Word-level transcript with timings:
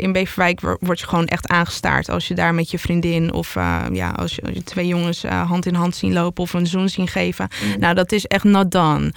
in 0.00 0.12
Beverwijk 0.12 0.60
wo- 0.60 0.76
word 0.80 1.00
je 1.00 1.06
gewoon 1.06 1.26
echt 1.26 1.48
aangestaard 1.48 2.08
als 2.10 2.28
je 2.28 2.34
daar 2.34 2.54
met 2.54 2.70
je 2.70 2.78
vriendin 2.78 3.32
of 3.32 3.56
eh, 3.56 3.82
ja, 3.92 4.10
als 4.10 4.34
je, 4.34 4.42
als 4.42 4.54
je 4.54 4.62
twee 4.62 4.86
jongens 4.86 5.24
eh, 5.24 5.48
hand 5.48 5.66
in 5.66 5.74
hand 5.74 5.96
zien 5.96 6.12
lopen 6.12 6.42
of 6.42 6.52
een 6.52 6.66
zoen 6.66 6.88
zien 6.88 7.08
geven. 7.08 7.48
Nou, 7.78 7.94
dat 7.94 8.12
is 8.12 8.26
echt 8.26 8.44
not 8.44 8.70
done. 8.70 9.12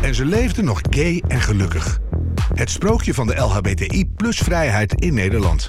En 0.00 0.14
ze 0.14 0.24
leefden 0.24 0.64
nog 0.64 0.80
gay 0.90 1.22
en 1.28 1.40
gelukkig. 1.40 1.98
Het 2.54 2.70
sprookje 2.70 3.14
van 3.14 3.26
de 3.26 3.36
LHBTI 3.36 4.04
plus 4.16 4.38
vrijheid 4.38 4.94
in 4.94 5.14
Nederland. 5.14 5.68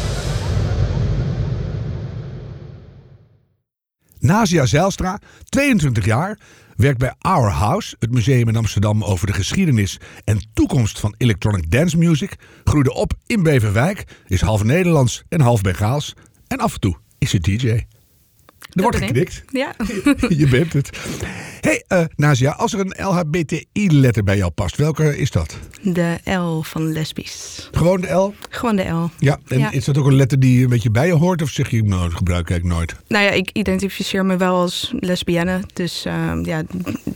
Nazia 4.21 4.65
Zijlstra, 4.65 5.19
22 5.49 6.05
jaar, 6.05 6.39
werkt 6.75 6.99
bij 6.99 7.13
Our 7.19 7.49
House, 7.49 7.95
het 7.99 8.11
museum 8.11 8.47
in 8.47 8.55
Amsterdam 8.55 9.03
over 9.03 9.27
de 9.27 9.33
geschiedenis 9.33 9.99
en 10.23 10.45
toekomst 10.53 10.99
van 10.99 11.15
electronic 11.17 11.71
dance 11.71 11.97
music, 11.97 12.35
groeide 12.63 12.93
op 12.93 13.13
in 13.25 13.43
Beverwijk, 13.43 14.03
is 14.27 14.41
half 14.41 14.63
Nederlands 14.63 15.23
en 15.29 15.41
half 15.41 15.61
Bengaals 15.61 16.13
en 16.47 16.57
af 16.57 16.73
en 16.73 16.79
toe 16.79 16.97
is 17.17 17.29
ze 17.29 17.39
DJ. 17.39 17.79
Er 18.73 18.81
wordt 18.81 18.97
geknikt. 18.97 19.43
Ja. 19.51 19.75
Je 20.41 20.47
bent 20.49 20.73
het. 20.73 20.89
hey, 21.61 21.83
eh 21.87 22.03
Nazia, 22.15 22.51
als 22.51 22.73
er 22.73 22.79
een 22.79 22.93
LHBTI-letter 23.05 24.23
bij 24.23 24.37
jou 24.37 24.51
past, 24.51 24.75
welke 24.75 25.17
is 25.17 25.31
dat? 25.31 25.57
De 25.81 26.17
L 26.25 26.61
van 26.61 26.91
lesbisch. 26.91 27.69
Gewoon 27.71 28.01
de 28.01 28.07
L? 28.13 28.33
Gewoon 28.49 28.75
de 28.75 28.83
L. 28.89 29.09
Ja, 29.17 29.39
en 29.47 29.59
Ja. 29.59 29.71
is 29.71 29.85
dat 29.85 29.97
ook 29.97 30.05
een 30.05 30.15
letter 30.15 30.39
die 30.39 30.63
een 30.63 30.69
beetje 30.69 30.91
bij 30.91 31.07
je 31.07 31.13
hoort? 31.13 31.41
Of 31.41 31.49
zeg 31.49 31.69
je, 31.69 31.83
nou, 31.83 32.01
dat 32.03 32.13
gebruik 32.13 32.49
ik 32.49 32.63
nooit? 32.63 32.95
Nou 33.07 33.23
ja, 33.23 33.31
ik 33.31 33.49
identificeer 33.53 34.25
me 34.25 34.37
wel 34.37 34.55
als 34.55 34.93
lesbienne. 34.99 35.59
Dus 35.73 36.05
eh, 36.05 36.31
ja, 36.43 36.63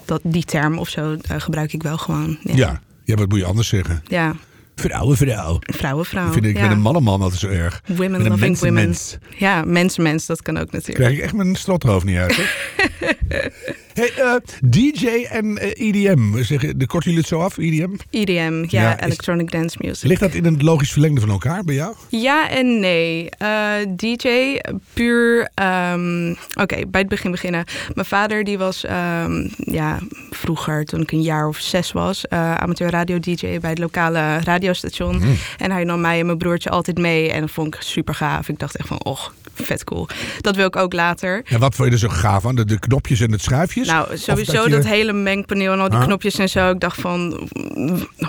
dat, 0.06 0.22
die 0.24 0.44
term 0.44 0.78
of 0.78 0.90
zo 0.90 1.18
gebruik 1.28 1.74
ik 1.74 1.84
wel 1.84 1.98
gewoon. 1.98 2.38
Ja. 2.42 2.56
Ja. 2.56 2.82
ja, 3.04 3.16
wat 3.16 3.30
moet 3.30 3.40
je 3.40 3.46
anders 3.46 3.68
zeggen? 3.68 4.04
Ja, 4.08 4.36
Vrouwen, 4.76 5.18
vrouw. 5.18 5.60
vrouwen, 5.62 6.06
vrouw. 6.06 6.28
Ik 6.28 6.34
vind 6.34 6.46
ik 6.46 6.56
ja. 6.56 6.62
ben 6.62 6.72
een 6.72 6.82
mannenman 6.82 7.22
altijd 7.22 7.40
zo 7.40 7.48
erg. 7.48 7.82
Women 7.86 8.12
Met 8.12 8.28
loving 8.28 8.60
women. 8.60 8.74
mensenmens. 8.74 9.18
Ja, 9.38 9.64
mensenmens, 9.66 10.26
dat 10.26 10.42
kan 10.42 10.58
ook 10.58 10.72
natuurlijk. 10.72 11.00
Krijg 11.00 11.18
ik 11.18 11.24
echt 11.24 11.34
mijn 11.34 11.56
strothoofd 11.56 12.06
niet 12.06 12.18
uit. 12.18 12.40
hey, 13.96 14.12
eh, 14.18 14.34
DJ 14.70 15.08
en 15.30 15.58
eh, 15.58 15.88
EDM. 15.88 16.44
Zeg, 16.44 16.62
je- 16.62 16.78
de 16.78 16.86
korten 16.88 17.12
jullie 17.12 17.20
het 17.20 17.28
zo 17.28 17.40
af, 17.40 17.58
EDM? 17.58 17.90
EDM, 18.10 18.66
ja, 18.68 18.82
Ja, 18.82 18.98
is- 19.00 19.06
Electronic 19.06 19.52
Dance 19.52 19.78
Music. 19.82 20.10
Ligt 20.10 20.20
dat 20.22 20.34
in 20.34 20.46
een 20.46 20.64
logisch 20.64 20.92
verlengde 20.92 21.22
van 21.22 21.30
elkaar 21.30 21.64
bij 21.64 21.76
jou? 21.76 21.96
Ja 22.10 22.50
en 22.50 22.80
nee. 22.80 23.30
Eh, 23.30 23.74
DJ, 23.96 24.58
puur... 24.94 25.50
ehm, 25.54 26.30
Oké, 26.54 26.76
bij 26.88 27.02
het 27.02 27.10
begin 27.10 27.32
beginnen. 27.32 27.64
Mijn 27.94 28.08
vader 28.08 28.44
die 28.44 28.58
was 28.58 28.84
ehm, 28.86 29.48
ja, 29.58 30.00
vroeger, 30.30 30.86
toen 30.86 31.02
ik 31.02 31.12
een 31.12 31.22
jaar 31.22 31.48
of 31.48 31.58
zes 31.58 31.92
was... 31.92 32.30
amateur 32.30 32.90
radio-dj 32.90 33.60
bij 33.60 33.70
het 33.70 33.80
lokale 33.80 34.40
radiostation. 34.44 35.22
En 35.58 35.72
hij 35.72 35.84
nam 35.84 36.02
mij 36.02 36.20
en 36.20 36.26
mijn 36.26 36.38
broertje 36.38 36.70
altijd 36.70 36.98
mee. 36.98 37.32
En 37.32 37.42
dat 37.42 37.52
vond 37.52 37.76
ik 37.76 37.82
super 37.82 38.16
gaaf. 38.16 38.50
Ik 38.50 38.60
dacht 38.60 38.76
echt 38.78 38.88
van, 38.88 39.04
och, 39.04 39.34
vet 39.64 39.84
cool. 39.84 40.08
Dat 40.42 40.56
wil 40.56 40.66
ik 40.68 40.76
ook 40.76 40.94
later. 40.94 41.42
En 41.46 41.60
wat 41.60 41.76
vond 41.76 41.88
je 41.88 41.94
er 41.94 42.00
zo 42.00 42.08
gaaf 42.10 42.46
aan? 42.46 42.56
De, 42.56 42.66
de 42.66 42.80
knopjes 42.80 43.20
en 43.20 43.32
het 43.32 43.42
schuifjes? 43.42 43.88
Nou, 43.88 44.18
sowieso 44.18 44.64
je- 44.64 44.70
dat, 44.70 44.86
hele 44.86 45.14
mengpaneel 45.14 45.74
en 45.74 45.80
al 45.80 45.90
die 45.90 46.00
knopjes 46.00 46.38
en 46.38 46.50
zo. 46.50 46.70
Ik 46.70 46.80
dacht 46.80 47.02
van, 47.02 47.50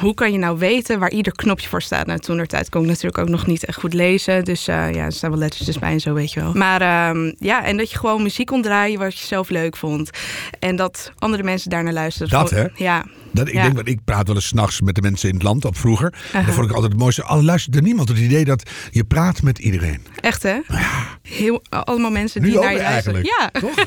hoe 0.01 0.15
kan 0.15 0.33
je 0.33 0.39
nou 0.39 0.59
weten 0.59 0.99
waar 0.99 1.11
ieder 1.11 1.33
knopje 1.33 1.69
voor 1.69 1.83
staat? 1.83 2.07
Nou, 2.07 2.19
toen 2.19 2.47
tijd 2.47 2.69
kon 2.69 2.83
ik 2.83 2.89
natuurlijk 2.89 3.19
ook 3.19 3.29
nog 3.29 3.47
niet 3.47 3.65
echt 3.65 3.79
goed 3.79 3.95
lezen. 3.95 4.45
Dus 4.45 4.69
eh, 4.69 4.95
ja, 4.95 5.05
er 5.05 5.13
staan 5.13 5.31
wel 5.31 5.39
lettertjes 5.39 5.79
bij 5.79 5.93
en 5.93 6.01
zo, 6.01 6.13
weet 6.15 6.33
je 6.33 6.41
wel. 6.41 6.53
Maar 6.55 6.81
ehm, 6.81 7.33
ja, 7.39 7.65
en 7.65 7.77
dat 7.77 7.91
je 7.91 7.99
gewoon 7.99 8.23
muziek 8.23 8.47
kon 8.47 8.63
draaien 8.63 8.99
wat 8.99 9.19
je 9.19 9.27
zelf 9.27 9.49
leuk 9.49 9.77
vond. 9.77 10.11
En 10.59 10.77
dat 10.77 11.13
andere 11.19 11.43
mensen 11.43 11.71
daarnaar 11.71 11.93
luisterden. 11.93 12.39
Dat, 12.39 12.51
hè? 12.51 12.65
Ja. 12.75 13.05
Dat, 13.37 13.49
ik, 13.49 13.55
Ja. 13.55 13.63
denk, 13.63 13.77
dat 13.77 13.89
ik 13.89 14.05
praat 14.05 14.27
wel 14.27 14.37
eens 14.37 14.47
s'nachts 14.47 14.81
met 14.81 14.95
de 14.95 15.03
mensen 15.03 15.29
in 15.29 15.35
het 15.35 15.45
land, 15.45 15.65
op 15.65 15.77
vroeger. 15.77 16.15
Dat 16.33 16.45
vond 16.55 16.67
ik 16.69 16.73
altijd 16.73 16.93
het 16.93 17.01
mooiste. 17.01 17.23
Al 17.23 17.43
luisterde 17.43 17.81
niemand 17.83 18.09
het 18.09 18.19
idee 18.19 18.45
dat 18.45 18.71
je 18.91 19.05
praat 19.05 19.43
met 19.43 19.59
iedereen. 19.59 20.07
Echt, 20.21 20.43
hè? 20.43 20.59
Heel, 21.23 21.63
allemaal 21.69 22.11
mensen 22.11 22.43
Nu 22.43 22.51
die 22.51 22.59
naar 22.61 22.73
je 22.73 22.79
luisteren. 22.79 23.15
eigenlijk. 23.25 23.53
Ja, 23.53 23.61
Toch? 23.61 23.87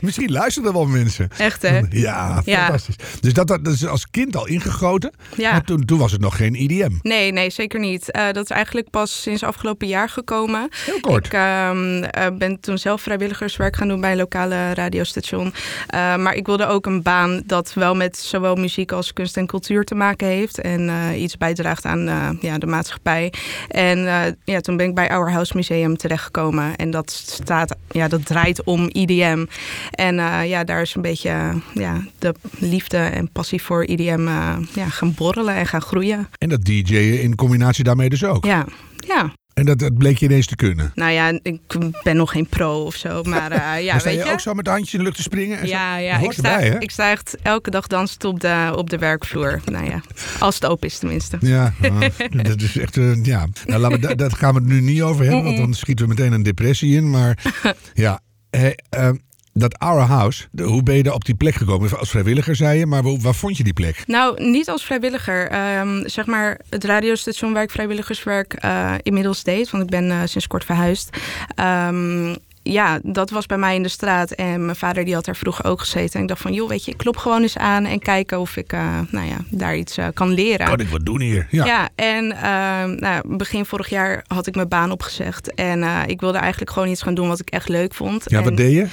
Misschien 0.00 0.32
luisteren 0.32 0.68
er 0.68 0.74
wel 0.74 0.86
mensen. 0.86 1.28
echt, 1.38 1.62
hè? 1.62 1.80
Ja, 1.90 2.42
Ja. 2.44 2.62
fantastisch. 2.64 2.96
Dus 3.20 3.32
dat, 3.32 3.46
dat, 3.48 3.64
dat 3.64 3.74
is 3.74 3.86
als 3.86 4.10
kind 4.10 4.36
al 4.36 4.46
ingegoten. 4.46 5.12
Ja. 5.36 5.50
Maar 5.50 5.64
toen, 5.64 5.84
toen 5.84 5.98
was 5.98 6.12
het 6.12 6.20
nog 6.20 6.36
geen 6.36 6.54
IDM. 6.54 6.92
Nee, 7.02 7.32
nee, 7.32 7.50
zeker 7.50 7.80
niet. 7.80 8.10
Eh, 8.10 8.24
dat 8.32 8.44
is 8.44 8.50
eigenlijk 8.50 8.90
pas 8.90 9.22
sinds 9.22 9.42
afgelopen 9.42 9.86
jaar 9.88 10.08
gekomen. 10.08 10.68
Heel 10.84 11.00
kort. 11.00 11.26
Ik 11.26 11.32
ehm, 11.32 12.02
eh, 12.02 12.26
ben 12.38 12.60
toen 12.60 12.78
zelf 12.78 13.02
vrijwilligerswerk 13.02 13.76
gaan 13.76 13.88
doen 13.88 14.00
bij 14.00 14.10
een 14.10 14.16
lokale 14.16 14.74
radiostation. 14.74 15.52
Eh, 15.86 16.16
maar 16.16 16.34
ik 16.34 16.46
wilde 16.46 16.66
ook 16.66 16.86
een 16.86 17.02
baan 17.02 17.42
dat 17.46 17.72
wel 17.74 17.94
met 17.94 18.16
zowel 18.18 18.54
muziek 18.54 18.83
als 18.92 19.12
kunst 19.12 19.36
en 19.36 19.46
cultuur 19.46 19.84
te 19.84 19.94
maken 19.94 20.26
heeft. 20.26 20.60
En 20.60 20.88
eh, 20.88 21.22
iets 21.22 21.36
bijdraagt 21.36 21.84
aan 21.84 22.08
eh, 22.08 22.28
ja, 22.40 22.58
de 22.58 22.66
maatschappij. 22.66 23.32
En 23.68 24.06
eh, 24.06 24.32
ja, 24.44 24.60
toen 24.60 24.76
ben 24.76 24.88
ik 24.88 24.94
bij 24.94 25.10
Our 25.10 25.30
House 25.30 25.56
Museum 25.56 25.96
terechtgekomen. 25.96 26.76
En 26.76 26.90
dat, 26.90 27.10
staat, 27.10 27.76
ja, 27.90 28.08
dat 28.08 28.26
draait 28.26 28.64
om 28.64 28.88
IDM. 28.92 29.46
En 29.90 30.14
ja, 30.46 30.64
daar 30.64 30.80
is 30.80 30.94
een 30.94 31.02
beetje 31.02 31.60
ja, 31.74 32.04
de 32.18 32.34
liefde 32.58 32.98
en 32.98 33.30
passie 33.32 33.62
voor 33.62 33.84
IDM 33.84 34.28
ja, 34.74 34.88
gaan 34.88 35.14
borrelen 35.14 35.54
en 35.54 35.66
gaan 35.66 35.82
groeien. 35.82 36.28
En 36.38 36.48
dat 36.48 36.64
DJ'en 36.64 37.20
in 37.22 37.34
combinatie 37.34 37.84
daarmee 37.84 38.08
dus 38.08 38.24
ook. 38.24 38.44
Ja, 38.44 38.66
ja. 38.96 39.32
En 39.54 39.64
dat, 39.64 39.78
dat 39.78 39.98
bleek 39.98 40.18
je 40.18 40.26
ineens 40.26 40.46
te 40.46 40.56
kunnen. 40.56 40.92
Nou 40.94 41.12
ja, 41.12 41.38
ik 41.42 41.60
ben 42.02 42.16
nog 42.16 42.30
geen 42.32 42.46
pro 42.46 42.82
of 42.82 42.94
zo, 42.94 43.22
maar 43.22 43.50
eh, 43.52 43.58
ja, 43.84 43.90
maar 43.92 44.00
sta 44.00 44.10
weet 44.10 44.18
je 44.18 44.24
je. 44.26 44.32
ook 44.32 44.40
zo 44.40 44.54
met 44.54 44.64
de 44.64 44.70
handjes 44.70 44.92
in 44.92 44.98
de 44.98 45.04
lucht 45.04 45.16
te 45.16 45.22
springen? 45.22 45.58
En? 45.58 45.66
Ja, 45.66 45.96
ja. 45.96 46.18
Ik 46.18 46.32
sta, 46.32 46.60
erbij, 46.62 46.80
ik 46.80 46.90
sta 46.90 47.10
echt 47.10 47.36
elke 47.42 47.70
dag 47.70 47.86
dansend 47.86 48.24
op 48.24 48.40
de, 48.40 48.72
op 48.76 48.90
de 48.90 48.98
werkvloer. 48.98 49.60
Nou 49.64 49.84
ja, 49.84 50.00
als 50.38 50.54
het 50.54 50.66
open 50.66 50.88
is 50.88 50.98
tenminste. 50.98 51.36
Ja, 51.40 51.72
nou, 51.80 52.10
dat 52.42 52.60
is 52.60 52.76
echt. 52.78 52.96
eh, 52.96 53.24
ja. 53.24 53.46
Nou, 53.66 53.80
laten 53.80 54.00
we, 54.00 54.06
da- 54.06 54.14
dat 54.14 54.34
gaan 54.34 54.54
we 54.54 54.60
het 54.60 54.68
nu 54.68 54.80
niet 54.80 55.02
over 55.02 55.24
hebben, 55.24 55.44
want 55.44 55.56
dan 55.56 55.74
schieten 55.74 56.08
we 56.08 56.14
meteen 56.14 56.32
een 56.32 56.42
depressie 56.42 56.96
in. 56.96 57.10
Maar 57.10 57.38
ja, 57.94 58.20
hey, 58.50 58.78
eh, 58.88 59.10
dat 59.56 59.78
Our 59.78 60.00
House, 60.00 60.44
de- 60.50 60.62
hoe 60.62 60.82
ben 60.82 60.94
je 60.96 61.02
daar 61.02 61.14
op 61.14 61.24
die 61.24 61.34
plek 61.34 61.54
gekomen? 61.54 61.98
Als 61.98 62.10
vrijwilliger 62.10 62.56
zei 62.56 62.78
je, 62.78 62.86
maar 62.86 63.02
waar, 63.20 63.34
vond 63.34 63.56
je 63.56 63.64
die 63.64 63.72
plek? 63.72 64.02
Nou, 64.06 64.42
niet 64.50 64.68
als 64.68 64.84
vrijwilliger. 64.84 65.48
Ehm, 65.48 66.02
zeg 66.08 66.26
maar 66.26 66.60
het 66.70 66.84
radiostation 66.84 67.52
waar 67.52 67.62
ik 67.62 67.70
vrijwilligerswerk 67.70 68.52
eh, 68.52 68.94
inmiddels 69.02 69.42
deed. 69.42 69.70
Want 69.70 69.82
ik 69.84 69.90
ben 69.90 70.10
eh, 70.10 70.20
sinds 70.24 70.46
kort 70.46 70.64
verhuisd. 70.64 71.16
Ehm, 71.54 72.34
ja, 72.72 72.98
dat 73.02 73.30
was 73.30 73.46
bij 73.46 73.58
mij 73.58 73.74
in 73.74 73.82
de 73.82 73.88
straat. 73.88 74.30
En 74.30 74.64
mijn 74.64 74.76
vader 74.76 75.04
die 75.04 75.14
had 75.14 75.24
daar 75.24 75.36
vroeger 75.36 75.64
ook 75.64 75.80
gezeten. 75.80 76.14
En 76.14 76.22
ik 76.22 76.28
dacht 76.28 76.40
van, 76.40 76.52
joh, 76.52 76.68
weet 76.68 76.84
je, 76.84 76.90
ik 76.90 76.96
klop 76.96 77.16
gewoon 77.16 77.42
eens 77.42 77.56
aan 77.58 77.84
en 77.84 77.98
kijken 77.98 78.38
of 78.40 78.56
ik 78.56 78.72
eh, 78.72 78.98
nou 79.10 79.26
ja, 79.26 79.36
daar 79.48 79.76
iets 79.76 79.96
eh, 79.96 80.06
kan 80.14 80.28
leren. 80.32 80.66
Kan 80.66 80.80
ik 80.80 80.88
wat 80.88 81.04
doen 81.06 81.20
hier? 81.20 81.46
Ja. 81.50 81.64
Ja, 81.64 81.88
en 81.94 82.32
ehm, 82.32 82.94
nou, 82.94 83.36
begin 83.36 83.64
vorig 83.64 83.88
jaar 83.88 84.24
had 84.26 84.46
ik 84.46 84.54
mijn 84.54 84.68
baan 84.68 84.90
opgezegd. 84.90 85.54
En 85.54 85.82
eh, 85.82 86.00
ik 86.06 86.20
wilde 86.20 86.38
eigenlijk 86.38 86.70
gewoon 86.70 86.88
iets 86.88 87.02
gaan 87.02 87.14
doen 87.14 87.28
wat 87.28 87.40
ik 87.40 87.50
echt 87.50 87.68
leuk 87.68 87.94
vond. 87.94 88.24
Ja, 88.26 88.38
en, 88.38 88.44
wat 88.44 88.56
deed 88.56 88.72
je? 88.72 88.86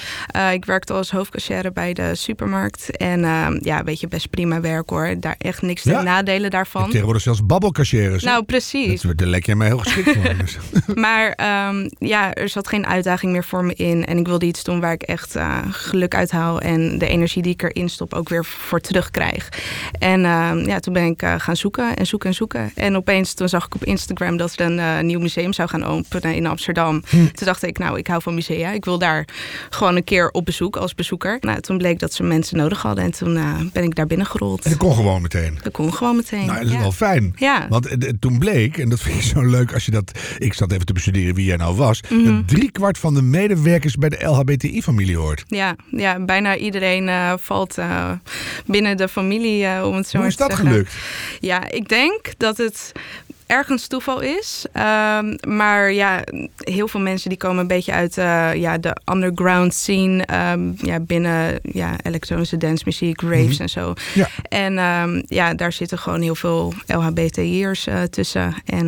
ik 0.53 0.65
werkte 0.65 0.93
als 0.93 1.11
hoofdcachère 1.11 1.71
bij 1.71 1.93
de 1.93 2.15
supermarkt. 2.15 2.97
En 2.97 3.23
ehm, 3.23 3.57
ja, 3.61 3.83
weet 3.83 3.99
je, 3.99 4.07
best 4.07 4.29
prima 4.29 4.61
werk 4.61 4.89
hoor. 4.89 5.15
Daar 5.19 5.35
echt 5.37 5.61
niks 5.61 5.83
Ja. 5.83 5.95
ten 5.95 6.03
nadelen 6.03 6.49
daarvan. 6.49 6.89
tegenwoordig 6.89 7.21
zelfs 7.21 7.45
babbelcachères. 7.45 8.21
hè? 8.23 8.29
Nou, 8.29 8.43
precies. 8.43 9.01
Dat- 9.01 9.17
Daar 9.17 9.27
lijk 9.27 9.45
jij 9.45 9.55
mij 9.55 9.67
heel 9.67 9.77
geschikt 9.77 10.11
voor. 10.11 10.35
Dus. 10.37 10.57
Maar 10.95 11.31
ehm, 11.31 11.89
ja, 11.99 12.33
er 12.33 12.49
zat 12.49 12.67
geen 12.67 12.87
uitdaging 12.87 13.31
meer 13.31 13.43
voor 13.43 13.60
me 13.65 13.73
in. 13.73 14.05
En 14.05 14.17
ik 14.17 14.27
wilde 14.27 14.45
iets 14.45 14.63
doen 14.63 14.79
waar 14.79 14.93
ik 14.93 15.01
echt 15.01 15.35
uh, 15.35 15.57
geluk 15.69 16.15
uithaal. 16.15 16.61
En 16.61 16.97
de 16.97 17.07
energie 17.07 17.41
die 17.41 17.53
ik 17.53 17.63
erin 17.63 17.89
stop 17.89 18.13
ook 18.13 18.29
weer 18.29 18.45
voor 18.45 18.79
terugkrijg. 18.79 19.49
En 19.99 20.19
uh, 20.19 20.65
ja, 20.65 20.79
toen 20.79 20.93
ben 20.93 21.05
ik 21.05 21.23
uh, 21.23 21.33
gaan 21.37 21.55
zoeken 21.55 21.95
en 21.95 22.07
zoeken 22.07 22.29
en 22.29 22.35
zoeken. 22.35 22.71
En 22.75 22.95
opeens 22.95 23.33
toen 23.33 23.49
zag 23.49 23.65
ik 23.65 23.75
op 23.75 23.85
Instagram 23.85 24.37
dat 24.37 24.59
er 24.59 24.79
een 24.79 25.05
nieuw 25.05 25.19
museum 25.19 25.53
zou 25.53 25.69
gaan 25.69 25.83
openen 25.83 26.35
in 26.35 26.47
Amsterdam. 26.47 27.03
Hm. 27.09 27.17
Toen 27.17 27.45
dacht 27.45 27.63
ik, 27.63 27.77
nou, 27.77 27.97
ik 27.97 28.07
hou 28.07 28.21
van 28.21 28.33
musea. 28.33 28.71
Ik 28.71 28.85
wil 28.85 28.97
daar 28.97 29.27
gewoon 29.69 29.95
een 29.95 30.03
keer 30.03 30.29
op 30.29 30.45
bezoek 30.45 30.75
als 30.75 30.95
bezoeker. 30.95 31.37
Nou, 31.39 31.59
toen 31.59 31.77
bleek 31.77 31.99
dat 31.99 32.13
ze 32.13 32.23
mensen 32.23 32.57
nodig 32.57 32.81
hadden. 32.81 33.03
En 33.03 33.11
toen 33.11 33.33
ben 33.73 33.83
ik 33.83 33.95
daar 33.95 34.07
binnen 34.07 34.27
gerold. 34.27 34.63
En 34.63 34.69
dat 34.69 34.79
kon 34.79 34.95
gewoon 34.95 35.21
meteen? 35.21 35.59
Dat 35.63 35.73
kon 35.73 35.93
gewoon 35.93 36.15
meteen. 36.15 36.45
Nou, 36.45 36.59
dat 36.59 36.73
is 36.73 36.77
wel 36.77 36.91
fijn. 36.91 37.33
Ja. 37.35 37.67
Want 37.69 37.97
toen 38.19 38.39
bleek, 38.39 38.77
en 38.77 38.89
dat 38.89 38.99
vind 38.99 39.15
ik 39.15 39.21
zo 39.21 39.45
leuk 39.45 39.73
als 39.73 39.85
je 39.85 39.91
dat... 39.91 40.11
Ik 40.37 40.53
zat 40.53 40.71
even 40.71 40.85
te 40.85 40.93
bestuderen 40.93 41.35
wie 41.35 41.45
jij 41.45 41.57
nou 41.57 41.75
was. 41.75 42.01
Mm 42.09 42.25
-hmm. 42.25 42.35
Dat 42.35 42.47
driekwart 42.47 42.97
van 42.97 43.13
de 43.13 43.21
medewerkers 43.55 43.95
bij 43.95 44.09
de 44.09 44.25
LHBTI-familie 44.25 45.17
hoort. 45.17 45.43
Ja, 45.47 45.75
ja, 45.89 46.19
bijna 46.19 46.57
iedereen 46.57 47.07
uh, 47.07 47.33
valt 47.37 47.77
uh, 47.77 48.11
binnen 48.65 48.97
de 48.97 49.07
familie, 49.07 49.63
uh, 49.63 49.83
om 49.85 49.95
het 49.95 50.07
zo 50.07 50.17
Hoe 50.17 50.27
is 50.27 50.35
dat 50.35 50.49
zeggen. 50.49 50.67
gelukt? 50.67 50.93
Ja, 51.39 51.69
ik 51.69 51.89
denk 51.89 52.33
dat 52.37 52.57
het 52.57 52.91
ergens 53.51 53.87
toeval 53.87 54.19
is. 54.19 54.65
Um, 54.73 55.35
maar 55.47 55.91
ja, 55.93 56.23
heel 56.57 56.87
veel 56.87 56.99
mensen 56.99 57.29
die 57.29 57.37
komen 57.37 57.57
een 57.57 57.67
beetje 57.67 57.91
uit 57.91 58.17
uh, 58.17 58.53
ja, 58.55 58.77
de 58.77 58.97
underground 59.11 59.73
scene. 59.73 60.25
Um, 60.53 60.75
ja, 60.77 60.99
binnen 60.99 61.59
ja, 61.61 61.95
elektronische 62.03 62.57
dancemuziek, 62.57 63.21
raves 63.21 63.39
mm 63.39 63.51
-hmm. 63.51 63.59
en 63.59 63.69
zo. 63.69 63.93
Ja. 64.13 64.27
En 64.49 64.77
um, 64.77 65.23
ja, 65.27 65.53
daar 65.53 65.73
zitten 65.73 65.97
gewoon 65.97 66.21
heel 66.21 66.35
veel 66.35 66.73
LHBTI'ers 66.85 67.87
uh, 67.87 68.01
tussen. 68.01 68.55
En 68.65 68.87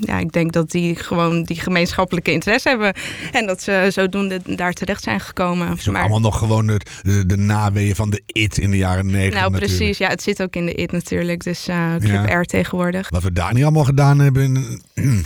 ja, 0.00 0.18
ik 0.18 0.32
denk 0.32 0.52
dat 0.52 0.70
die 0.70 0.96
gewoon 0.96 1.42
die 1.42 1.60
gemeenschappelijke 1.60 2.32
interesse 2.32 2.68
hebben. 2.68 2.94
En 3.32 3.46
dat 3.46 3.62
ze 3.62 3.86
zodoende 3.88 4.40
daar 4.44 4.72
terecht 4.72 5.02
zijn 5.02 5.20
gekomen. 5.20 5.68
Het 5.68 5.78
is 5.78 5.88
ook 5.88 5.92
maar, 5.92 6.02
allemaal 6.02 6.20
nog 6.20 6.38
gewoon 6.38 6.66
de, 6.66 6.80
de, 7.02 7.26
de 7.26 7.36
naweeën 7.36 7.94
van 7.94 8.10
de 8.10 8.22
IT 8.26 8.58
in 8.58 8.70
de 8.70 8.76
jaren 8.76 9.06
negentig 9.06 9.40
nou, 9.40 9.50
natuurlijk. 9.50 9.78
precies. 9.78 9.98
Ja, 9.98 10.08
het 10.08 10.22
zit 10.22 10.42
ook 10.42 10.54
in 10.54 10.66
de 10.66 10.74
IT 10.74 10.92
natuurlijk. 10.92 11.44
Dus 11.44 11.68
uh, 11.68 11.94
Club 11.96 12.28
Ja. 12.28 12.40
R 12.40 12.44
tegenwoordig. 12.44 13.10
Wat 13.10 13.22
we 13.22 13.32
daar 13.32 13.54
niet 13.54 13.62
allemaal 13.62 13.84
gedaan 13.84 13.98
hebben. 14.06 14.80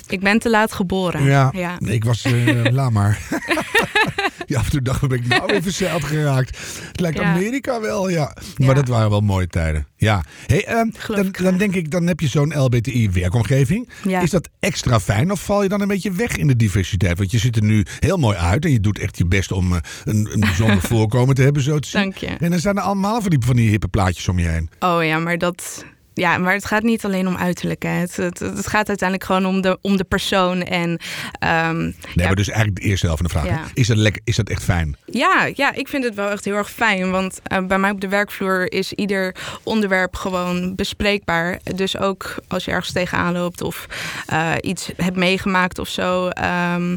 Ik 0.06 0.21
ben 0.21 0.38
te 0.38 0.50
laat 0.50 0.73
geboren. 0.73 1.25
Ja, 1.25 1.50
ja. 1.55 1.79
ik 1.81 2.05
was, 2.05 2.25
uh, 2.25 2.65
laat 2.71 2.91
maar. 2.91 3.19
ja, 4.47 4.59
af 4.59 4.65
en 4.65 4.71
toe 4.71 4.82
dacht 4.82 5.03
ik, 5.03 5.09
ben 5.09 5.19
ik 5.19 5.26
nou 5.26 5.47
weer 5.47 5.62
verzeild 5.62 6.05
geraakt. 6.05 6.59
Het 6.88 7.00
lijkt 7.00 7.19
Ja. 7.19 7.35
Amerika 7.35 7.81
wel, 7.81 8.09
ja. 8.09 8.37
Ja. 8.56 8.67
Maar 8.67 8.75
dat 8.75 8.88
waren 8.88 9.11
wel 9.11 9.21
mooie 9.21 9.47
tijden. 9.47 9.87
Ja. 9.97 10.25
Hey, 10.47 10.91
Geloof 10.97 11.23
dan, 11.31 11.44
dan 11.44 11.56
denk 11.56 11.75
ik, 11.75 11.91
dan 11.91 12.06
heb 12.06 12.21
je 12.21 12.29
zo'n 12.29 12.59
LBTI-werkomgeving. 12.59 13.88
Ja. 14.03 14.21
Is 14.21 14.31
dat 14.31 14.49
extra 14.61 15.00
fijn 15.00 15.31
of 15.31 15.41
val 15.41 15.62
je 15.62 15.69
dan 15.69 15.81
een 15.81 15.88
beetje 15.88 16.12
weg 16.12 16.37
in 16.37 16.47
de 16.47 16.56
diversiteit? 16.56 17.19
Want 17.19 17.31
je 17.31 17.38
ziet 17.38 17.56
er 17.56 17.65
nu 17.65 17.85
heel 17.99 18.17
mooi 18.17 18.37
uit 18.37 18.65
en 18.65 18.71
je 18.71 18.81
doet 18.81 18.99
echt 18.99 19.19
je 19.19 19.26
best 19.26 19.53
om 19.53 19.73
eh, 19.73 19.79
een, 20.05 20.29
een 20.32 20.41
bijzonder 20.41 20.81
voorkomen 20.93 21.35
te 21.35 21.43
hebben, 21.43 21.62
zo 21.62 21.79
te 21.79 21.88
zien. 21.88 22.00
Dank 22.00 22.17
je. 22.17 22.26
En 22.26 22.50
dan 22.50 22.59
zijn 22.61 22.76
er 22.76 22.82
allemaal 22.82 23.21
van 23.21 23.31
die, 23.31 23.38
van 23.47 23.56
die 23.56 23.71
hippe 23.71 23.88
plaatjes 23.88 24.29
om 24.29 24.38
je 24.38 24.49
heen. 24.49 24.71
Oh 24.79 25.05
ja, 25.05 25.19
maar 25.19 25.38
dat. 25.38 25.85
Ja, 26.14 26.38
maar 26.38 26.52
het 26.52 26.64
gaat 26.64 26.82
niet 26.82 27.05
alleen 27.05 27.28
om 27.28 27.37
uiterlijk. 27.37 27.82
Hè. 27.82 27.88
Het, 27.90 28.16
het, 28.16 28.38
het 28.38 28.66
gaat 28.66 28.88
uiteindelijk 28.88 29.28
gewoon 29.28 29.46
om 29.46 29.61
de, 29.61 29.78
om 29.81 29.96
de 29.96 30.05
persoon. 30.05 30.62
En 30.62 30.99
ehm, 31.38 31.78
Nee, 31.82 31.94
ja, 32.14 32.25
maar 32.26 32.34
dus 32.34 32.49
eigenlijk 32.49 32.81
de 32.81 32.87
eerste 32.88 33.06
helft 33.06 33.22
van 33.22 33.31
de 33.31 33.38
vraag. 33.38 33.58
Ja. 33.58 33.70
Is, 33.75 33.87
dat 33.87 33.96
lekker, 33.96 34.22
is 34.25 34.37
dat 34.37 34.49
echt 34.49 34.62
fijn? 34.64 34.96
ja, 35.06 35.50
ja, 35.55 35.72
ik 35.75 35.88
vind 35.88 36.05
het 36.05 36.14
wel 36.14 36.31
echt 36.31 36.44
heel 36.44 36.55
erg 36.56 36.70
fijn. 36.70 37.11
Want 37.11 37.40
eh, 37.43 37.66
bij 37.66 37.78
mij 37.78 37.90
op 37.90 38.00
de 38.00 38.08
werkvloer 38.08 38.72
is 38.72 38.93
ieder 38.93 39.34
onderwerp 39.62 40.16
gewoon 40.16 40.75
bespreekbaar. 40.75 41.58
Dus 41.75 41.99
ook 41.99 42.34
als 42.49 42.64
je 42.64 42.70
ergens 42.70 42.93
tegenaan 42.93 43.32
loopt 43.32 43.61
of 43.62 43.87
eh, 44.26 44.52
iets 44.61 44.90
hebt 44.96 45.16
meegemaakt 45.16 45.78
of 45.78 45.88
zo. 45.88 46.28
ehm, 46.28 46.96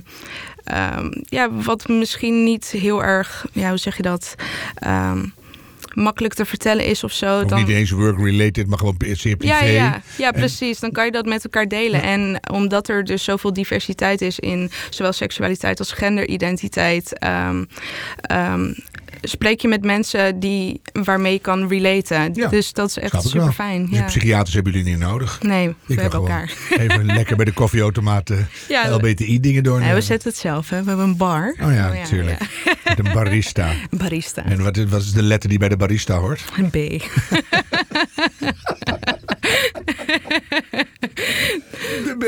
ehm, 0.63 1.11
ja, 1.29 1.51
wat 1.51 1.87
misschien 1.87 2.43
niet 2.43 2.65
heel 2.65 3.03
erg, 3.03 3.45
ja, 3.51 3.69
hoe 3.69 3.77
zeg 3.77 3.97
je 3.97 4.03
dat? 4.03 4.35
Ehm, 4.75 5.25
makkelijk 5.97 6.33
te 6.33 6.45
vertellen 6.45 6.85
is 6.85 7.03
of 7.03 7.11
zo. 7.11 7.41
Of 7.41 7.49
dan, 7.49 7.59
niet 7.59 7.67
eens 7.69 7.91
work-related, 7.91 8.67
maar 8.67 8.77
gewoon 8.77 8.95
zeer 8.99 9.35
privé. 9.35 9.53
Ja, 9.53 9.65
ja, 9.65 10.01
ja, 10.17 10.31
En- 10.31 10.39
precies. 10.39 10.79
Dan 10.79 10.91
kan 10.91 11.05
je 11.05 11.11
dat 11.11 11.25
met 11.25 11.43
elkaar 11.43 11.67
delen. 11.67 12.01
En 12.01 12.39
omdat 12.51 12.87
er 12.89 13.03
dus 13.03 13.23
zoveel 13.23 13.53
diversiteit 13.53 14.21
is 14.21 14.39
in 14.39 14.71
zowel 14.89 15.13
seksualiteit 15.13 15.79
als 15.79 15.91
genderidentiteit, 15.91 17.19
ehm, 17.19 17.63
ehm, 18.21 18.73
spreek 19.21 19.61
je 19.61 19.67
met 19.67 19.83
mensen 19.85 20.39
die, 20.39 20.81
waarmee 20.93 21.33
je 21.33 21.39
kan 21.39 21.67
relaten. 21.67 22.33
Ja, 22.33 22.47
dus 22.47 22.73
dat 22.73 22.89
is 22.89 22.97
echt 22.99 23.23
super 23.27 23.51
fijn. 23.51 23.85
Dus 23.85 23.97
Ja. 23.97 24.03
psychiaters 24.05 24.53
hebben 24.55 24.73
jullie 24.73 24.89
niet 24.89 24.99
nodig. 24.99 25.41
Nee, 25.41 25.67
we 25.85 25.93
Ik 25.93 25.99
hebben 25.99 26.19
elkaar. 26.19 26.51
even 26.77 27.05
lekker 27.05 27.35
bij 27.35 27.45
de 27.45 27.51
koffieautomaat 27.53 28.29
eh, 28.29 28.37
Ja, 28.69 28.89
LBTI-dingen 28.95 29.63
doornemen. 29.63 29.87
Nee, 29.91 29.99
we 29.99 30.05
zetten 30.05 30.29
het 30.29 30.37
zelf. 30.37 30.69
Hè. 30.69 30.81
We 30.83 30.87
hebben 30.87 31.05
een 31.07 31.17
bar. 31.17 31.55
Oh 31.63 31.73
ja, 31.73 31.91
natuurlijk. 31.93 32.39
Met 32.87 32.99
een 33.05 33.13
barista. 33.13 33.71
Barista. 33.89 34.45
En 34.45 34.63
wat, 34.63 34.77
is- 34.77 34.85
wat 34.89 35.01
is 35.01 35.11
de 35.11 35.23
letter 35.23 35.49
die 35.49 35.59
bij 35.59 35.69
de 35.69 35.77
barista 35.77 36.15
hoort? 36.17 36.43
Een 36.57 36.69
B. 36.69 36.73
De 42.03 42.15
B. 42.17 42.25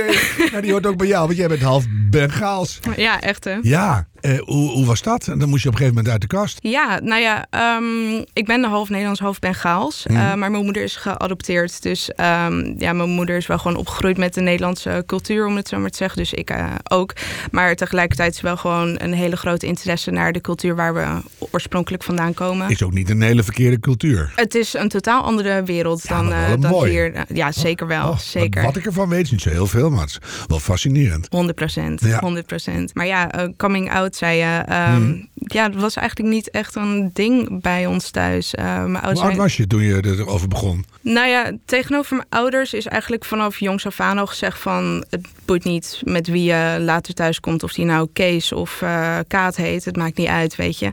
Nou, 0.52 0.62
die 0.62 0.72
hoort 0.72 0.86
ook 0.86 0.98
bij 0.98 1.08
jou, 1.08 1.26
want 1.26 1.38
jij 1.38 1.48
bent 1.48 1.62
half 1.62 1.86
Bengaals. 2.10 2.80
Ja, 2.96 3.22
echt 3.22 3.44
hè? 3.44 3.58
Ja, 3.62 4.08
eh, 4.22 4.40
hoe, 4.40 4.70
hoe 4.70 4.86
was 4.86 5.02
dat? 5.02 5.26
Dan 5.26 5.50
moest 5.50 5.64
je 5.64 5.70
op 5.70 5.74
een 5.74 5.80
gegeven 5.80 5.88
moment 5.88 6.08
uit 6.10 6.22
de 6.22 6.28
kast. 6.28 6.58
Ja, 6.62 7.00
nou 7.04 7.22
ja, 7.22 7.46
ehm, 7.50 8.24
ik 8.34 8.46
ben 8.46 8.64
half 8.64 8.90
Nederlands, 8.90 9.20
half 9.20 9.40
Bengaals. 9.40 10.06
Eh, 10.06 10.16
maar 10.16 10.52
mijn 10.52 10.64
moeder 10.64 10.84
is 10.84 10.96
geadopteerd. 10.96 11.82
Dus 11.82 12.12
ehm, 12.14 12.74
ja, 12.78 12.94
mijn 12.94 13.10
moeder 13.10 13.38
is 13.38 13.48
wel 13.48 13.58
gewoon 13.58 13.78
opgegroeid 13.78 14.18
met 14.18 14.34
de 14.34 14.42
Nederlandse 14.42 15.04
cultuur, 15.06 15.46
om 15.46 15.56
het 15.56 15.68
zo 15.68 15.80
maar 15.80 15.90
te 15.90 15.98
zeggen. 15.98 16.18
Dus 16.18 16.34
ik 16.34 16.50
eh, 16.50 16.66
ook. 16.84 17.14
Maar 17.52 17.76
tegelijkertijd 17.76 18.34
is 18.34 18.42
wel 18.42 18.58
gewoon 18.58 18.96
een 19.02 19.14
hele 19.14 19.36
grote 19.36 19.66
interesse 19.66 20.12
naar 20.12 20.32
de 20.32 20.42
cultuur 20.42 20.76
waar 20.76 20.94
we 20.94 21.06
oorspronkelijk 21.52 22.04
vandaan 22.04 22.34
komen. 22.34 22.70
Is 22.70 22.84
ook 22.84 22.94
niet 22.94 23.10
een 23.10 23.22
hele 23.22 23.44
verkeerde 23.44 23.80
cultuur. 23.80 24.32
Het 24.36 24.56
is 24.56 24.74
een 24.74 24.90
totaal 24.90 25.24
andere 25.24 25.64
wereld 25.64 26.04
Ja, 26.08 26.22
dan, 26.22 26.62
dan 26.62 26.86
hier. 26.86 27.26
Ja, 27.34 27.52
zeker 27.52 27.88
wel. 27.88 28.10
Oh, 28.10 28.18
zeker. 28.18 28.64
Wat, 28.64 28.76
ik 28.76 28.86
ervan 28.86 29.10
weet 29.10 29.24
is 29.24 29.32
niet 29.32 29.42
zo 29.42 29.50
heel 29.50 29.68
veel, 29.68 29.90
maar 29.90 30.02
het 30.02 30.10
is 30.10 30.20
wel 30.48 30.60
fascinerend. 30.60 31.28
100 31.30 31.56
procent, 31.56 32.02
Ja. 32.02 32.20
100 32.20 32.46
procent. 32.46 32.94
Maar 32.96 33.06
ja, 33.06 33.50
coming 33.58 33.92
out 33.92 34.09
zei 34.16 34.38
je. 34.38 34.64
ehm, 34.66 34.96
Hmm. 34.96 35.28
Ja, 35.34 35.70
dat 35.70 35.82
was 35.82 35.96
eigenlijk 35.96 36.30
niet 36.30 36.50
echt 36.52 36.76
een 36.76 37.10
ding 37.14 37.62
bij 37.62 37.86
ons 37.86 38.10
thuis. 38.12 38.56
Eh, 38.56 38.66
mijn 38.66 38.86
Hoe 38.86 38.94
ouders 38.96 39.20
oud 39.20 39.28
zijn- 39.28 39.38
was 39.38 39.58
je 39.58 39.68
toen 39.68 39.82
je 39.82 40.00
erover 40.06 40.48
begon? 40.48 40.86
Nou 41.02 41.28
ja, 41.28 41.52
tegenover 41.66 42.16
mijn 42.16 42.28
ouders 42.30 42.74
is 42.74 42.86
eigenlijk 42.86 43.26
vanaf 43.26 43.60
jongs 43.60 43.86
af 43.86 44.00
aan 44.00 44.18
al 44.18 44.28
gezegd 44.28 44.60
van... 44.60 45.06
het 45.10 45.28
boeit 45.46 45.64
niet 45.64 46.02
met 46.04 46.28
wie 46.28 46.44
je 46.44 46.78
later 46.80 47.14
thuis 47.14 47.40
komt. 47.40 47.64
Of 47.64 47.74
die 47.74 47.86
nou 47.86 48.10
Kees 48.14 48.52
of 48.52 48.82
eh, 48.82 49.18
Kaat 49.28 49.56
heet. 49.56 49.86
Het 49.86 49.96
maakt 49.96 50.18
niet 50.18 50.28
uit, 50.28 50.56
weet 50.56 50.80
je. 50.80 50.92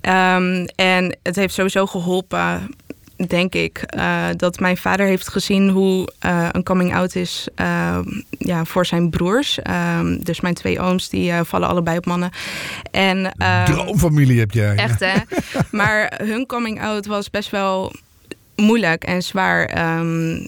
Ehm, 0.00 0.66
en 0.74 1.18
het 1.22 1.36
heeft 1.36 1.54
sowieso 1.54 1.86
geholpen, 1.86 2.68
denk 3.16 3.54
ik... 3.54 3.78
eh, 3.78 4.26
dat 4.36 4.58
mijn 4.60 4.76
vader 4.76 5.06
heeft 5.06 5.28
gezien 5.28 5.68
hoe 5.68 6.12
eh, 6.18 6.48
een 6.52 6.62
coming-out 6.62 7.14
is 7.14 7.48
eh, 7.54 7.98
ja, 8.30 8.64
voor 8.64 8.86
zijn 8.86 9.10
broers. 9.10 9.58
Ehm, 9.62 10.18
dus 10.20 10.40
mijn 10.40 10.54
twee 10.54 10.80
ooms, 10.80 11.08
die 11.08 11.32
vallen 11.32 11.68
allebei 11.68 11.96
op 11.98 12.06
mannen. 12.06 12.30
En, 12.90 13.32
ehm, 13.36 13.72
Droomfamilie 13.72 14.38
heb 14.38 14.50
jij. 14.50 14.76
Echt 14.76 15.00
hè? 15.00 15.14
maar 15.78 16.20
hun 16.24 16.46
coming 16.46 16.82
out 16.82 17.06
was 17.06 17.30
best 17.30 17.50
wel 17.50 17.92
moeilijk 18.56 19.04
en 19.04 19.22
zwaar. 19.22 19.64
Ehm, 19.64 20.46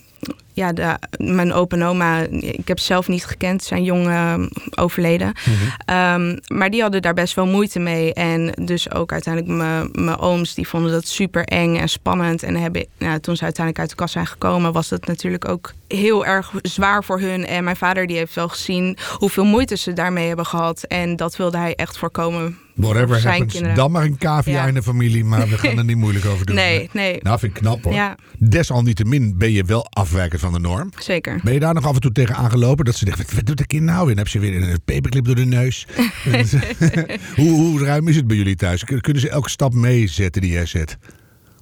ja, 0.58 0.72
de, 0.72 0.98
mijn 1.16 1.52
opa 1.52 1.76
en 1.76 1.82
oma, 1.82 2.18
ik 2.40 2.68
heb 2.68 2.78
ze 2.78 2.84
zelf 2.84 3.08
niet 3.08 3.24
gekend, 3.24 3.62
zijn 3.64 3.84
jong 3.84 4.06
ehm, 4.08 4.46
overleden. 4.74 5.32
Mhm. 5.44 5.54
Ehm, 5.84 6.36
maar 6.46 6.70
die 6.70 6.82
hadden 6.82 7.02
daar 7.02 7.14
best 7.14 7.34
wel 7.34 7.46
moeite 7.46 7.78
mee. 7.78 8.14
En 8.14 8.52
dus 8.64 8.92
ook 8.92 9.12
uiteindelijk 9.12 9.54
mijn- 9.92 10.18
ooms, 10.18 10.54
die 10.54 10.68
vonden 10.68 10.90
dat 10.92 11.06
super 11.08 11.44
eng 11.44 11.76
en 11.76 11.88
spannend. 11.88 12.42
En 12.42 12.56
hebben, 12.56 12.86
nou, 12.98 13.20
toen 13.20 13.36
ze 13.36 13.42
uiteindelijk 13.44 13.78
uit 13.84 13.90
de 13.90 14.02
kast 14.02 14.12
zijn 14.12 14.26
gekomen, 14.26 14.72
was 14.72 14.88
dat 14.88 15.06
natuurlijk 15.06 15.48
ook 15.48 15.72
heel 15.88 16.26
erg 16.26 16.50
zwaar 16.62 17.04
voor 17.04 17.20
hun. 17.20 17.46
En 17.46 17.64
mijn 17.64 17.76
vader 17.76 18.06
die 18.06 18.16
heeft 18.16 18.34
wel 18.34 18.48
gezien 18.48 18.96
hoeveel 19.18 19.44
moeite 19.44 19.76
ze 19.76 19.92
daarmee 19.92 20.26
hebben 20.26 20.46
gehad. 20.46 20.82
En 20.82 21.16
dat 21.16 21.36
wilde 21.36 21.58
hij 21.58 21.74
echt 21.74 21.98
voorkomen. 21.98 22.58
Whatever 22.74 23.20
zijn 23.20 23.32
happens, 23.32 23.52
kinderen. 23.52 23.76
dan 23.76 23.90
maar 23.90 24.04
een 24.04 24.18
cavia 24.18 24.52
Ja. 24.62 24.66
in 24.66 24.74
de 24.74 24.82
familie, 24.82 25.24
maar 25.24 25.48
we 25.48 25.58
gaan 25.58 25.78
er 25.78 25.84
niet 25.84 25.96
moeilijk 25.96 26.24
over 26.26 26.46
doen. 26.46 26.56
Nee, 26.64 26.88
nee. 26.92 27.18
Nou, 27.22 27.38
vind 27.38 27.56
ik 27.56 27.62
knap 27.62 27.84
hoor. 27.84 27.92
Ja. 27.92 28.14
Desalniettemin 28.38 29.34
ben 29.38 29.52
je 29.52 29.64
wel 29.64 29.86
afwijkend 29.90 30.40
van 30.40 30.47
de 30.52 30.58
norm. 30.58 30.90
Zeker. 30.98 31.40
Ben 31.44 31.52
je 31.52 31.60
daar 31.60 31.74
nog 31.74 31.86
af 31.86 31.94
en 31.94 32.00
toe 32.00 32.12
tegen 32.12 32.34
aangelopen 32.36 32.84
dat 32.84 32.94
ze 32.96 33.04
denkt, 33.04 33.34
wat, 33.34 33.46
doet 33.46 33.58
de 33.58 33.66
kind 33.66 33.82
nou? 33.84 34.00
En 34.00 34.06
dan 34.06 34.16
heb 34.16 34.28
ze 34.28 34.38
weer 34.38 34.62
een 34.62 34.80
paperclip 34.84 35.24
door 35.24 35.34
de 35.34 35.44
neus. 35.44 35.86
hoe, 37.36 37.50
hoe 37.50 37.84
ruim 37.84 38.08
is 38.08 38.16
het 38.16 38.26
bij 38.26 38.36
jullie 38.36 38.56
thuis? 38.56 38.84
Kun- 38.84 39.00
Kunnen 39.00 39.22
ze 39.22 39.28
elke 39.28 39.50
stap 39.50 39.74
meezetten 39.74 40.42
die 40.42 40.50
jij 40.52 40.66
zet? 40.66 40.98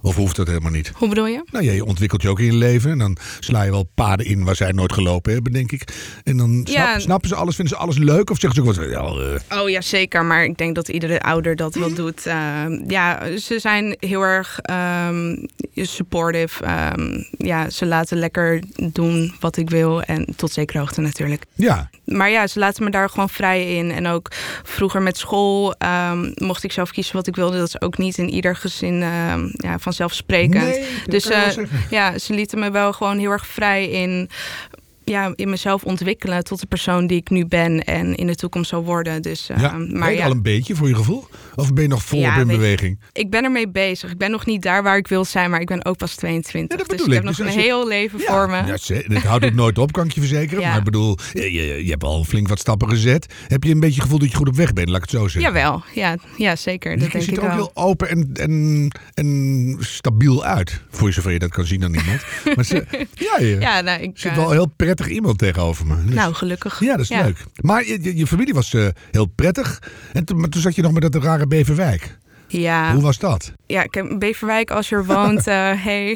Of 0.02 0.14
hoeft 0.16 0.36
dat 0.36 0.46
helemaal 0.46 0.70
niet? 0.70 0.90
Hoe 0.94 1.08
bedoel 1.08 1.26
je? 1.26 1.42
Nou 1.50 1.64
je 1.64 1.84
ontwikkelt 1.84 2.22
je 2.22 2.28
ook 2.28 2.38
in 2.38 2.44
je 2.46 2.52
leven. 2.54 2.90
En 2.90 2.98
dan 2.98 3.16
sla 3.40 3.62
je 3.62 3.70
wel 3.70 3.88
paden 3.94 4.26
in 4.26 4.44
waar 4.44 4.56
zij 4.56 4.72
nooit 4.72 4.92
gelopen 4.92 5.32
hebben, 5.32 5.52
denk 5.52 5.72
ik. 5.72 5.82
En 6.24 6.36
dan 6.36 6.50
snap- 6.64 6.66
Ja. 6.76 6.98
snappen 6.98 7.28
ze 7.28 7.34
alles, 7.34 7.54
vinden 7.54 7.74
ze 7.76 7.80
alles 7.82 7.96
leuk? 7.98 8.30
Of 8.30 8.38
zeggen 8.40 8.64
ze 8.64 8.70
ook 8.70 8.76
wat? 8.76 8.90
Ja, 8.90 9.34
eh, 9.50 9.60
Oh 9.62 9.68
ja, 9.70 9.80
zeker. 9.80 10.24
Maar 10.24 10.44
ik 10.44 10.56
denk 10.56 10.74
dat 10.74 10.88
iedere 10.88 11.20
ouder 11.20 11.56
dat 11.56 11.74
wel 11.74 11.94
doet. 11.94 12.26
Ehm, 12.26 12.90
ja, 12.90 13.36
ze 13.38 13.58
zijn 13.58 13.96
heel 14.00 14.22
erg 14.22 14.58
ehm, 14.62 15.36
supportive. 15.74 16.64
Ehm, 16.64 17.22
ja, 17.38 17.70
ze 17.70 17.86
laten 17.86 18.18
lekker 18.18 18.62
doen 18.92 19.34
wat 19.40 19.56
ik 19.56 19.70
wil. 19.70 20.02
En 20.02 20.26
tot 20.36 20.52
zekere 20.52 20.78
hoogte 20.78 21.00
natuurlijk. 21.00 21.44
ja. 21.54 21.90
Maar 22.06 22.30
ja, 22.30 22.46
ze 22.46 22.58
laten 22.58 22.84
me 22.84 22.90
daar 22.90 23.08
gewoon 23.10 23.28
vrij 23.28 23.76
in. 23.76 23.90
En 23.90 24.06
ook 24.06 24.28
vroeger 24.62 25.02
met 25.02 25.18
school 25.18 25.74
ehm, 25.78 26.32
mocht 26.34 26.64
ik 26.64 26.72
zelf 26.72 26.90
kiezen 26.90 27.16
wat 27.16 27.26
ik 27.26 27.36
wilde. 27.36 27.58
Dat 27.58 27.68
is 27.68 27.80
ook 27.80 27.98
niet 27.98 28.18
in 28.18 28.28
ieder 28.28 28.56
gezin 28.56 29.02
ehm, 29.02 29.48
ja, 29.52 29.78
vanzelfsprekend. 29.78 30.64
Nee, 30.64 30.86
dus 31.06 31.28
eh, 31.28 31.48
ja, 31.90 32.18
ze 32.18 32.34
lieten 32.34 32.58
me 32.58 32.70
wel 32.70 32.92
gewoon 32.92 33.18
heel 33.18 33.30
erg 33.30 33.46
vrij 33.46 33.88
in, 33.88 34.30
ja, 35.10 35.32
in 35.34 35.50
mezelf 35.50 35.84
ontwikkelen 35.84 36.44
tot 36.44 36.60
de 36.60 36.66
persoon 36.66 37.06
die 37.06 37.16
ik 37.16 37.30
nu 37.30 37.46
ben 37.46 37.84
en 37.84 38.14
in 38.14 38.26
de 38.26 38.34
toekomst 38.34 38.68
zal 38.70 38.84
worden. 38.84 39.22
Dus, 39.22 39.46
Ja, 39.46 39.54
ehm, 39.72 39.92
ben 39.98 40.10
je 40.10 40.16
ja, 40.16 40.24
al 40.24 40.30
een 40.30 40.42
beetje 40.42 40.74
voor 40.74 40.88
je 40.88 40.94
gevoel? 40.94 41.26
Of 41.54 41.72
ben 41.72 41.82
je 41.82 41.88
nog 41.88 42.02
volop 42.04 42.24
Ja, 42.24 42.34
in 42.34 42.38
je- 42.40 42.56
beweging? 42.56 43.00
ik 43.12 43.30
ben 43.30 43.44
ermee 43.44 43.68
bezig. 43.68 44.10
Ik 44.10 44.18
ben 44.18 44.30
nog 44.30 44.46
niet 44.46 44.62
daar 44.62 44.82
waar 44.82 44.96
ik 44.96 45.08
wil 45.08 45.24
zijn, 45.24 45.50
maar 45.50 45.60
ik 45.60 45.66
ben 45.66 45.84
ook 45.84 45.96
pas 45.96 46.14
22. 46.14 46.78
Ja, 46.78 46.84
dat 46.84 46.96
dus 46.98 47.06
ik 47.06 47.12
heb 47.12 47.22
ik. 47.22 47.28
nog 47.28 47.36
Dus 47.36 47.46
een 47.46 47.52
je- 47.52 47.60
heel 47.60 47.88
leven 47.88 48.20
voor 48.20 48.50
me. 48.50 48.56
Ja, 48.56 48.76
het 49.14 49.22
houdt 49.22 49.44
ook 49.44 49.52
nooit 49.54 49.78
op, 49.78 49.92
kan 49.92 50.04
ik 50.04 50.12
je 50.12 50.20
verzekeren. 50.20 50.62
Maar 50.62 50.78
ik 50.78 50.84
bedoel, 50.84 51.18
je, 51.32 51.52
je, 51.52 51.84
je 51.84 51.90
hebt 51.90 52.04
al 52.04 52.24
flink 52.24 52.48
wat 52.48 52.58
stappen 52.58 52.88
gezet. 52.88 53.34
Heb 53.48 53.62
je 53.64 53.70
een 53.72 53.80
beetje 53.80 53.94
het 53.94 54.02
gevoel 54.02 54.18
dat 54.18 54.30
je 54.30 54.36
goed 54.36 54.48
op 54.48 54.56
weg 54.56 54.72
bent, 54.72 54.88
laat 54.88 54.96
ik 54.96 55.02
het 55.02 55.20
zo 55.20 55.28
zeggen? 55.28 55.40
Jawel, 55.52 55.82
ja, 55.94 56.16
ja 56.36 56.56
zeker. 56.56 56.90
Dus 56.92 57.00
Dat 57.02 57.12
je 57.12 57.18
denk 57.18 57.24
ziet 57.30 57.36
er 57.38 57.42
ook 57.42 57.48
wel. 57.56 57.56
heel 57.74 57.84
open 57.84 58.08
en, 58.08 58.30
en, 58.34 58.88
en 59.14 59.76
stabiel 59.80 60.44
uit. 60.44 60.80
Voor 60.90 61.12
zover 61.12 61.32
je 61.32 61.38
dat 61.38 61.50
kan 61.50 61.64
zien 61.64 61.84
aan 61.84 61.94
iemand. 61.94 62.24
maar 62.56 62.64
ze, 62.64 62.84
ja, 63.14 63.38
je 63.38 63.56
Ja, 63.60 63.80
nou, 63.80 64.02
ik, 64.02 64.10
zit 64.14 64.30
eh, 64.30 64.36
wel 64.36 64.50
heel 64.50 64.66
prettig 64.76 64.94
iemand 65.04 65.38
tegenover 65.38 65.86
me. 65.86 66.04
Dus- 66.04 66.14
nou, 66.14 66.34
gelukkig. 66.34 66.80
ja, 66.80 66.90
dat 66.92 67.00
is 67.00 67.08
leuk. 67.08 67.44
Maar 67.60 67.86
je, 67.86 67.98
je, 68.02 68.16
je 68.16 68.26
familie 68.26 68.54
was 68.54 68.74
eh, 68.74 68.86
heel 69.10 69.26
prettig. 69.26 69.82
En 70.12 70.24
toen, 70.24 70.40
maar 70.40 70.48
toen 70.48 70.60
zat 70.60 70.74
je 70.74 70.82
nog 70.82 70.92
met 70.92 71.12
dat 71.12 71.22
rare 71.22 71.46
Beverwijk. 71.46 72.18
Ja, 72.48 72.92
Hoe 72.92 73.02
was 73.02 73.18
dat? 73.18 73.52
ja, 73.66 73.82
ik 73.82 73.94
heb 73.94 74.14
Beverwijk, 74.18 74.70
als 74.70 74.88
je 74.88 74.96
er 74.96 75.04
woont, 75.06 75.46
eh, 75.56 75.70
hey. 75.84 76.06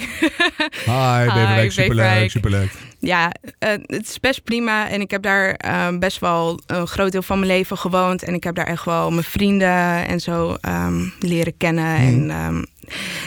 Hi, 0.84 1.24
Beverwijk, 1.26 1.72
superleuk, 1.72 1.96
Beverwijk. 1.96 2.30
superleuk. 2.30 2.72
Ja, 2.98 3.32
eh, 3.58 3.70
het 3.86 4.08
is 4.08 4.20
best 4.20 4.44
prima. 4.44 4.88
En 4.88 5.00
ik 5.00 5.10
heb 5.10 5.22
daar 5.22 5.56
best 5.98 6.18
wel 6.18 6.60
een 6.66 6.86
groot 6.86 7.12
deel 7.12 7.22
van 7.22 7.38
mijn 7.38 7.50
leven 7.50 7.78
gewoond. 7.78 8.22
En 8.22 8.34
ik 8.34 8.44
heb 8.44 8.54
daar 8.54 8.66
echt 8.66 8.84
wel 8.84 9.10
mijn 9.10 9.24
vrienden 9.24 10.06
en 10.06 10.20
zo 10.20 10.56
ehm, 10.60 11.04
leren 11.20 11.56
kennen. 11.56 11.96
En 11.96 12.30
ehm, 12.30 12.62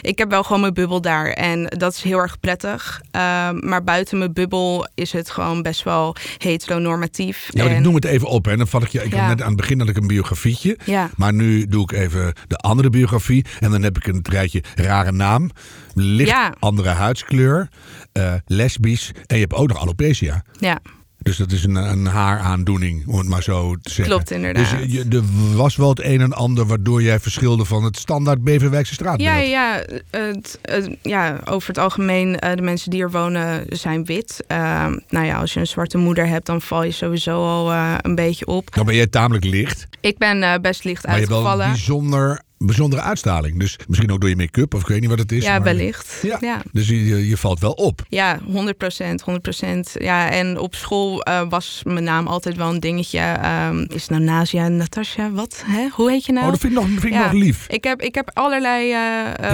ik 0.03 0.17
heb 0.17 0.29
wel 0.29 0.43
gewoon 0.43 0.62
mijn 0.62 0.74
bubbel 0.74 1.01
daar. 1.01 1.25
En 1.29 1.63
dat 1.77 1.93
is 1.93 2.01
heel 2.01 2.17
erg 2.19 2.39
prettig. 2.39 3.01
Ehm, 3.12 3.67
maar 3.67 3.83
buiten 3.83 4.17
mijn 4.17 4.33
bubbel 4.33 4.88
is 4.95 5.12
het 5.12 5.29
gewoon 5.29 5.62
best 5.62 5.83
wel 5.83 6.15
heteronormatief. 6.38 7.48
Ja, 7.51 7.65
en, 7.65 7.75
ik 7.75 7.81
noem 7.81 7.95
het 7.95 8.05
even 8.05 8.27
op. 8.27 8.48
En 8.48 8.57
dan 8.57 8.67
val 8.67 8.81
ik 8.81 8.88
je. 8.88 9.03
Ik 9.03 9.12
Ja. 9.13 9.19
had 9.19 9.27
net 9.27 9.41
aan 9.41 9.48
het 9.48 9.57
begin 9.57 9.79
had 9.79 9.89
ik 9.89 9.98
een 9.98 10.07
biografietje. 10.07 10.77
Ja. 10.86 11.10
Maar 11.15 11.33
nu 11.33 11.67
doe 11.67 11.83
ik 11.83 11.91
even 11.91 12.33
de 12.48 12.57
andere 12.57 12.89
biografie. 12.89 13.45
En 13.60 13.72
dan 13.72 13.81
heb 13.83 13.98
ik 13.98 14.07
een 14.07 14.19
rijtje 14.29 14.63
rare 14.75 15.12
naam. 15.12 15.50
Licht 15.93 16.29
Ja. 16.29 16.53
andere 16.60 16.89
huidskleur. 16.89 17.69
eh, 18.12 18.33
lesbisch. 18.45 19.12
En 19.27 19.36
je 19.36 19.41
hebt 19.41 19.53
ook 19.53 19.67
nog 19.67 19.79
alopecia. 19.79 20.43
ja, 20.60 20.79
Dus 21.23 21.37
dat 21.37 21.51
is 21.51 21.63
een, 21.63 21.75
een 21.75 22.05
haaraandoening, 22.05 23.07
om 23.07 23.17
het 23.17 23.27
maar 23.27 23.43
zo 23.43 23.75
te 23.81 23.89
zeggen. 23.89 24.15
Klopt, 24.15 24.31
inderdaad. 24.31 24.77
Dus 24.81 24.91
je, 24.93 25.05
er 25.09 25.23
was 25.55 25.75
wel 25.75 25.89
het 25.89 26.03
een 26.03 26.21
en 26.21 26.33
ander 26.33 26.65
waardoor 26.65 27.01
jij 27.01 27.19
verschilde 27.19 27.65
van 27.65 27.83
het 27.83 27.97
standaard 27.97 28.43
Beverwijkse 28.43 28.93
straatbeeld. 28.93 29.29
Ja, 29.29 29.37
ja, 29.37 29.83
het, 30.11 30.59
het- 30.61 30.97
ja, 31.01 31.39
over 31.45 31.67
het 31.67 31.77
algemeen, 31.77 32.39
eh, 32.39 32.55
de 32.55 32.61
mensen 32.61 32.89
die 32.91 33.01
er 33.01 33.11
wonen 33.11 33.65
zijn 33.69 34.05
wit. 34.05 34.43
Ehm, 34.47 34.97
nou 35.09 35.25
ja, 35.25 35.37
als 35.39 35.53
je 35.53 35.59
een 35.59 35.67
zwarte 35.67 35.97
moeder 35.97 36.27
hebt, 36.27 36.45
dan 36.45 36.61
val 36.61 36.83
je 36.83 36.91
sowieso 36.91 37.47
al 37.47 37.71
eh, 37.71 37.93
een 38.01 38.15
beetje 38.15 38.45
op. 38.45 38.73
Dan 38.75 38.85
ben 38.85 38.95
jij 38.95 39.07
tamelijk 39.07 39.45
licht. 39.45 39.87
Ik 40.01 40.17
ben 40.17 40.61
best 40.61 40.83
licht 40.83 41.05
Maar 41.07 41.19
je 41.19 41.25
wel 41.27 41.37
uitgevallen. 41.37 41.67
bijzonder, 41.71 42.41
bijzondere 42.65 43.01
uitstraling. 43.01 43.60
Dus 43.60 43.79
misschien 43.88 44.12
ook 44.12 44.20
door 44.22 44.29
je 44.29 44.36
make-up 44.36 44.74
of 44.74 44.82
ik 44.82 44.88
weet 44.88 45.00
niet 45.01 45.10
wat 45.10 45.20
het 45.20 45.32
is. 45.32 45.43
Ja, 45.43 45.51
maar- 45.51 45.63
wellicht. 45.63 46.20
Ja. 46.22 46.38
Ja. 46.41 46.62
Dus 46.72 46.88
je, 46.88 47.27
je, 47.27 47.38
valt 47.38 47.60
wel 47.60 47.72
op. 47.72 48.01
Ja, 48.10 48.39
100 48.46 48.77
procent, 48.77 49.22
100 49.22 49.43
procent. 49.43 49.91
Ja, 50.00 50.29
en 50.29 50.58
op 50.60 50.75
school 50.75 51.22
eh, 51.24 51.41
was 51.50 51.82
mijn 51.86 52.03
naam 52.03 52.27
altijd 52.27 52.55
wel 52.55 52.70
een 52.70 52.79
dingetje. 52.79 53.20
Ehm, 53.20 53.86
is 53.89 54.08
nou 54.08 54.22
Nasia, 54.24 54.67
Natasja, 54.67 55.32
wat? 55.32 55.63
Hè? 55.65 55.88
Hoe 55.91 56.12
heet 56.12 56.25
je 56.25 56.32
nou? 56.32 56.46
Oh, 56.46 56.51
dat 56.51 56.60
vind 56.60 56.74
ik 56.74 56.79
nog, 56.79 56.88
vind 56.89 57.03
ik 57.03 57.12
Ja. 57.13 57.24
nog 57.24 57.32
lief. 57.32 57.65
Ik 57.67 57.84
heb, 57.84 58.01
ik 58.01 58.15
heb 58.15 58.32
allerlei 58.34 58.93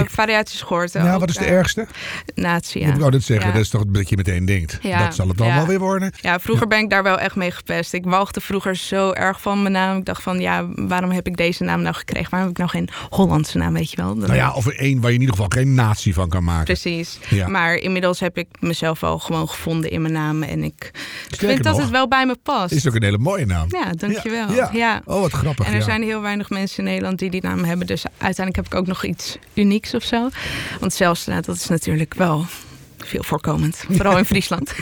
Ik- 0.00 0.10
variaties 0.10 0.60
gehoord. 0.62 0.92
Ja, 0.92 1.14
ook, 1.14 1.20
wat 1.20 1.28
is 1.28 1.36
de 1.36 1.44
ergste? 1.44 1.86
Natia. 2.34 2.88
Ik 2.88 2.94
wou 2.96 3.10
dit 3.10 3.22
zeggen, 3.24 3.46
Ja. 3.46 3.52
dat 3.52 3.62
is 3.62 3.68
toch 3.68 3.84
dat 3.86 4.08
je 4.08 4.16
meteen 4.16 4.44
denkt. 4.44 4.78
Ja. 4.82 5.04
Dat 5.04 5.14
zal 5.14 5.28
het 5.28 5.36
dan 5.38 5.54
wel 5.54 5.66
weer 5.66 5.78
worden. 5.78 6.12
Ja, 6.20 6.38
vroeger 6.40 6.66
ben 6.66 6.78
ik 6.78 6.90
daar 6.90 7.02
wel 7.02 7.18
echt 7.18 7.36
mee 7.36 7.50
gepest. 7.50 7.92
Ik 7.92 8.04
walgde 8.04 8.40
vroeger 8.40 8.76
zo 8.76 9.12
erg 9.12 9.40
van 9.40 9.62
mijn 9.62 9.72
naam. 9.74 9.96
Ik 9.98 10.04
dacht 10.04 10.22
van, 10.22 10.40
ja, 10.40 10.66
waarom 10.74 11.10
heb 11.10 11.26
ik 11.26 11.36
deze 11.36 11.64
naam 11.64 11.82
nou 11.82 11.94
gekregen? 11.94 12.30
Waarom 12.30 12.48
heb 12.48 12.58
ik 12.58 12.66
nou 12.66 12.70
geen 12.70 12.88
Hollandse 13.08 13.58
naam, 13.58 13.72
weet 13.72 13.90
je 13.90 13.96
wel? 13.96 14.14
Nou 14.14 14.34
ja, 14.34 14.52
of 14.52 14.66
één 14.66 15.00
waar 15.00 15.10
je 15.10 15.14
in 15.14 15.20
ieder 15.20 15.36
geval 15.36 15.50
geen 15.50 15.74
natie 15.74 16.14
van 16.14 16.28
kan 16.28 16.44
maken. 16.44 16.64
Precies. 16.64 17.18
Ja. 17.28 17.48
Maar 17.48 17.74
inmiddels 17.74 18.20
heb 18.20 18.38
ik 18.38 18.46
mezelf 18.60 19.00
wel 19.00 19.18
gewoon 19.18 19.48
gevonden 19.48 19.90
in 19.90 20.02
mijn 20.02 20.14
naam. 20.14 20.42
En 20.42 20.62
ik 20.62 20.90
Sterker 21.26 21.48
vind 21.48 21.64
dat 21.64 21.78
het 21.78 21.90
wel 21.90 22.08
bij 22.08 22.26
me 22.26 22.36
past. 22.42 22.72
Is 22.72 22.88
ook 22.88 22.94
een 22.94 23.02
hele 23.02 23.18
mooie 23.18 23.46
naam. 23.46 23.66
Ja, 23.68 23.92
dankjewel. 23.92 24.52
Ja. 24.52 24.70
Ja. 24.72 25.02
Oh, 25.04 25.20
wat 25.20 25.32
grappig. 25.32 25.66
En 25.66 25.72
er 25.72 25.82
zijn 25.82 26.02
heel 26.02 26.20
weinig 26.20 26.50
mensen 26.50 26.78
in 26.78 26.84
Nederland 26.84 27.18
die 27.18 27.30
die 27.30 27.42
naam 27.42 27.64
hebben. 27.64 27.86
Dus 27.86 28.04
uiteindelijk 28.04 28.56
heb 28.56 28.66
ik 28.66 28.74
ook 28.74 28.86
nog 28.86 29.04
iets 29.04 29.38
unieks 29.54 29.94
of 29.94 30.02
zo. 30.02 30.28
Want 30.80 30.92
Zelfstraat, 30.92 31.44
dat 31.44 31.56
is 31.56 31.66
natuurlijk 31.66 32.14
wel 32.14 32.46
veel 33.10 33.22
voorkomend. 33.22 33.84
Vooral 33.90 34.18
in 34.18 34.24
Friesland. 34.32 34.74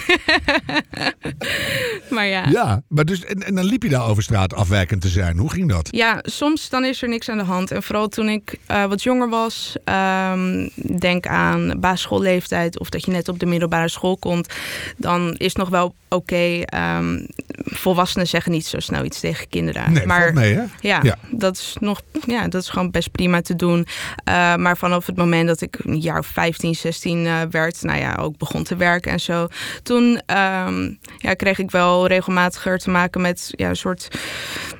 maar 2.10 2.26
ja. 2.26 2.46
Ja, 2.48 2.82
maar 2.88 3.04
dus, 3.04 3.24
en, 3.24 3.42
en 3.42 3.54
dan 3.54 3.64
liep 3.64 3.82
je 3.82 3.88
daar 3.88 4.06
over 4.08 4.22
straat 4.22 4.54
afwijkend 4.54 5.00
te 5.00 5.08
zijn. 5.08 5.38
Hoe 5.38 5.50
ging 5.50 5.68
dat? 5.68 5.88
Ja, 5.90 6.18
soms 6.22 6.68
dan 6.68 6.84
is 6.84 7.02
er 7.02 7.08
niks 7.08 7.28
aan 7.28 7.38
de 7.38 7.44
hand. 7.44 7.70
En 7.70 7.82
vooral 7.82 8.08
toen 8.08 8.28
ik 8.28 8.58
eh, 8.66 8.84
wat 8.84 9.02
jonger 9.02 9.28
was, 9.28 9.76
ehm, 9.84 10.68
denk 10.98 11.26
aan 11.26 11.80
basisschoolleeftijd 11.80 12.78
of 12.78 12.88
dat 12.88 13.04
je 13.04 13.10
net 13.10 13.28
op 13.28 13.38
de 13.38 13.46
middelbare 13.46 13.88
school 13.88 14.16
komt, 14.16 14.54
dan 14.96 15.34
is 15.36 15.54
nog 15.54 15.68
wel 15.68 15.94
oké. 16.08 16.60
ehm, 16.64 17.20
volwassenen 17.64 18.26
zeggen 18.26 18.52
niet 18.52 18.66
zo 18.66 18.80
snel 18.80 19.04
iets 19.04 19.20
tegen 19.20 19.48
kinderen. 19.48 19.92
Nee, 19.92 20.06
maar 20.06 20.32
mee 20.32 20.54
hè? 20.54 20.62
ja, 20.80 21.00
Ja. 21.02 21.16
Dat 21.30 21.56
is 21.56 21.76
nog, 21.80 22.00
ja, 22.26 22.48
dat 22.48 22.62
is 22.62 22.68
gewoon 22.68 22.90
best 22.90 23.10
prima 23.10 23.40
te 23.40 23.56
doen. 23.56 23.86
Eh, 24.24 24.54
maar 24.56 24.76
vanaf 24.76 25.06
het 25.06 25.16
moment 25.16 25.46
dat 25.48 25.60
ik 25.60 25.76
een 25.84 25.98
jaar 26.00 26.18
of 26.18 26.26
15, 26.26 26.74
16 26.74 27.26
eh, 27.26 27.40
werd, 27.50 27.82
nou 27.82 27.98
ja, 27.98 28.14
ook 28.18 28.36
begon 28.38 28.62
te 28.62 28.76
werken 28.76 29.12
en 29.12 29.20
zo, 29.20 29.48
toen 29.82 30.20
ehm, 30.26 30.90
ja, 31.16 31.34
kreeg 31.34 31.58
ik 31.58 31.70
wel 31.70 32.06
regelmatiger 32.06 32.78
te 32.78 32.90
maken 32.90 33.20
met 33.20 33.52
ja, 33.56 33.68
een 33.68 33.76
soort 33.76 34.08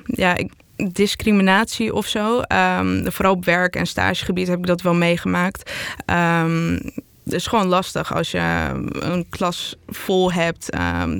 ja, 0.05 0.35
ik, 0.35 0.51
discriminatie 0.91 1.93
of 1.93 2.07
zo. 2.07 2.39
Ehm, 2.41 3.11
vooral 3.11 3.33
op 3.33 3.45
werk 3.45 3.75
en 3.75 3.85
stagegebied 3.87 4.47
heb 4.47 4.59
ik 4.59 4.65
dat 4.65 4.81
wel 4.81 4.93
meegemaakt. 4.93 5.71
Ehm, 6.05 6.77
het 7.23 7.33
is 7.37 7.47
gewoon 7.47 7.67
lastig 7.67 8.13
als 8.15 8.31
je 8.31 8.69
een 8.99 9.25
klas 9.29 9.75
vol 9.87 10.31
hebt, 10.33 10.67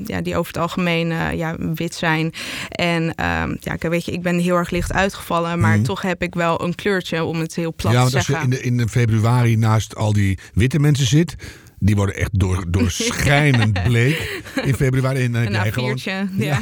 ja, 0.04 0.20
die 0.20 0.36
over 0.36 0.52
het 0.52 0.62
algemeen 0.62 1.10
eh, 1.12 1.32
ja, 1.32 1.56
wit 1.74 1.94
zijn. 1.94 2.32
En 2.68 3.14
ehm, 3.14 3.56
ja, 3.60 3.88
weet 3.88 4.04
je, 4.04 4.12
ik 4.12 4.22
ben 4.22 4.38
heel 4.38 4.56
erg 4.56 4.70
licht 4.70 4.92
uitgevallen, 4.92 5.60
maar 5.60 5.76
Mhm. 5.76 5.84
toch 5.84 6.02
heb 6.02 6.22
ik 6.22 6.34
wel 6.34 6.62
een 6.64 6.74
kleurtje 6.74 7.24
om 7.24 7.40
het 7.40 7.54
heel 7.54 7.74
plat 7.74 7.92
ja, 7.92 7.98
te 7.98 8.02
want 8.04 8.14
als 8.14 8.26
je 8.26 8.32
zeggen. 8.32 8.50
in, 8.50 8.56
de, 8.56 8.62
in 8.62 8.76
de 8.76 8.88
februari 8.88 9.56
naast 9.56 9.96
al 9.96 10.12
die 10.12 10.38
witte 10.54 10.78
mensen 10.78 11.06
zit... 11.06 11.34
Die 11.82 11.96
worden 11.96 12.14
echt 12.14 12.38
door, 12.38 12.64
doorschijnend 12.68 13.82
bleek 13.88 14.42
in 14.64 14.74
februari. 14.74 15.24
En 15.24 15.32
dan 15.32 15.42
heb 15.42 15.50
Een 15.52 15.60
jij 15.62 15.72
gewoon 15.72 15.98
A4'tje, 15.98 16.34
ja. 16.46 16.60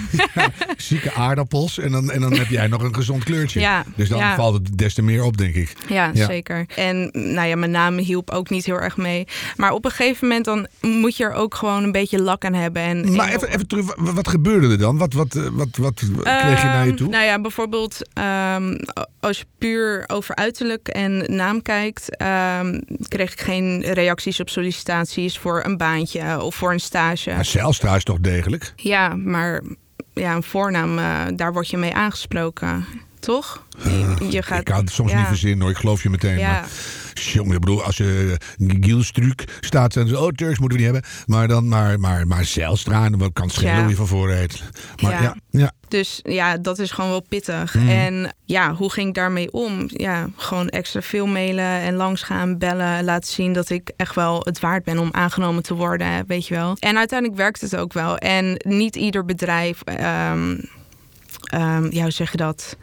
zieke 0.77 1.13
aardappels. 1.13 1.79
En 1.79 1.91
dan, 1.93 2.11
en 2.11 2.21
dan 2.21 2.33
heb 2.33 2.49
jij 2.49 2.67
nog 2.67 2.83
een 2.83 2.95
gezond 2.95 3.25
kleurtje. 3.25 3.83
Dus 3.97 4.09
dan 4.09 4.35
valt 4.35 4.55
het 4.55 4.79
des 4.79 4.95
te 4.95 5.03
meer 5.03 5.23
op, 5.25 5.37
denk 5.37 5.55
ik. 5.55 5.73
Ja, 5.89 6.11
zeker. 6.15 6.67
En 6.77 7.11
nou 7.13 7.49
ja, 7.49 7.57
mijn 7.57 7.71
naam 7.71 7.97
hielp 7.97 8.31
ook 8.31 8.51
niet 8.51 8.65
heel 8.65 8.81
erg 8.81 8.97
mee. 8.97 9.27
Maar 9.57 9.73
op 9.73 9.85
een 9.85 9.91
gegeven 9.91 10.27
moment 10.29 10.45
dan 10.45 10.67
moet 10.81 11.17
je 11.17 11.25
er 11.25 11.33
ook 11.33 11.55
gewoon 11.55 11.83
een 11.83 11.93
beetje 11.93 12.23
lak 12.23 12.45
aan 12.45 12.55
hebben. 12.55 12.83
En, 12.83 13.15
Maar 13.15 13.29
en- 13.29 13.35
even, 13.37 13.49
even 13.49 13.67
terug, 13.67 13.95
wat, 13.97 14.15
wat 14.15 14.29
gebeurde 14.29 14.69
er 14.69 14.79
dan? 14.79 14.99
Wat, 14.99 15.13
wat, 15.13 15.35
eh, 15.35 15.43
wat, 15.53 15.69
wat 15.77 15.95
kreeg 15.95 16.61
je 16.61 16.67
naar 16.67 16.85
je 16.85 16.89
Ehm, 16.91 16.97
toe? 16.97 17.09
Nou 17.09 17.25
ja, 17.25 17.41
bijvoorbeeld 17.41 18.09
ehm, 18.13 18.75
als 19.21 19.39
je 19.39 19.45
puur 19.59 20.05
over 20.07 20.35
uiterlijk 20.35 20.89
en 20.89 21.25
naam 21.37 21.63
kijkt, 21.63 22.17
ehm, 22.17 22.81
kreeg 23.09 23.33
ik 23.33 23.41
geen 23.41 23.81
reacties 23.93 24.41
op 24.41 24.49
sollicitaties 24.49 25.07
voor 25.17 25.65
een 25.65 25.77
baantje 25.77 26.43
of 26.43 26.55
voor 26.55 26.73
een 26.73 26.81
stage. 26.81 27.31
Maar 27.31 27.45
Zijlstra 27.45 27.97
is 27.97 28.05
toch 28.05 28.19
degelijk? 28.21 28.73
Ja, 28.77 29.17
maar 29.17 29.63
ja, 30.15 30.35
een 30.35 30.43
voornaam, 30.43 30.99
eh, 30.99 31.21
daar 31.37 31.53
word 31.53 31.69
je 31.69 31.77
mee 31.77 31.95
aangesproken. 31.95 32.87
Toch? 33.19 33.67
Je, 33.85 34.27
je 34.31 34.43
gaat, 34.43 34.59
ik 34.59 34.65
kan 34.65 34.85
het 34.85 34.91
soms 34.91 35.11
ja. 35.11 35.19
niet 35.19 35.27
verzinnen 35.27 35.61
hoor, 35.61 35.71
ik 35.71 35.77
geloof 35.77 36.03
je 36.03 36.11
meteen. 36.11 36.39
Ja. 36.39 36.51
Maar, 36.51 36.69
jongen, 37.19 37.55
ik 37.55 37.61
bedoel, 37.61 37.83
als 37.83 37.97
je 37.97 38.37
uh, 38.57 39.41
staat, 39.61 39.93
dan 39.95 40.17
oh, 40.17 40.29
Turks 40.29 40.59
moeten 40.59 40.79
we 40.79 40.85
niet 40.85 40.93
hebben. 40.93 41.11
Maar 41.27 41.49
dan 41.49 41.69
maar, 41.69 42.01
maar, 42.01 42.27
maar 42.27 42.45
Zijlstra, 42.45 43.05
en 43.05 43.13
dan 43.13 43.33
kan 43.33 43.45
het 43.47 43.55
schelen 43.55 43.89
Ja. 43.89 43.95
van 43.95 44.31
heet. 44.31 44.63
Maar 45.03 45.13
ja, 45.13 45.23
Ja. 45.23 45.37
ja. 45.51 45.73
Dus 45.89 46.21
ja, 46.23 46.57
dat 46.57 46.79
is 46.79 46.91
gewoon 46.91 47.11
wel 47.11 47.23
pittig. 47.29 47.75
Mhm. 47.75 47.89
En 47.89 48.35
ja, 48.45 48.75
hoe 48.75 48.93
ging 48.93 49.09
ik 49.09 49.15
daarmee 49.15 49.53
om? 49.53 49.85
Ja, 49.87 50.29
gewoon 50.37 50.69
extra 50.69 51.03
veel 51.03 51.27
mailen 51.27 51.65
en 51.65 51.95
langs 51.95 52.23
gaan, 52.23 52.59
bellen, 52.59 53.05
laten 53.05 53.33
zien 53.33 53.53
dat 53.53 53.71
ik 53.71 53.91
echt 53.97 54.15
wel 54.15 54.41
het 54.45 54.61
waard 54.61 54.85
ben 54.85 54.99
om 54.99 55.09
aangenomen 55.13 55.63
te 55.63 55.75
worden, 55.75 56.25
weet 56.27 56.47
je 56.47 56.55
wel. 56.55 56.77
En 56.79 56.97
uiteindelijk 56.97 57.39
werkt 57.39 57.61
het 57.61 57.77
ook 57.77 57.93
wel. 57.93 58.17
En 58.17 58.63
niet 58.67 58.97
ieder 58.97 59.25
bedrijf, 59.25 59.83
ehm, 59.85 60.57
ehm, 61.43 61.87
ja, 61.91 62.03
hoe 62.03 62.11
zeg 62.11 62.31
je 62.31 62.37
dat? 62.37 62.77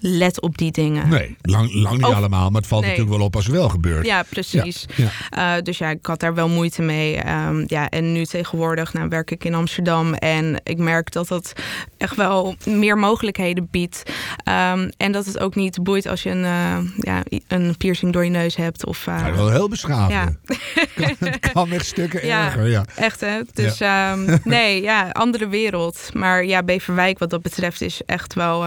Let 0.00 0.40
op 0.40 0.58
die 0.58 0.70
dingen. 0.72 1.08
Nee, 1.08 1.36
lang, 1.42 1.74
lang 1.74 1.96
niet 1.96 2.04
Of- 2.04 2.14
allemaal. 2.14 2.50
Maar 2.50 2.60
het 2.60 2.70
valt 2.70 2.80
Nee. 2.82 2.90
natuurlijk 2.90 3.16
wel 3.16 3.26
op 3.26 3.36
als 3.36 3.46
het 3.46 3.54
wel 3.54 3.68
gebeurt. 3.68 4.06
Ja, 4.06 4.22
precies. 4.22 4.86
Ja, 4.96 5.08
Eh, 5.56 5.62
dus 5.62 5.78
ja, 5.78 5.90
ik 5.90 6.06
had 6.06 6.20
daar 6.20 6.34
wel 6.34 6.48
moeite 6.48 6.82
mee. 6.82 7.16
Ehm, 7.16 7.64
ja, 7.66 7.88
en 7.88 8.12
nu 8.12 8.24
tegenwoordig 8.24 8.92
nou, 8.92 9.08
werk 9.08 9.30
ik 9.30 9.44
in 9.44 9.54
Amsterdam. 9.54 10.14
En 10.14 10.60
ik 10.64 10.78
merk 10.78 11.12
dat 11.12 11.28
dat 11.28 11.52
echt 11.98 12.16
wel 12.16 12.56
meer 12.64 12.98
mogelijkheden 12.98 13.68
biedt. 13.70 14.02
Ehm, 14.44 14.90
en 14.96 15.12
dat 15.12 15.26
het 15.26 15.38
ook 15.38 15.54
niet 15.54 15.82
boeit 15.82 16.06
als 16.06 16.22
je 16.22 16.30
een, 16.30 16.44
eh, 16.44 16.76
ja, 16.98 17.22
een 17.48 17.76
piercing 17.76 18.12
door 18.12 18.24
je 18.24 18.30
neus 18.30 18.56
hebt. 18.56 18.86
Of, 18.86 19.06
eh, 19.06 19.18
Ja, 19.26 19.32
wel 19.34 19.50
heel 19.50 19.68
beschaafd. 19.68 20.12
Ja. 20.12 20.28
Kan, 20.96 21.14
het 21.18 21.52
kan 21.52 21.70
echt 21.72 21.86
stukken 21.86 22.26
Ja. 22.26 22.44
erger. 22.46 22.68
Ja. 22.68 22.84
Echt 22.96 23.20
hè? 23.20 23.40
Dus 23.52 23.80
ehm, 23.80 24.36
nee, 24.44 24.82
ja, 24.82 25.08
andere 25.12 25.48
wereld. 25.48 26.10
Maar 26.12 26.44
ja, 26.44 26.62
Beverwijk 26.62 27.18
wat 27.18 27.30
dat 27.30 27.42
betreft 27.42 27.80
is 27.80 28.00
echt 28.06 28.34
wel 28.34 28.64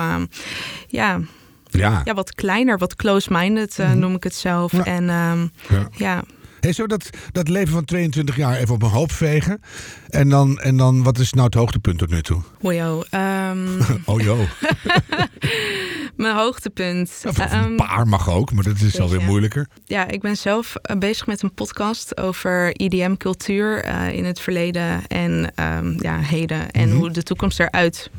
ja, 0.91 1.19
Ja. 1.69 2.01
ja, 2.03 2.13
wat 2.13 2.35
kleiner, 2.35 2.77
wat 2.77 2.95
close-minded 2.95 3.79
eh, 3.79 3.91
noem 3.91 4.15
ik 4.15 4.23
het 4.23 4.35
zelf. 4.35 4.71
Ja. 4.71 4.85
En 4.85 5.09
ehm, 5.09 5.47
Ja. 5.69 5.87
ja, 5.97 6.23
Hey, 6.59 6.73
zo 6.73 6.87
dat, 6.87 7.09
dat 7.31 7.47
leven 7.47 7.73
van 7.73 7.85
22 7.85 8.35
jaar 8.35 8.55
even 8.57 8.73
op 8.75 8.81
een 8.83 8.89
hoop 8.89 9.11
vegen. 9.11 9.61
En 10.09 10.29
dan, 10.29 10.59
en 10.59 10.77
dan 10.77 11.03
wat 11.03 11.17
is 11.19 11.33
nou 11.33 11.45
het 11.45 11.53
hoogtepunt 11.55 11.97
tot 11.97 12.09
nu 12.09 12.21
toe? 12.21 12.41
Wojo. 12.59 13.03
ehm, 13.09 13.67
Oh 14.05 14.21
joh. 14.21 14.39
mijn 16.15 16.35
hoogtepunt. 16.35 17.11
Of, 17.27 17.39
of 17.39 17.51
Ehm, 17.51 17.63
een 17.63 17.75
paar 17.75 18.07
mag 18.07 18.29
ook, 18.29 18.53
maar 18.53 18.63
dat 18.63 18.79
is 18.81 18.99
alweer 18.99 19.21
moeilijker. 19.21 19.67
Ja, 19.85 20.07
ik 20.07 20.21
ben 20.21 20.37
zelf 20.37 20.75
eh, 20.75 20.97
bezig 20.97 21.27
met 21.27 21.41
een 21.41 21.53
podcast 21.53 22.17
over 22.19 22.79
IDM-cultuur 22.79 23.83
eh, 23.83 24.13
in 24.13 24.25
het 24.25 24.39
verleden 24.39 25.07
en 25.07 25.51
ehm, 25.55 25.93
ja, 26.03 26.17
heden. 26.19 26.71
En 26.71 26.87
Mhm. 26.89 26.97
hoe 26.97 27.11
de 27.11 27.23
toekomst 27.23 27.59
eruit 27.59 28.09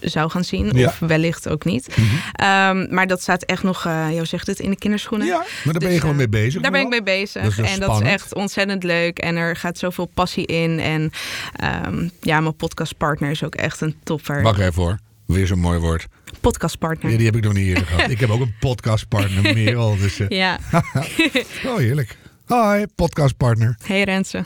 zou 0.00 0.30
gaan 0.30 0.44
zien. 0.44 0.70
Ja. 0.76 0.86
Of 0.86 0.98
wellicht 0.98 1.48
ook 1.48 1.64
niet. 1.64 1.96
Ehm, 2.32 2.94
maar 2.94 3.06
dat 3.06 3.22
staat 3.22 3.42
echt 3.42 3.62
nog, 3.62 3.86
eh 3.86 4.06
jou 4.12 4.26
zegt 4.26 4.46
het, 4.46 4.58
in 4.60 4.70
de 4.70 4.76
kinderschoenen. 4.76 5.26
Ja, 5.26 5.36
maar 5.36 5.72
daar 5.72 5.72
ben 5.72 5.82
je 5.82 5.88
Dus, 5.88 5.98
gewoon 5.98 6.10
eh, 6.10 6.18
mee 6.18 6.28
bezig. 6.28 6.62
Daar 6.62 6.70
ben 6.70 6.80
ik 6.80 6.88
mee 6.88 7.02
bezig. 7.02 7.42
Dat 7.42 7.54
wel 7.54 7.66
en 7.66 7.80
dat 7.80 8.00
is 8.00 8.08
echt 8.08 8.34
ontzettend 8.34 8.82
leuk. 8.82 9.18
En 9.18 9.36
er 9.36 9.56
gaat 9.56 9.78
zoveel 9.78 10.06
passie 10.06 10.46
in. 10.46 10.80
En 10.80 11.10
ehm, 11.56 12.08
ja, 12.20 12.40
mijn 12.40 12.56
podcastpartner 12.56 13.30
is 13.30 13.44
ook 13.44 13.54
echt 13.54 13.80
een 13.80 13.94
topper. 14.02 14.42
Wacht 14.42 14.58
even 14.60 14.82
hoor. 14.82 14.98
Weer 15.26 15.46
zo'n 15.46 15.58
mooi 15.58 15.78
woord. 15.78 16.06
Podcastpartner. 16.40 17.10
Ja, 17.10 17.16
die 17.16 17.26
heb 17.26 17.36
ik 17.36 17.44
nog 17.44 17.52
niet 17.52 17.66
eerder 17.66 17.86
gehad. 17.86 18.10
Ik 18.10 18.20
heb 18.20 18.30
ook 18.30 18.40
een 18.40 18.54
podcastpartner, 18.60 19.42
Merel. 19.54 19.96
Dus, 19.96 20.20
eh, 20.20 20.28
Ja, 20.28 20.58
oh, 21.66 21.76
heerlijk. 21.76 22.16
Hi, 22.48 22.84
podcastpartner. 22.94 23.76
hey 23.84 24.02
Renze. 24.02 24.38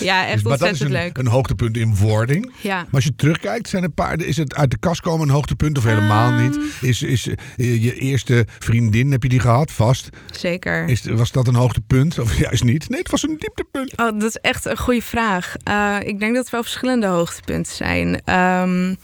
ja, 0.00 0.26
echt 0.26 0.34
Dus, 0.34 0.42
maar 0.42 0.58
dat 0.58 0.62
is 0.62 0.68
ontzettend 0.68 0.80
een, 0.80 0.90
leuk. 0.90 1.18
een 1.18 1.26
hoogtepunt 1.26 1.76
in 1.76 1.96
wording. 1.96 2.52
Ja. 2.60 2.76
Maar 2.76 2.86
als 2.92 3.04
je 3.04 3.14
terugkijkt, 3.16 3.68
zijn 3.68 3.82
er 3.82 3.90
paar, 3.90 4.20
is 4.20 4.36
het 4.36 4.54
uit 4.54 4.70
de 4.70 4.78
kast 4.78 5.00
komen 5.00 5.28
een 5.28 5.34
hoogtepunt 5.34 5.78
of 5.78 5.84
helemaal 5.84 6.30
Ehm. 6.32 6.42
niet? 6.42 6.58
Is, 6.80 7.02
is 7.02 7.28
eh, 7.28 7.82
je 7.82 7.94
eerste 7.94 8.46
vriendin, 8.58 9.10
heb 9.12 9.22
je 9.22 9.28
die 9.28 9.40
gehad, 9.40 9.72
vast? 9.72 10.08
Zeker. 10.30 10.88
Is, 10.88 11.04
was 11.04 11.32
dat 11.32 11.48
een 11.48 11.54
hoogtepunt 11.54 12.18
of 12.18 12.38
juist 12.46 12.64
niet? 12.64 12.88
Nee, 12.88 12.98
het 13.00 13.10
was 13.10 13.22
een 13.22 13.36
dieptepunt. 13.38 13.90
Oh, 13.96 13.96
dat 14.12 14.22
is 14.22 14.36
echt 14.36 14.64
een 14.64 14.78
goede 14.78 15.02
vraag. 15.02 15.54
Eh, 15.62 15.96
ik 16.04 16.20
denk 16.20 16.34
dat 16.34 16.44
er 16.44 16.50
wel 16.52 16.62
verschillende 16.62 17.06
hoogtepunten 17.06 17.72
zijn. 17.74 18.20
Ehm, 18.24 18.94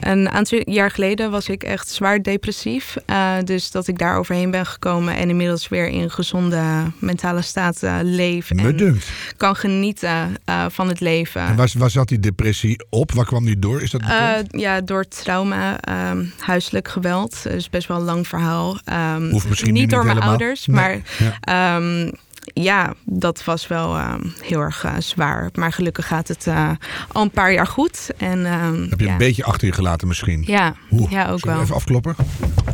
een 0.00 0.28
aantal 0.30 0.62
jaar 0.70 0.90
geleden 0.90 1.30
was 1.30 1.48
ik 1.48 1.62
echt 1.62 1.88
zwaar 1.88 2.22
depressief. 2.22 2.96
Eh, 3.06 3.36
dus 3.44 3.70
dat 3.70 3.88
ik 3.88 3.98
daar 3.98 4.16
overheen 4.18 4.50
ben 4.50 4.66
gekomen 4.66 5.16
en 5.16 5.28
inmiddels 5.28 5.68
weer 5.68 5.86
in 5.88 6.10
gezonde 6.10 6.72
mentale 6.98 7.42
staat 7.42 7.82
eh, 7.82 7.96
leef. 8.02 8.52
Me 8.52 8.62
en 8.62 8.76
dunkt. 8.76 9.10
kan 9.36 9.56
genieten 9.56 10.36
eh, 10.44 10.64
van 10.68 10.88
het 10.88 11.00
leven. 11.00 11.40
En 11.40 11.56
waar, 11.56 11.72
waar 11.78 11.90
zat 11.90 12.08
die 12.08 12.20
depressie 12.20 12.84
op? 12.90 13.12
Waar 13.12 13.24
kwam 13.24 13.44
die 13.44 13.58
door? 13.58 13.82
Is 13.82 13.90
dat 13.90 14.00
Eh, 14.00 14.30
ja, 14.48 14.80
door 14.80 15.08
trauma, 15.08 15.80
ehm, 15.80 16.24
huiselijk 16.38 16.88
geweld. 16.88 17.42
Dus 17.42 17.70
best 17.70 17.88
wel 17.88 17.96
een 17.96 18.04
lang 18.04 18.28
verhaal. 18.28 18.78
Ehm, 18.84 19.30
Hoeft 19.30 19.48
misschien 19.48 19.72
niet 19.72 19.90
door 19.90 20.04
mijn 20.04 20.20
ouders, 20.20 20.66
Nee. 20.66 20.76
maar 20.76 21.00
Ja. 21.18 21.38
Ehm, 21.40 22.10
ja, 22.44 22.94
dat 23.04 23.44
was 23.44 23.66
wel 23.66 23.98
heel 24.40 24.60
erg 24.60 24.84
eh, 24.84 24.92
zwaar. 24.98 25.50
Maar 25.54 25.72
gelukkig 25.72 26.06
gaat 26.06 26.28
het 26.28 26.46
eh, 26.46 26.70
al 27.12 27.22
een 27.22 27.30
paar 27.30 27.52
jaar 27.52 27.66
goed. 27.66 28.10
En, 28.16 28.44
heb 28.90 29.00
je 29.00 29.06
ja. 29.06 29.12
een 29.12 29.18
beetje 29.18 29.44
achter 29.44 29.66
je 29.66 29.72
gelaten 29.72 30.08
misschien? 30.08 30.42
Ja, 30.46 30.74
Oeh, 30.90 31.10
ja 31.10 31.28
ook 31.30 31.44
wel. 31.44 31.60
Even 31.60 31.74
afkloppen? 31.74 32.14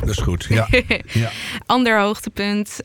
Dat 0.00 0.08
is 0.08 0.18
goed, 0.18 0.46
ja. 0.48 0.68
ja. 1.12 1.30
Ander 1.66 2.00
hoogtepunt. 2.00 2.80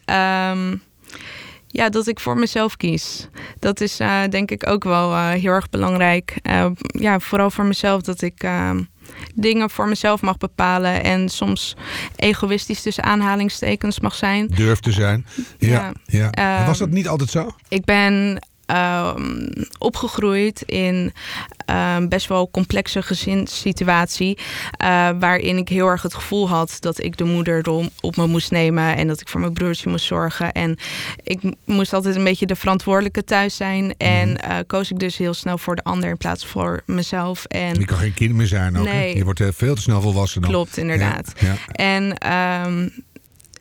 Ja, 1.68 1.90
dat 1.90 2.08
ik 2.08 2.20
voor 2.20 2.38
mezelf 2.38 2.78
kies. 2.78 3.28
Dat 3.60 3.82
is 3.82 4.00
eh, 4.00 4.22
denk 4.30 4.52
ik 4.52 4.68
ook 4.68 4.84
wel 4.84 5.12
eh, 5.14 5.30
heel 5.30 5.52
erg 5.52 5.70
belangrijk. 5.70 6.38
Eh, 6.42 6.66
ja, 6.88 7.20
vooral 7.20 7.52
voor 7.52 7.66
mezelf 7.66 8.02
dat 8.02 8.22
ik 8.22 8.44
ehm, 8.44 8.82
dingen 9.36 9.70
voor 9.70 9.88
mezelf 9.88 10.22
mag 10.22 10.38
bepalen. 10.38 11.04
En 11.04 11.30
soms 11.30 11.76
egoïstisch 12.16 12.82
tussen 12.82 13.04
aanhalingstekens 13.04 14.00
mag 14.00 14.16
zijn. 14.16 14.48
Durf 14.48 14.80
te 14.80 14.92
zijn. 14.92 15.26
Ja, 15.58 15.70
ja. 15.70 15.92
Ja. 16.06 16.32
En 16.32 16.66
was 16.66 16.80
Ehm, 16.80 16.86
dat 16.88 16.98
niet 16.98 17.08
altijd 17.08 17.30
zo? 17.30 17.50
Ik 17.70 17.86
ben 17.86 18.40
ehm, 18.66 19.48
opgegroeid 19.78 20.62
in 20.62 21.14
ehm, 21.66 22.08
best 22.08 22.28
wel 22.28 22.50
complexe 22.52 23.02
gezinssituatie. 23.02 24.38
eh, 24.72 25.10
waarin 25.20 25.58
ik 25.58 25.70
heel 25.70 25.88
erg 25.88 26.02
het 26.02 26.14
gevoel 26.14 26.50
had 26.50 26.78
dat 26.80 27.04
ik 27.04 27.18
de 27.18 27.24
moederrol 27.24 27.86
op 28.02 28.16
me 28.16 28.28
moest 28.28 28.52
nemen. 28.52 28.96
En 28.96 29.08
dat 29.08 29.22
ik 29.22 29.28
voor 29.30 29.40
mijn 29.40 29.54
broertje 29.54 29.90
moest 29.90 30.06
zorgen. 30.06 30.52
En 30.52 30.78
ik 31.24 31.40
moest 31.66 31.94
altijd 31.94 32.16
een 32.16 32.24
beetje 32.24 32.46
de 32.46 32.56
verantwoordelijke 32.56 33.24
thuis 33.24 33.56
zijn. 33.56 33.94
En 33.98 34.30
Mhm. 34.30 34.36
eh, 34.38 34.58
koos 34.68 34.92
ik 34.92 35.00
dus 35.00 35.18
heel 35.18 35.34
snel 35.34 35.58
voor 35.58 35.76
de 35.76 35.84
ander 35.84 36.10
in 36.10 36.18
plaats 36.18 36.46
voor 36.46 36.82
mezelf. 36.86 37.46
En 37.46 37.80
Je 37.80 37.86
kan 37.86 37.98
geen 37.98 38.14
kind 38.14 38.34
meer 38.34 38.48
zijn 38.48 38.78
ook. 38.78 38.86
hè? 38.86 38.94
Nee. 38.94 39.16
Je 39.18 39.24
wordt 39.24 39.40
eh, 39.40 39.48
veel 39.54 39.76
te 39.76 39.82
snel 39.82 40.02
volwassen 40.02 40.42
dan. 40.42 40.50
klopt, 40.50 40.78
inderdaad. 40.78 41.34
Ja, 41.40 41.48
ja. 41.48 41.56
En 41.72 42.18
ehm, 42.18 42.90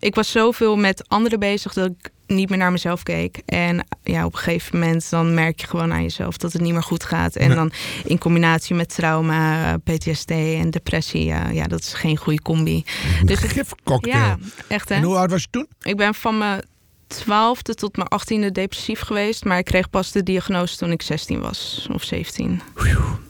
ik 0.05 0.15
was 0.15 0.31
zoveel 0.31 0.77
met 0.77 1.09
anderen 1.09 1.39
bezig 1.39 1.73
dat 1.73 1.87
ik 1.91 2.11
niet 2.27 2.49
meer 2.49 2.59
naar 2.59 2.73
mezelf 2.73 3.03
keek. 3.03 3.43
En 3.47 3.87
ja, 4.03 4.25
op 4.25 4.33
een 4.33 4.39
gegeven 4.39 4.79
moment 4.79 5.11
dan 5.11 5.35
merk 5.35 5.61
je 5.61 5.67
gewoon 5.67 5.93
aan 5.93 6.03
jezelf 6.03 6.37
dat 6.37 6.53
het 6.53 6.63
niet 6.63 6.73
meer 6.73 6.83
goed 6.83 7.05
gaat. 7.05 7.37
En 7.37 7.55
dan 7.55 7.73
in 8.05 8.19
combinatie 8.19 8.75
met 8.75 8.95
trauma, 8.95 9.73
eh, 9.73 9.95
PTSD 9.97 10.31
en 10.31 10.71
depressie, 10.71 11.25
ja, 11.25 11.49
ja 11.49 11.67
dat 11.67 11.81
is 11.81 11.93
geen 11.93 12.17
goede 12.17 12.43
combi. 12.43 12.85
Dus 13.25 13.37
Een 13.43 13.43
het- 13.49 13.53
gifcocktail. 13.53 14.15
ja, 14.17 14.39
echt 14.69 14.89
hè. 14.89 14.95
En 14.95 15.03
hoe 15.03 15.17
oud 15.17 15.31
was 15.31 15.43
je 15.43 15.49
toen? 15.51 15.67
Ik 15.83 15.97
ben 15.97 16.15
van 16.15 16.39
mijn 16.39 16.63
twaalfde 17.07 17.75
tot 17.75 17.97
mijn 17.97 18.09
achttiende 18.09 18.53
depressief 18.53 19.01
geweest. 19.01 19.45
Maar 19.45 19.59
ik 19.59 19.65
kreeg 19.65 19.91
pas 19.91 20.13
de 20.13 20.23
diagnose 20.23 20.77
toen 20.77 20.91
ik 20.91 21.03
16 21.03 21.41
was 21.41 21.89
of 21.93 22.03
17. 22.03 22.61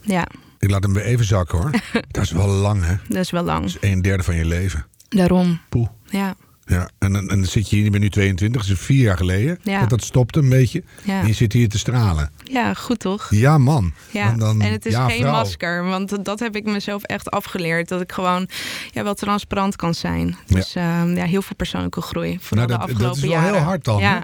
Ja, 0.03 0.27
Ik 0.59 0.71
laat 0.71 0.83
hem 0.83 0.93
weer 0.93 1.05
even 1.05 1.25
zakken 1.25 1.59
hoor. 1.59 1.71
dat 2.11 2.23
is 2.23 2.31
wel 2.31 2.49
lang 2.49 2.85
hè. 2.85 2.95
dat 3.09 3.23
is 3.23 3.31
wel 3.31 3.43
lang. 3.45 3.61
Dat 3.61 3.69
is 3.83 3.91
een 3.91 4.03
derde 4.03 4.23
van 4.23 4.35
je 4.37 4.45
leven. 4.45 4.87
Daarom. 5.09 5.61
Poeh. 5.69 5.89
Ja, 6.05 6.35
Ja, 6.67 6.91
en, 6.99 7.13
dan- 7.13 7.29
en 7.31 7.37
dan 7.41 7.45
zit 7.45 7.71
je 7.71 7.77
hier, 7.77 7.85
je 7.85 7.91
bent 7.91 8.03
nu 8.03 8.09
22, 8.11 8.63
dat 8.63 8.71
is 8.71 8.81
vier 8.85 9.03
jaar 9.03 9.17
geleden. 9.17 9.59
Ja. 9.63 9.81
Dat, 9.81 9.91
dat 9.91 10.03
stopte 10.05 10.39
een 10.39 10.49
beetje. 10.49 10.83
ja. 11.03 11.21
En 11.21 11.27
je 11.27 11.33
zit 11.33 11.53
hier 11.53 11.69
te 11.69 11.79
stralen. 11.79 12.31
ja 12.45 12.75
goed 12.75 12.99
toch? 12.99 13.27
Ja, 13.31 13.59
man. 13.59 13.93
Ja, 14.11 14.29
Dan- 14.29 14.39
dan- 14.39 14.61
en 14.63 14.73
het 14.73 14.87
is 14.87 14.93
ja, 14.93 15.09
geen 15.09 15.21
vrouw. 15.21 15.33
masker, 15.33 15.85
want 15.85 16.25
dat 16.25 16.41
heb 16.41 16.57
ik 16.57 16.65
mezelf 16.65 17.03
echt 17.03 17.31
afgeleerd. 17.31 17.89
Dat 17.89 18.01
ik 18.01 18.13
gewoon 18.13 18.49
ja, 18.93 19.03
wel 19.03 19.15
transparant 19.15 19.77
kan 19.77 19.95
zijn. 19.95 20.37
Dus 20.47 20.75
ehm, 20.75 21.15
ja, 21.17 21.25
heel 21.25 21.43
veel 21.43 21.57
persoonlijke 21.57 22.01
groei. 22.01 22.39
Vooral 22.41 22.67
Nou, 22.67 22.67
de 22.67 22.73
dat, 22.73 22.83
afgelopen 22.83 23.07
dat 23.07 23.17
is 23.17 23.23
wel 23.23 23.31
jaren. 23.31 23.55
heel 23.55 23.63
hard 23.65 23.85
dan. 23.85 24.01
Ja, 24.01 24.23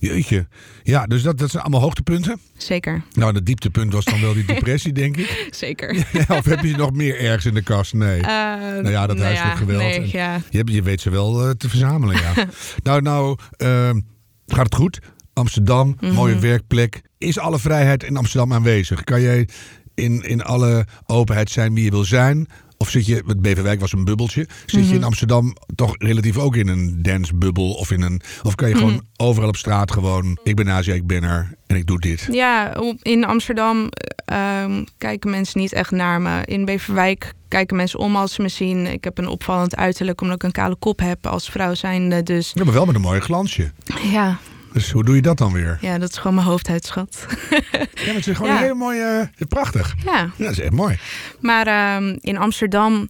Hè? 0.00 0.06
Jeetje. 0.08 0.46
Ja, 0.82 1.06
dus 1.06 1.22
dat, 1.22 1.38
dat 1.38 1.50
zijn 1.50 1.62
allemaal 1.62 1.80
hoogtepunten. 1.80 2.40
zeker. 2.56 3.02
Nou, 3.12 3.34
het 3.34 3.46
dieptepunt 3.46 3.92
was 3.92 4.04
dan 4.04 4.20
wel 4.20 4.32
die 4.34 4.44
depressie, 4.44 4.92
denk 4.92 5.16
ik. 5.16 5.46
Zeker. 5.50 5.96
of 6.38 6.44
heb 6.44 6.60
je 6.64 6.76
nog 6.76 6.92
meer 6.92 7.20
ergens 7.20 7.44
in 7.44 7.54
de 7.54 7.62
kast? 7.62 7.94
Nee. 7.94 8.20
nou 8.20 8.90
ja, 8.90 9.06
dat 9.06 9.18
huiselijk 9.18 9.56
geweld 9.56 9.82
Nee, 9.82 10.12
en-. 10.12 10.42
Je, 10.50 10.62
je 10.64 10.82
weet 10.82 11.00
ze 11.00 11.10
wel 11.10 11.44
eh, 11.44 11.50
te 11.50 11.68
verzamelen, 11.88 12.22
ja. 12.22 12.46
nou, 12.88 13.02
nou, 13.02 13.36
ehm, 13.56 14.00
gaat 14.46 14.64
het 14.64 14.74
goed? 14.74 14.98
Amsterdam, 15.32 15.96
Mhm. 16.00 16.12
mooie 16.14 16.38
werkplek. 16.38 17.02
Is 17.18 17.38
alle 17.38 17.58
vrijheid 17.58 18.02
in 18.02 18.16
Amsterdam 18.16 18.52
aanwezig? 18.52 19.04
Kan 19.04 19.20
jij 19.20 19.48
in, 19.94 20.22
in 20.22 20.42
alle 20.42 20.86
openheid 21.06 21.50
zijn 21.50 21.74
wie 21.74 21.84
je 21.84 21.90
wil 21.90 22.04
zijn? 22.04 22.48
Of 22.82 22.90
zit 22.90 23.06
je, 23.06 23.22
het 23.26 23.40
Beverwijk 23.40 23.80
was 23.80 23.92
een 23.92 24.04
bubbeltje. 24.04 24.46
Zit 24.66 24.80
Mhm. 24.80 24.88
je 24.90 24.94
in 24.96 25.04
Amsterdam 25.04 25.56
toch 25.74 25.94
relatief 25.98 26.36
ook 26.38 26.56
in 26.56 26.68
een 26.68 27.02
dancebubbel? 27.02 27.72
Of, 27.72 27.90
in 27.90 28.02
een, 28.02 28.20
of 28.42 28.54
kan 28.54 28.68
je 28.68 28.74
gewoon 28.74 28.92
Mhm. 28.92 29.00
overal 29.16 29.48
op 29.48 29.56
straat 29.56 29.92
gewoon... 29.92 30.38
Ik 30.44 30.56
ben 30.56 30.68
Azië, 30.70 30.92
ik 30.92 31.06
ben 31.06 31.22
er 31.22 31.54
en 31.66 31.76
ik 31.76 31.86
doe 31.86 32.00
dit. 32.00 32.28
Ja, 32.30 32.74
in 33.02 33.24
Amsterdam 33.24 33.88
ehm, 34.24 34.84
kijken 34.98 35.30
mensen 35.30 35.60
niet 35.60 35.72
echt 35.72 35.90
naar 35.90 36.20
me. 36.20 36.42
In 36.44 36.64
Beverwijk 36.64 37.32
kijken 37.48 37.76
mensen 37.76 37.98
om 37.98 38.16
als 38.16 38.34
ze 38.34 38.42
me 38.42 38.48
zien. 38.48 38.86
Ik 38.86 39.04
heb 39.04 39.18
een 39.18 39.28
opvallend 39.28 39.76
uiterlijk 39.76 40.20
omdat 40.20 40.36
ik 40.36 40.42
een 40.42 40.52
kale 40.52 40.76
kop 40.76 40.98
heb 40.98 41.26
als 41.26 41.50
vrouw 41.50 41.74
zijnde. 41.74 42.22
Dus 42.22 42.50
Ja, 42.54 42.64
maar 42.64 42.74
wel 42.74 42.84
met 42.86 42.94
een 42.94 43.00
mooi 43.00 43.20
glansje. 43.20 43.70
ja, 44.10 44.38
Dus 44.72 44.90
hoe 44.90 45.04
doe 45.04 45.14
je 45.16 45.22
dat 45.22 45.38
dan 45.38 45.52
weer? 45.52 45.78
ja 45.80 45.98
dat 45.98 46.10
is 46.10 46.16
gewoon 46.18 46.34
mijn 46.34 46.46
hoofdhuidschat. 46.46 47.26
Ja, 47.50 47.58
maar 48.06 48.14
het 48.14 48.26
is 48.26 48.36
gewoon 48.36 48.50
Ja. 48.52 48.56
een 48.56 48.62
hele 48.62 48.74
mooie... 48.74 49.30
eh, 49.38 49.46
prachtig. 49.48 49.94
ja. 50.04 50.12
Ja, 50.20 50.30
dat 50.36 50.50
is 50.50 50.60
echt 50.60 50.72
mooi. 50.72 50.98
Maar 51.40 51.66
ehm, 51.66 52.16
in 52.20 52.36
Amsterdam 52.38 53.08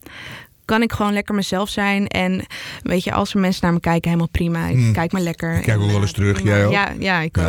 kan 0.64 0.83
ik 0.83 0.92
gewoon 0.92 1.12
lekker 1.12 1.35
mezelf 1.35 1.68
zijn. 1.68 2.07
En 2.09 2.46
weet 2.83 3.05
je, 3.05 3.12
als 3.12 3.35
er 3.35 3.40
mensen 3.40 3.61
naar 3.64 3.72
me 3.72 3.81
kijken, 3.81 4.09
helemaal 4.11 4.31
prima. 4.33 4.66
Ik 4.66 4.75
Hmm. 4.77 4.92
kijk 4.92 5.12
maar 5.12 5.22
lekker. 5.22 5.55
Ik 5.57 5.62
kijk 5.62 5.81
ook 5.81 5.90
wel 5.90 6.01
eens 6.01 6.09
eh, 6.11 6.14
terug, 6.16 6.33
prima. 6.35 6.51
jij 6.51 6.66
ook? 6.66 6.72
Ja, 6.72 6.88
ja 6.98 7.18
ik 7.20 7.38
ook. 7.38 7.44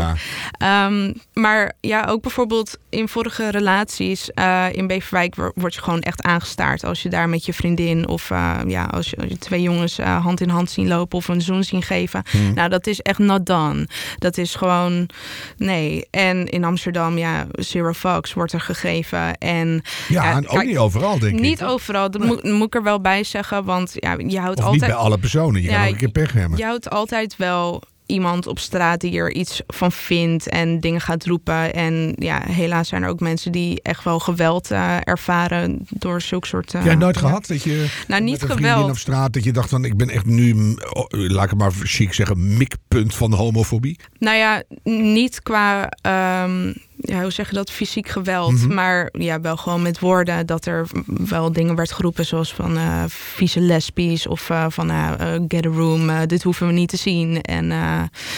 Ehm, 0.58 1.14
maar 1.34 1.74
ja, 1.80 2.06
ook 2.06 2.22
bijvoorbeeld 2.22 2.78
in 2.90 3.08
vorige 3.08 3.50
relaties 3.52 4.32
eh, 4.32 4.66
in 4.72 4.88
Beverwijk 4.88 5.36
wo- 5.36 5.52
word 5.56 5.74
je 5.74 5.82
gewoon 5.82 6.02
echt 6.02 6.22
aangestaard. 6.24 6.84
Als 6.86 7.02
je 7.04 7.10
daar 7.10 7.30
met 7.30 7.46
je 7.46 7.54
vriendin 7.54 8.08
of 8.08 8.32
eh, 8.32 8.58
ja, 8.68 8.84
als 8.86 9.10
je, 9.10 9.16
als 9.18 9.28
je 9.30 9.38
twee 9.38 9.62
jongens 9.62 9.98
hand 9.98 10.42
in 10.42 10.50
hand 10.50 10.70
zien 10.70 10.88
lopen 10.88 11.18
of 11.18 11.28
een 11.28 11.42
zoen 11.42 11.64
zien 11.64 11.82
geven. 11.82 12.24
Hmm. 12.32 12.54
Nou, 12.54 12.70
dat 12.70 12.88
is 12.88 13.00
echt 13.02 13.20
not 13.20 13.46
done. 13.46 13.88
Dat 14.18 14.38
is 14.38 14.56
gewoon 14.56 15.10
nee. 15.58 16.08
En 16.12 16.48
in 16.48 16.64
Amsterdam, 16.64 17.18
ja, 17.18 17.48
zero 17.52 17.94
fucks 17.94 18.34
wordt 18.34 18.54
er 18.54 18.62
gegeven. 18.62 19.38
En 19.38 19.82
Ja, 20.08 20.32
en 20.32 20.48
ook 20.48 20.56
kijk, 20.56 20.68
niet 20.68 20.78
overal, 20.78 21.20
denk 21.20 21.36
ik. 21.36 21.42
niet 21.42 21.64
overal. 21.64 22.12
Dat 22.12 22.24
moet, 22.26 22.44
moet 22.44 22.68
ik 22.68 22.76
er 22.76 22.84
wel 22.84 23.02
bij 23.04 23.24
zeggen, 23.24 23.64
want 23.64 23.92
ja, 23.96 24.16
je 24.28 24.40
houdt 24.40 24.58
Of 24.60 24.64
altijd. 24.66 24.82
niet 24.82 24.92
bij 24.92 25.00
alle 25.00 25.18
personen. 25.18 25.62
Je 25.62 25.70
Ja, 25.70 25.76
kan 25.76 25.86
ook 25.86 25.92
een 25.92 25.98
keer 25.98 26.10
pech 26.12 26.34
hebben. 26.34 26.58
Je 26.58 26.64
houdt 26.64 26.90
altijd 26.90 27.36
wel 27.38 27.82
iemand 28.06 28.48
op 28.48 28.60
straat 28.60 29.00
die 29.02 29.18
er 29.18 29.32
iets 29.34 29.62
van 29.68 29.92
vindt 29.92 30.50
en 30.50 30.80
dingen 30.80 31.02
gaat 31.02 31.26
roepen. 31.26 31.74
En 31.74 32.14
ja, 32.20 32.42
helaas 32.50 32.88
zijn 32.88 33.04
er 33.04 33.10
ook 33.10 33.20
mensen 33.20 33.52
die 33.52 33.82
echt 33.82 34.04
wel 34.04 34.20
geweld 34.20 34.72
eh, 34.72 34.98
ervaren 35.04 35.80
door 35.90 36.22
zulke 36.22 36.48
soort. 36.48 36.74
eh, 36.74 36.86
Jij 36.86 36.96
nooit 36.96 37.16
ja. 37.16 37.22
gehad 37.22 37.48
dat 37.48 37.64
je 37.64 37.86
Nou, 38.08 38.22
niet 38.24 38.42
geweld. 38.42 38.90
op 38.90 38.98
straat 38.98 39.34
dat 39.34 39.44
je 39.44 39.52
dacht 39.52 39.70
van 39.70 39.86
ik 39.86 39.98
ben 39.98 40.10
echt 40.10 40.26
nu, 40.26 40.54
mm, 40.54 40.78
oh, 40.90 41.06
laat 41.10 41.44
ik 41.44 41.50
het 41.50 41.60
maar 41.60 41.72
chic 41.72 42.14
zeggen, 42.14 42.58
mikpunt 42.58 43.16
van 43.16 43.30
de 43.30 43.36
homofobie. 43.36 44.00
Nou 44.20 44.38
ja, 44.38 44.64
niet 44.84 45.42
qua, 45.42 45.90
ehm, 46.02 46.74
ja, 46.98 47.22
hoe 47.22 47.32
zeg 47.32 47.50
je 47.50 47.56
dat, 47.56 47.72
fysiek 47.72 48.08
geweld. 48.08 48.52
Mhm. 48.52 48.74
Maar 48.74 49.10
ja, 49.12 49.42
wel 49.42 49.58
gewoon 49.58 49.82
met 49.82 50.00
woorden 50.00 50.46
dat 50.46 50.66
er 50.66 50.88
wel 51.06 51.52
dingen 51.52 51.76
werd 51.76 51.92
geroepen. 51.92 52.26
Zoals 52.26 52.54
van 52.54 52.78
eh 52.78 53.04
vieze 53.08 53.60
lesbisch 53.60 54.28
of 54.28 54.50
eh, 54.50 54.66
van 54.70 54.90
eh, 54.90 55.12
get 55.48 55.66
a 55.66 55.70
room, 55.70 56.28
dit 56.28 56.44
hoeven 56.44 56.68
we 56.68 56.74
niet 56.74 56.90
te 56.90 56.98
zien. 56.98 57.42
En 57.42 57.66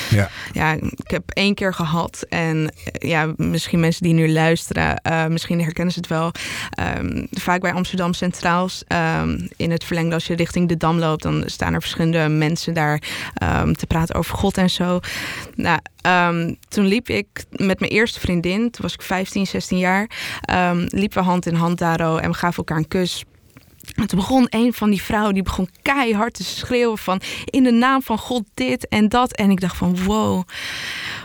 Ja. 0.09 0.29
ja, 0.53 0.71
ik 0.71 1.09
heb 1.11 1.23
één 1.29 1.53
keer 1.53 1.73
gehad. 1.73 2.25
En 2.29 2.73
ja, 2.99 3.33
misschien 3.37 3.79
mensen 3.79 4.03
die 4.03 4.13
nu 4.13 4.31
luisteren, 4.31 5.01
misschien 5.29 5.61
herkennen 5.61 5.93
ze 5.93 5.99
het 5.99 6.09
wel. 6.09 6.31
Ehm, 6.69 7.25
vaak 7.31 7.61
bij 7.61 7.73
Amsterdam 7.73 8.13
Centraal, 8.13 8.69
ehm, 8.87 9.47
in 9.55 9.71
het 9.71 9.83
verlengde 9.83 10.13
als 10.13 10.27
je 10.27 10.35
richting 10.35 10.69
de 10.69 10.77
Dam 10.77 10.97
loopt, 10.97 11.23
dan 11.23 11.43
staan 11.45 11.73
er 11.73 11.81
verschillende 11.81 12.27
mensen 12.27 12.73
daar 12.73 13.01
ehm, 13.33 13.73
te 13.73 13.87
praten 13.87 14.15
over 14.15 14.37
God 14.37 14.57
en 14.57 14.69
zo. 14.69 14.99
Nou, 15.55 15.79
toen 16.67 16.85
liep 16.85 17.09
ik 17.09 17.27
met 17.49 17.79
mijn 17.79 17.91
eerste 17.91 18.19
vriendin, 18.19 18.44
toen 18.53 18.81
was 18.81 18.93
ik 18.93 19.01
15, 19.01 19.47
16 19.47 19.77
jaar, 19.77 20.09
ehm, 20.41 20.87
liepen 20.89 21.17
we 21.17 21.23
hand 21.23 21.45
in 21.45 21.55
hand 21.55 21.77
daar 21.77 21.99
oh, 21.99 22.23
en 22.23 22.29
we 22.29 22.37
gaven 22.37 22.57
elkaar 22.57 22.77
een 22.77 22.87
kus. 22.87 23.23
En 23.95 24.07
toen 24.07 24.19
begon 24.19 24.47
een 24.49 24.73
van 24.73 24.89
die 24.89 25.01
vrouwen, 25.01 25.33
die 25.33 25.43
begon 25.43 25.69
keihard 25.81 26.33
te 26.33 26.43
schreeuwen 26.43 26.97
van... 26.97 27.21
in 27.45 27.63
de 27.63 27.71
naam 27.71 28.01
van 28.01 28.17
God 28.17 28.43
dit 28.53 28.87
en 28.87 29.09
dat. 29.09 29.35
En 29.35 29.51
ik 29.51 29.59
dacht 29.59 29.77
van 29.77 30.03
wow, 30.03 30.43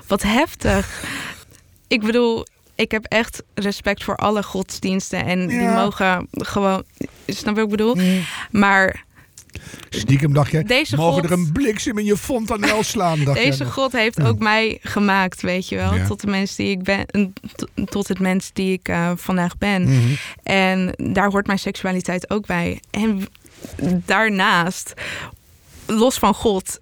wat 0.07 0.23
heftig. 0.23 0.89
Ik 1.89 2.01
bedoel, 2.01 2.47
ik 2.75 2.91
heb 2.91 3.05
echt 3.05 3.43
respect 3.55 4.05
voor 4.05 4.17
alle 4.17 4.43
godsdiensten. 4.43 5.25
En 5.25 5.47
die 5.47 5.69
mogen 5.69 6.29
gewoon... 6.31 6.85
Snap 7.27 7.55
je 7.57 7.61
wat 7.61 7.71
ik 7.71 7.77
bedoel? 7.77 7.97
Maar 8.51 9.05
Stiekem 9.89 10.33
dacht 10.33 10.51
je, 10.51 10.65
Deze 10.65 10.97
mogen 10.97 11.15
God- 11.15 11.25
er 11.25 11.33
een 11.39 11.53
bliksem 11.53 11.99
in 11.99 12.05
je 12.05 12.17
fontanel 12.17 12.83
slaan? 12.83 13.25
Dacht 13.25 13.39
deze. 13.39 13.65
God 13.65 13.93
heeft 13.93 14.23
ook 14.23 14.39
mij 14.39 14.79
gemaakt, 14.83 15.43
weet 15.43 15.69
je 15.69 15.77
wel. 15.77 15.95
Ja. 15.95 16.07
Tot 16.07 16.21
de 16.21 16.27
mens 16.27 16.57
die 16.57 16.71
ik 16.71 16.83
ben. 16.83 17.33
Tot 17.85 18.09
het 18.09 18.19
mens 18.19 18.51
die 18.53 18.73
ik 18.73 18.89
eh, 18.89 19.11
vandaag 19.17 19.59
ben. 19.59 19.83
Mhm. 19.83 20.13
En 20.43 20.95
daar 21.13 21.31
hoort 21.31 21.47
mijn 21.47 21.59
seksualiteit 21.59 22.31
ook 22.31 22.47
bij. 22.47 22.81
En 22.91 23.27
daarnaast, 24.05 24.95
los 25.87 26.19
van 26.19 26.35
God. 26.35 26.79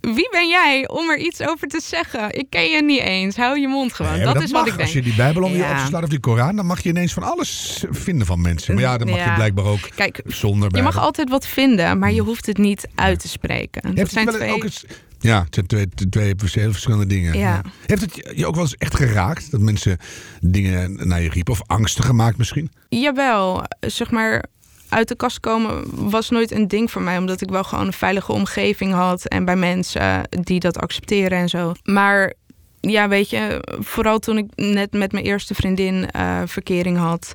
Wie 0.00 0.28
ben 0.30 0.48
jij 0.48 0.88
om 0.88 1.10
er 1.10 1.18
iets 1.18 1.40
over 1.42 1.68
te 1.68 1.80
zeggen? 1.84 2.38
Ik 2.38 2.46
ken 2.50 2.70
je 2.70 2.82
niet 2.82 3.00
eens. 3.00 3.36
Hou 3.36 3.60
je 3.60 3.68
mond 3.68 3.92
gewoon. 3.92 4.12
Nee, 4.12 4.24
dat, 4.24 4.42
is 4.42 4.50
wat 4.50 4.60
ik 4.60 4.68
denk. 4.68 4.80
Als 4.80 4.92
je 4.92 5.02
die 5.02 5.14
Bijbel 5.14 5.42
om 5.42 5.52
je 5.52 5.58
Ja. 5.58 5.86
slaat 5.86 6.02
of 6.02 6.08
die 6.08 6.20
Koran, 6.20 6.56
dan 6.56 6.66
mag 6.66 6.82
je 6.82 6.88
ineens 6.88 7.12
van 7.12 7.22
alles 7.22 7.84
vinden 7.90 8.26
van 8.26 8.40
mensen. 8.40 8.74
Maar 8.74 8.82
ja, 8.82 8.98
dan 8.98 9.08
mag 9.08 9.24
je 9.24 9.32
blijkbaar 9.34 9.64
ook 9.64 9.88
Kijk, 9.94 10.20
zonder 10.26 10.76
je 10.76 10.82
mag 10.82 10.98
altijd 10.98 11.28
wat 11.28 11.46
vinden, 11.46 11.98
maar 11.98 12.12
je 12.12 12.20
hoeft 12.20 12.46
het 12.46 12.58
niet 12.58 12.88
uit 12.94 13.20
te 13.20 13.28
spreken. 13.28 13.82
Dat 13.82 13.96
Heeft 13.96 14.12
zijn 14.12 14.26
twee. 14.26 14.52
ook 14.52 14.64
eens, 14.64 14.84
ja, 15.18 15.44
het 15.44 15.54
zijn 15.54 15.66
twee, 15.66 15.88
twee 16.10 16.34
heel 16.50 16.72
verschillende 16.72 17.06
dingen. 17.06 17.38
Ja. 17.38 17.60
Heeft 17.86 18.00
het 18.00 18.32
je 18.36 18.46
ook 18.46 18.54
wel 18.54 18.64
eens 18.64 18.76
echt 18.76 18.96
geraakt? 18.96 19.50
Dat 19.50 19.60
mensen 19.60 19.98
dingen 20.40 21.08
naar 21.08 21.22
je 21.22 21.28
riepen? 21.28 21.52
Of 21.52 21.62
angstig 21.66 22.06
gemaakt 22.06 22.36
misschien? 22.36 22.70
Jawel, 22.88 23.64
zeg 23.80 24.10
maar. 24.10 24.44
Uit 24.90 25.08
de 25.08 25.16
kast 25.16 25.40
komen 25.40 25.84
was 26.10 26.30
nooit 26.30 26.50
een 26.50 26.68
ding 26.68 26.90
voor 26.90 27.02
mij, 27.02 27.18
omdat 27.18 27.40
ik 27.40 27.50
wel 27.50 27.64
gewoon 27.64 27.86
een 27.86 27.92
veilige 27.92 28.32
omgeving 28.32 28.92
had 28.92 29.26
en 29.26 29.44
bij 29.44 29.56
mensen 29.56 30.28
die 30.30 30.60
dat 30.60 30.78
accepteren 30.78 31.38
en 31.38 31.48
zo. 31.48 31.72
Maar 31.84 32.32
ja, 32.80 33.08
weet 33.08 33.30
je, 33.30 33.64
vooral 33.78 34.18
toen 34.18 34.38
ik 34.38 34.46
net 34.54 34.92
met 34.92 35.12
mijn 35.12 35.24
eerste 35.24 35.54
vriendin 35.54 36.10
eh, 36.10 36.42
verkering 36.46 36.98
had, 36.98 37.32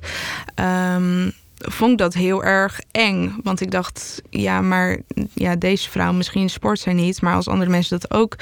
ehm, 0.54 1.30
vond 1.58 1.92
ik 1.92 1.98
dat 1.98 2.14
heel 2.14 2.44
erg 2.44 2.80
eng. 2.90 3.34
Want 3.42 3.60
ik 3.60 3.70
dacht, 3.70 4.22
ja, 4.30 4.60
maar 4.60 4.98
ja, 5.34 5.56
deze 5.56 5.90
vrouw, 5.90 6.12
misschien 6.12 6.50
sport 6.50 6.78
zij 6.78 6.92
niet, 6.92 7.22
maar 7.22 7.34
als 7.34 7.48
andere 7.48 7.70
mensen 7.70 7.98
dat 8.00 8.10
ook 8.14 8.36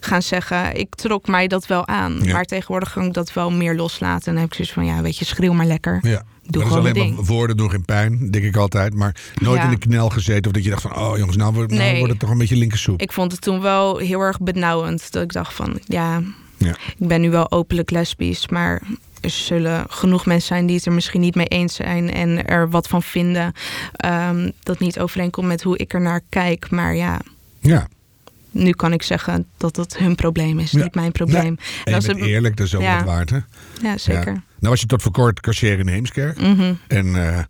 gaan 0.00 0.22
zeggen, 0.22 0.76
ik 0.78 0.94
trok 0.94 1.26
mij 1.26 1.46
dat 1.46 1.66
wel 1.66 1.86
aan. 1.86 2.18
Ja. 2.22 2.32
Maar 2.32 2.44
tegenwoordig 2.44 2.92
kan 2.92 3.04
ik 3.04 3.12
dat 3.12 3.32
wel 3.32 3.50
meer 3.50 3.74
loslaten. 3.76 4.26
En 4.26 4.32
dan 4.32 4.40
heb 4.42 4.48
ik 4.48 4.54
zoiets 4.54 4.72
van, 4.74 4.84
ja, 4.86 5.02
weet 5.02 5.16
je, 5.16 5.24
schreeuw 5.24 5.52
maar 5.52 5.66
lekker. 5.66 5.98
Ja. 6.02 6.22
Doe 6.42 6.62
dat 6.62 6.62
is 6.62 6.68
gewoon 6.68 6.78
alleen 6.90 7.02
een 7.02 7.08
maar 7.08 7.16
ding. 7.16 7.28
woorden 7.28 7.56
doen 7.56 7.70
geen 7.70 7.84
pijn, 7.84 8.30
denk 8.30 8.44
ik 8.44 8.56
altijd. 8.56 8.94
Maar 8.94 9.16
nooit 9.40 9.58
Ja. 9.58 9.64
in 9.64 9.70
de 9.70 9.78
knel 9.78 10.08
gezeten. 10.08 10.46
Of 10.46 10.52
dat 10.52 10.64
je 10.64 10.70
dacht 10.70 10.82
van, 10.82 10.96
oh 10.96 11.16
jongens, 11.18 11.36
nou, 11.36 11.52
wordt- 11.52 11.70
nou 11.72 11.82
Nee. 11.84 11.96
wordt 11.96 12.10
het 12.10 12.20
toch 12.20 12.30
een 12.30 12.38
beetje 12.38 12.56
linkersoep. 12.56 13.00
Ik 13.00 13.12
vond 13.12 13.32
het 13.32 13.40
toen 13.40 13.60
wel 13.60 13.96
heel 13.98 14.20
erg 14.20 14.40
benauwend. 14.40 15.12
Dat 15.12 15.22
ik 15.22 15.32
dacht 15.32 15.54
van, 15.54 15.78
ja, 15.84 16.22
Ja. 16.56 16.76
ik 16.98 17.06
ben 17.08 17.20
nu 17.20 17.30
wel 17.30 17.50
openlijk 17.50 17.90
lesbisch, 17.90 18.48
maar 18.48 18.82
er 19.20 19.30
zullen 19.30 19.84
genoeg 19.88 20.26
mensen 20.26 20.46
zijn 20.48 20.66
die 20.66 20.76
het 20.76 20.86
er 20.86 20.92
misschien 20.92 21.20
niet 21.20 21.34
mee 21.34 21.46
eens 21.46 21.74
zijn 21.74 22.12
en 22.12 22.44
er 22.46 22.70
wat 22.70 22.88
van 22.88 23.02
vinden. 23.02 23.52
ehm, 23.96 24.50
dat 24.62 24.78
niet 24.78 24.98
overeenkomt 25.00 25.46
met 25.46 25.62
hoe 25.62 25.76
ik 25.78 25.92
er 25.92 26.00
naar 26.00 26.20
kijk. 26.28 26.70
Maar 26.70 26.94
ja, 26.94 27.20
Ja. 27.60 27.88
nu 28.50 28.70
kan 28.70 28.92
ik 28.92 29.02
zeggen 29.02 29.46
dat 29.56 29.76
het 29.76 29.98
hun 29.98 30.14
probleem 30.14 30.58
is, 30.58 30.70
Ja. 30.70 30.82
niet 30.82 30.94
mijn 30.94 31.12
probleem. 31.12 31.56
En 31.84 31.94
als 31.94 32.06
het- 32.06 32.16
eerlijk, 32.16 32.56
dat 32.56 32.66
is 32.66 32.74
ook 32.74 32.82
Ja. 32.82 32.96
wat 32.96 33.04
waard, 33.04 33.30
hè? 33.30 33.38
Ja, 33.82 33.98
zeker. 33.98 34.32
Nou 34.32 34.42
was 34.72 34.80
je 34.80 34.86
tot 34.86 35.02
voor 35.02 35.12
kort 35.12 35.40
kassier 35.40 35.78
in 35.78 35.88
Heemskerk. 35.88 36.40
Mhm. 36.40 36.74
En 36.88 37.16
eh, 37.36 37.42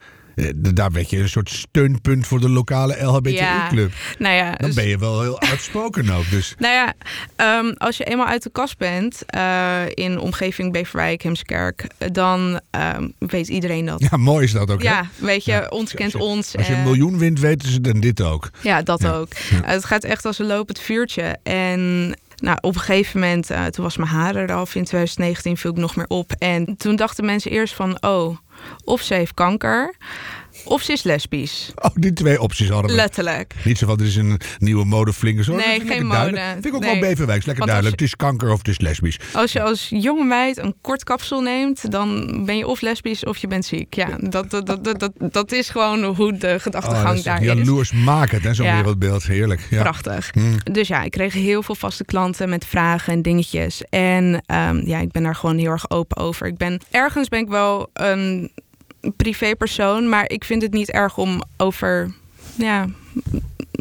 daar 0.56 0.90
werd 0.90 1.10
je 1.10 1.18
een 1.18 1.28
soort 1.28 1.50
steunpunt 1.50 2.26
voor 2.26 2.40
de 2.40 2.48
lokale 2.48 3.02
LHBTI-club. 3.04 3.92
Nou 4.18 4.34
ja, 4.34 4.50
Dan 4.54 4.66
dus- 4.66 4.74
ben 4.74 4.88
je 4.88 4.98
wel 4.98 5.20
heel 5.22 5.40
uitspoken 5.40 6.10
ook. 6.10 6.30
Dus 6.30 6.54
Nou 6.58 6.74
ja, 6.74 6.94
ehm, 7.36 7.72
als 7.76 7.96
je 7.96 8.04
eenmaal 8.04 8.26
uit 8.26 8.42
de 8.42 8.50
kast 8.50 8.78
bent 8.78 9.22
eh, 9.26 9.82
in 9.94 10.18
omgeving 10.18 10.72
Beverwijk, 10.72 11.22
Heemskerk, 11.22 11.86
dan 12.12 12.60
ehm, 12.70 13.08
weet 13.18 13.48
iedereen 13.48 13.84
dat. 13.86 14.06
ja, 14.10 14.16
mooi 14.16 14.44
is 14.44 14.52
dat 14.52 14.70
ook. 14.70 14.82
hè? 14.82 14.88
Ja, 14.88 15.08
weet 15.16 15.44
je, 15.44 15.50
Ja. 15.52 15.66
ons 15.68 15.94
kent 15.94 16.14
Als 16.14 16.22
je- 16.22 16.28
ons. 16.28 16.56
Als 16.56 16.66
je 16.66 16.72
een 16.72 16.78
eh, 16.78 16.84
miljoen 16.84 17.18
wint, 17.18 17.40
weten 17.40 17.68
ze 17.68 17.80
dan 17.80 18.00
dit 18.00 18.22
ook. 18.22 18.50
Ja, 18.62 18.82
dat 18.82 19.06
ook. 19.06 19.28
Eh, 19.32 19.58
het 19.62 19.84
gaat 19.84 20.04
echt 20.04 20.24
als 20.24 20.38
een 20.38 20.46
lopend 20.46 20.80
vuurtje. 20.80 21.36
En 21.42 22.14
nou, 22.40 22.58
op 22.60 22.74
een 22.74 22.80
gegeven 22.80 23.20
moment, 23.20 23.50
eh, 23.50 23.64
toen 23.64 23.84
was 23.84 23.96
mijn 23.96 24.10
haar 24.10 24.36
eraf. 24.36 24.74
In 24.74 24.84
2019 24.84 25.56
viel 25.56 25.70
ik 25.70 25.76
nog 25.76 25.96
meer 25.96 26.08
op. 26.08 26.32
En 26.38 26.76
toen 26.76 26.96
dachten 26.96 27.24
mensen 27.24 27.50
eerst 27.50 27.74
van, 27.74 28.02
oh, 28.02 28.36
of 28.84 29.00
ze 29.00 29.14
heeft 29.14 29.34
kanker, 29.34 29.94
of 30.68 30.82
ze 30.82 30.92
is 30.92 31.02
lesbisch. 31.02 31.70
Oh, 31.74 31.90
die 31.94 32.12
twee 32.12 32.40
opties 32.40 32.68
hadden 32.68 32.90
we. 32.90 32.96
Letterlijk. 32.96 33.54
Niet 33.64 33.78
zo 33.78 33.86
van, 33.86 33.96
dit 33.96 34.06
is 34.06 34.16
een 34.16 34.40
nieuwe 34.58 34.84
modeflinger. 34.84 35.44
Zo, 35.44 35.54
Nee, 35.54 35.64
geen 35.64 35.86
duidelijk. 36.08 36.08
mode. 36.08 36.52
Vind 36.52 36.66
ik 36.66 36.74
ook 36.74 36.80
Nee. 36.80 36.90
wel 37.00 37.08
Beverwijks. 37.10 37.44
Lekker 37.46 37.66
Want 37.66 37.66
duidelijk. 37.68 38.00
Het 38.00 38.08
is 38.08 38.16
kanker 38.16 38.50
of 38.52 38.58
het 38.58 38.68
is 38.68 38.80
lesbisch. 38.80 39.18
Als 39.32 39.52
je 39.52 39.62
als 39.62 39.86
jonge 39.90 40.24
meid 40.24 40.56
een 40.58 40.74
kort 40.80 41.04
kapsel 41.04 41.40
neemt, 41.40 41.90
dan 41.90 42.42
ben 42.44 42.56
je 42.56 42.66
of 42.66 42.80
lesbisch 42.80 43.24
of 43.24 43.36
je 43.38 43.46
bent 43.46 43.64
ziek. 43.64 43.94
Ja, 43.94 44.16
dat, 44.20 44.50
dat, 44.50 44.66
dat, 44.66 44.84
dat, 44.84 45.00
dat, 45.00 45.12
dat 45.32 45.52
is 45.52 45.68
gewoon 45.68 46.04
hoe 46.04 46.36
de 46.36 46.52
Oh, 46.56 46.60
gedachtegang 46.60 47.06
dat 47.06 47.16
is 47.16 47.22
daar 47.22 47.40
is. 47.40 47.46
jaloersmakend, 47.46 48.44
hè, 48.44 48.54
zo'n 48.54 48.66
Ja. 48.66 48.74
wereldbeeld. 48.76 49.26
Heerlijk. 49.26 49.66
Ja. 49.70 49.82
Prachtig. 49.82 50.30
Hmm. 50.32 50.56
Dus 50.72 50.88
ja, 50.88 51.02
ik 51.02 51.10
kreeg 51.10 51.32
heel 51.32 51.62
veel 51.62 51.74
vaste 51.74 52.04
klanten 52.04 52.48
met 52.48 52.64
vragen 52.66 53.12
en 53.12 53.22
dingetjes. 53.22 53.82
En 53.90 54.42
ehm, 54.46 54.80
ja, 54.86 54.98
ik 54.98 55.10
ben 55.12 55.22
daar 55.22 55.34
gewoon 55.34 55.58
heel 55.58 55.70
erg 55.70 55.90
open 55.90 56.16
over. 56.16 56.46
Ik 56.46 56.56
ben, 56.56 56.80
ergens 56.90 57.28
ben 57.28 57.40
ik 57.40 57.48
wel 57.48 57.90
een 57.92 58.50
privépersoon, 59.16 60.08
maar 60.08 60.30
ik 60.30 60.44
vind 60.44 60.62
het 60.62 60.72
niet 60.72 60.90
erg 60.90 61.18
om 61.18 61.42
over 61.56 62.14
ja, 62.56 62.86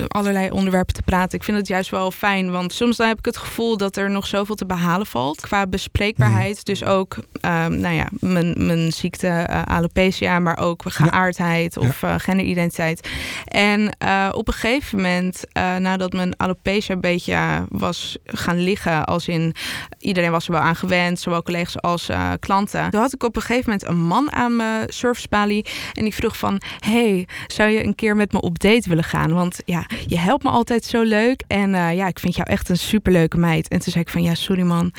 allerlei 0.07 0.49
onderwerpen 0.49 0.93
te 0.93 1.01
praten. 1.01 1.37
Ik 1.37 1.43
vind 1.43 1.57
het 1.57 1.67
juist 1.67 1.89
wel 1.89 2.11
fijn, 2.11 2.51
want 2.51 2.73
soms 2.73 2.97
dan 2.97 3.07
heb 3.07 3.17
ik 3.17 3.25
het 3.25 3.37
gevoel 3.37 3.77
dat 3.77 3.95
er 3.95 4.09
nog 4.09 4.27
zoveel 4.27 4.55
te 4.55 4.65
behalen 4.65 5.05
valt 5.05 5.41
qua 5.41 5.67
bespreekbaarheid. 5.67 6.55
Mhm. 6.55 6.63
Dus 6.63 6.83
ook, 6.83 7.15
um, 7.15 7.79
nou 7.79 7.95
ja, 7.95 8.07
mijn, 8.19 8.53
mijn 8.57 8.93
ziekte 8.93 9.47
uh, 9.49 9.61
alopecia, 9.61 10.39
maar 10.39 10.57
ook 10.59 10.83
geaardheid 10.85 11.77
of 11.77 12.01
uh, 12.01 12.13
genderidentiteit. 12.17 13.09
En 13.45 13.95
uh, 14.03 14.29
op 14.31 14.47
een 14.47 14.53
gegeven 14.53 14.95
moment, 14.97 15.43
nadat 15.53 16.13
mijn 16.13 16.37
alopecia 16.37 16.93
een 16.93 17.01
beetje 17.01 17.65
was 17.69 18.17
gaan 18.25 18.59
liggen, 18.59 19.05
als 19.05 19.27
in 19.27 19.55
iedereen 19.99 20.31
was 20.31 20.45
er 20.45 20.51
wel 20.51 20.61
aan 20.61 20.75
gewend, 20.75 21.19
zowel 21.19 21.43
collega's 21.43 21.81
als 21.81 22.09
klanten. 22.39 22.89
Toen 22.89 23.01
had 23.01 23.13
ik 23.13 23.23
op 23.23 23.35
een 23.35 23.41
gegeven 23.41 23.63
moment 23.65 23.89
een 23.89 24.01
man 24.01 24.31
aan 24.31 24.55
mijn 24.55 24.93
servicebalie 24.93 25.65
en 25.93 26.03
die 26.03 26.13
vroeg 26.13 26.37
van, 26.37 26.61
hey, 26.79 27.27
zou 27.47 27.69
je 27.69 27.83
een 27.83 27.95
keer 27.95 28.15
met 28.15 28.31
me 28.31 28.41
op 28.41 28.59
date 28.59 28.89
willen 28.89 29.03
gaan? 29.03 29.33
Want 29.33 29.59
ja, 29.65 29.85
je 30.05 30.17
helpt 30.17 30.43
me 30.43 30.49
altijd 30.49 30.85
zo 30.85 31.01
leuk. 31.01 31.43
En 31.47 31.73
uh, 31.73 31.95
ja, 31.95 32.07
ik 32.07 32.19
vind 32.19 32.35
jou 32.35 32.49
echt 32.49 32.69
een 32.69 32.77
superleuke 32.77 33.37
meid. 33.37 33.67
En 33.67 33.79
toen 33.79 33.91
zei 33.91 34.03
ik 34.03 34.09
van 34.09 34.23
ja, 34.23 34.35
sorry 34.35 34.61
man, 34.61 34.93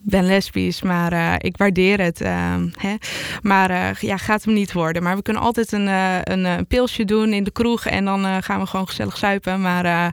ben 0.00 0.26
lesbisch, 0.26 0.82
maar 0.82 1.12
uh, 1.12 1.34
ik 1.38 1.56
waardeer 1.56 2.00
het. 2.00 2.20
Uh, 2.20 2.54
hè? 2.76 2.94
Maar 3.42 3.70
uh, 3.70 3.94
ja, 4.00 4.16
gaat 4.16 4.44
hem 4.44 4.54
niet 4.54 4.72
worden. 4.72 5.02
Maar 5.02 5.16
we 5.16 5.22
kunnen 5.22 5.42
altijd 5.42 5.72
een, 5.72 5.86
een, 5.86 6.44
een, 6.44 6.66
pilsje 6.66 7.04
doen 7.04 7.32
in 7.32 7.44
de 7.44 7.50
kroeg 7.50 7.86
en 7.86 8.04
dan 8.04 8.42
gaan 8.42 8.60
we 8.60 8.66
gewoon 8.66 8.88
gezellig 8.88 9.16
zuipen. 9.16 9.60
Maar 9.60 10.12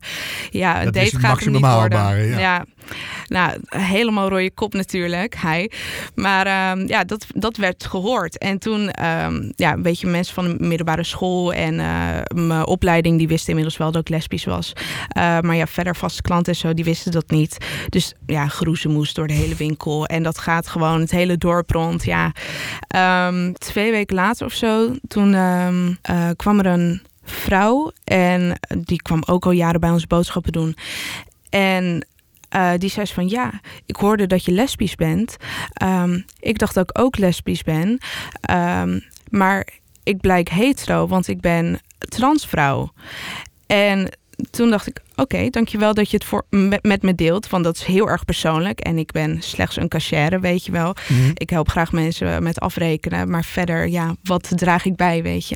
ja, 0.49 0.81
een 0.81 0.91
date 0.91 1.19
gaat 1.19 1.39
hem 1.39 1.51
niet 1.51 1.61
worden. 1.61 2.27
Ja. 2.27 2.39
ja. 2.39 2.65
Nou, 3.31 3.59
helemaal 3.67 4.29
rode 4.29 4.51
kop 4.51 4.73
natuurlijk, 4.73 5.35
hij. 5.35 5.71
Maar 6.15 6.47
uh, 6.47 6.87
ja, 6.87 7.03
dat, 7.03 7.25
dat 7.33 7.57
werd 7.57 7.85
gehoord. 7.85 8.37
En 8.37 8.59
toen, 8.59 8.81
uh, 8.81 9.27
ja, 9.55 9.73
een 9.73 9.81
beetje 9.81 10.07
mensen 10.07 10.33
van 10.33 10.43
de 10.43 10.55
middelbare 10.59 11.03
school 11.03 11.53
en 11.53 11.73
uh, 11.73 12.17
mijn 12.47 12.65
opleiding, 12.65 13.17
die 13.17 13.27
wisten 13.27 13.49
inmiddels 13.49 13.77
wel 13.77 13.91
dat 13.91 14.01
ik 14.01 14.09
lesbisch 14.09 14.45
was. 14.45 14.73
Uh, 15.17 15.39
maar 15.39 15.55
ja, 15.55 15.67
verder 15.67 15.95
vaste 15.95 16.21
klanten 16.21 16.53
en 16.53 16.59
zo, 16.59 16.73
die 16.73 16.83
wisten 16.83 17.11
dat 17.11 17.29
niet. 17.29 17.57
Dus 17.89 18.13
ja, 18.25 18.49
moest 18.87 19.15
door 19.15 19.27
de 19.27 19.33
hele 19.33 19.55
winkel. 19.55 20.05
En 20.05 20.23
dat 20.23 20.37
gaat 20.37 20.67
gewoon 20.67 20.99
het 20.99 21.11
hele 21.11 21.37
dorp 21.37 21.69
rond. 21.69 22.03
Ja, 22.03 22.31
um, 23.27 23.53
twee 23.53 23.91
weken 23.91 24.15
later 24.15 24.45
of 24.45 24.53
zo, 24.53 24.91
toen 25.07 25.33
um, 25.33 25.97
kwam 26.35 26.59
er 26.59 26.65
een 26.65 27.01
vrouw 27.23 27.91
en 28.03 28.59
die 28.77 29.01
kwam 29.01 29.23
ook 29.25 29.45
al 29.45 29.51
jaren 29.51 29.79
bij 29.79 29.89
ons 29.89 30.07
boodschappen 30.07 30.51
doen. 30.51 30.75
En 31.49 32.05
uh, 32.55 32.71
die 32.77 32.89
zei 32.89 33.07
van 33.07 33.29
ja, 33.29 33.59
ik 33.85 33.95
hoorde 33.95 34.27
dat 34.27 34.45
je 34.45 34.51
lesbisch 34.51 34.95
bent. 34.95 35.37
Um, 35.83 36.25
ik 36.39 36.57
dacht 36.57 36.73
dat 36.73 36.89
ik 36.89 36.99
ook 36.99 37.17
lesbisch 37.17 37.63
ben. 37.63 37.99
Um, 38.51 39.03
maar 39.29 39.67
ik 40.03 40.21
blijk 40.21 40.49
hetero, 40.49 41.07
want 41.07 41.27
ik 41.27 41.41
ben 41.41 41.79
transvrouw. 41.97 42.91
En 43.67 44.09
toen 44.49 44.69
dacht 44.69 44.87
ik, 44.87 45.01
oké, 45.11 45.21
okay, 45.21 45.49
dankjewel 45.49 45.93
dat 45.93 46.09
je 46.09 46.17
het 46.17 46.25
voor, 46.25 46.45
met, 46.49 46.83
met, 46.83 47.01
me 47.01 47.15
deelt. 47.15 47.49
Want 47.49 47.63
dat 47.63 47.75
is 47.75 47.83
heel 47.83 48.09
erg 48.09 48.25
persoonlijk. 48.25 48.79
En 48.79 48.97
ik 48.97 49.11
ben 49.11 49.41
slechts 49.41 49.77
een 49.77 49.87
cashier, 49.87 50.39
weet 50.39 50.65
je 50.65 50.71
wel. 50.71 50.95
Mhm. 51.07 51.31
Ik 51.33 51.49
help 51.49 51.69
graag 51.69 51.91
mensen 51.91 52.43
met 52.43 52.59
afrekenen. 52.59 53.29
Maar 53.29 53.43
verder, 53.43 53.87
ja, 53.87 54.15
wat 54.23 54.51
draag 54.55 54.85
ik 54.85 54.95
bij, 54.95 55.23
weet 55.23 55.47
je. 55.47 55.55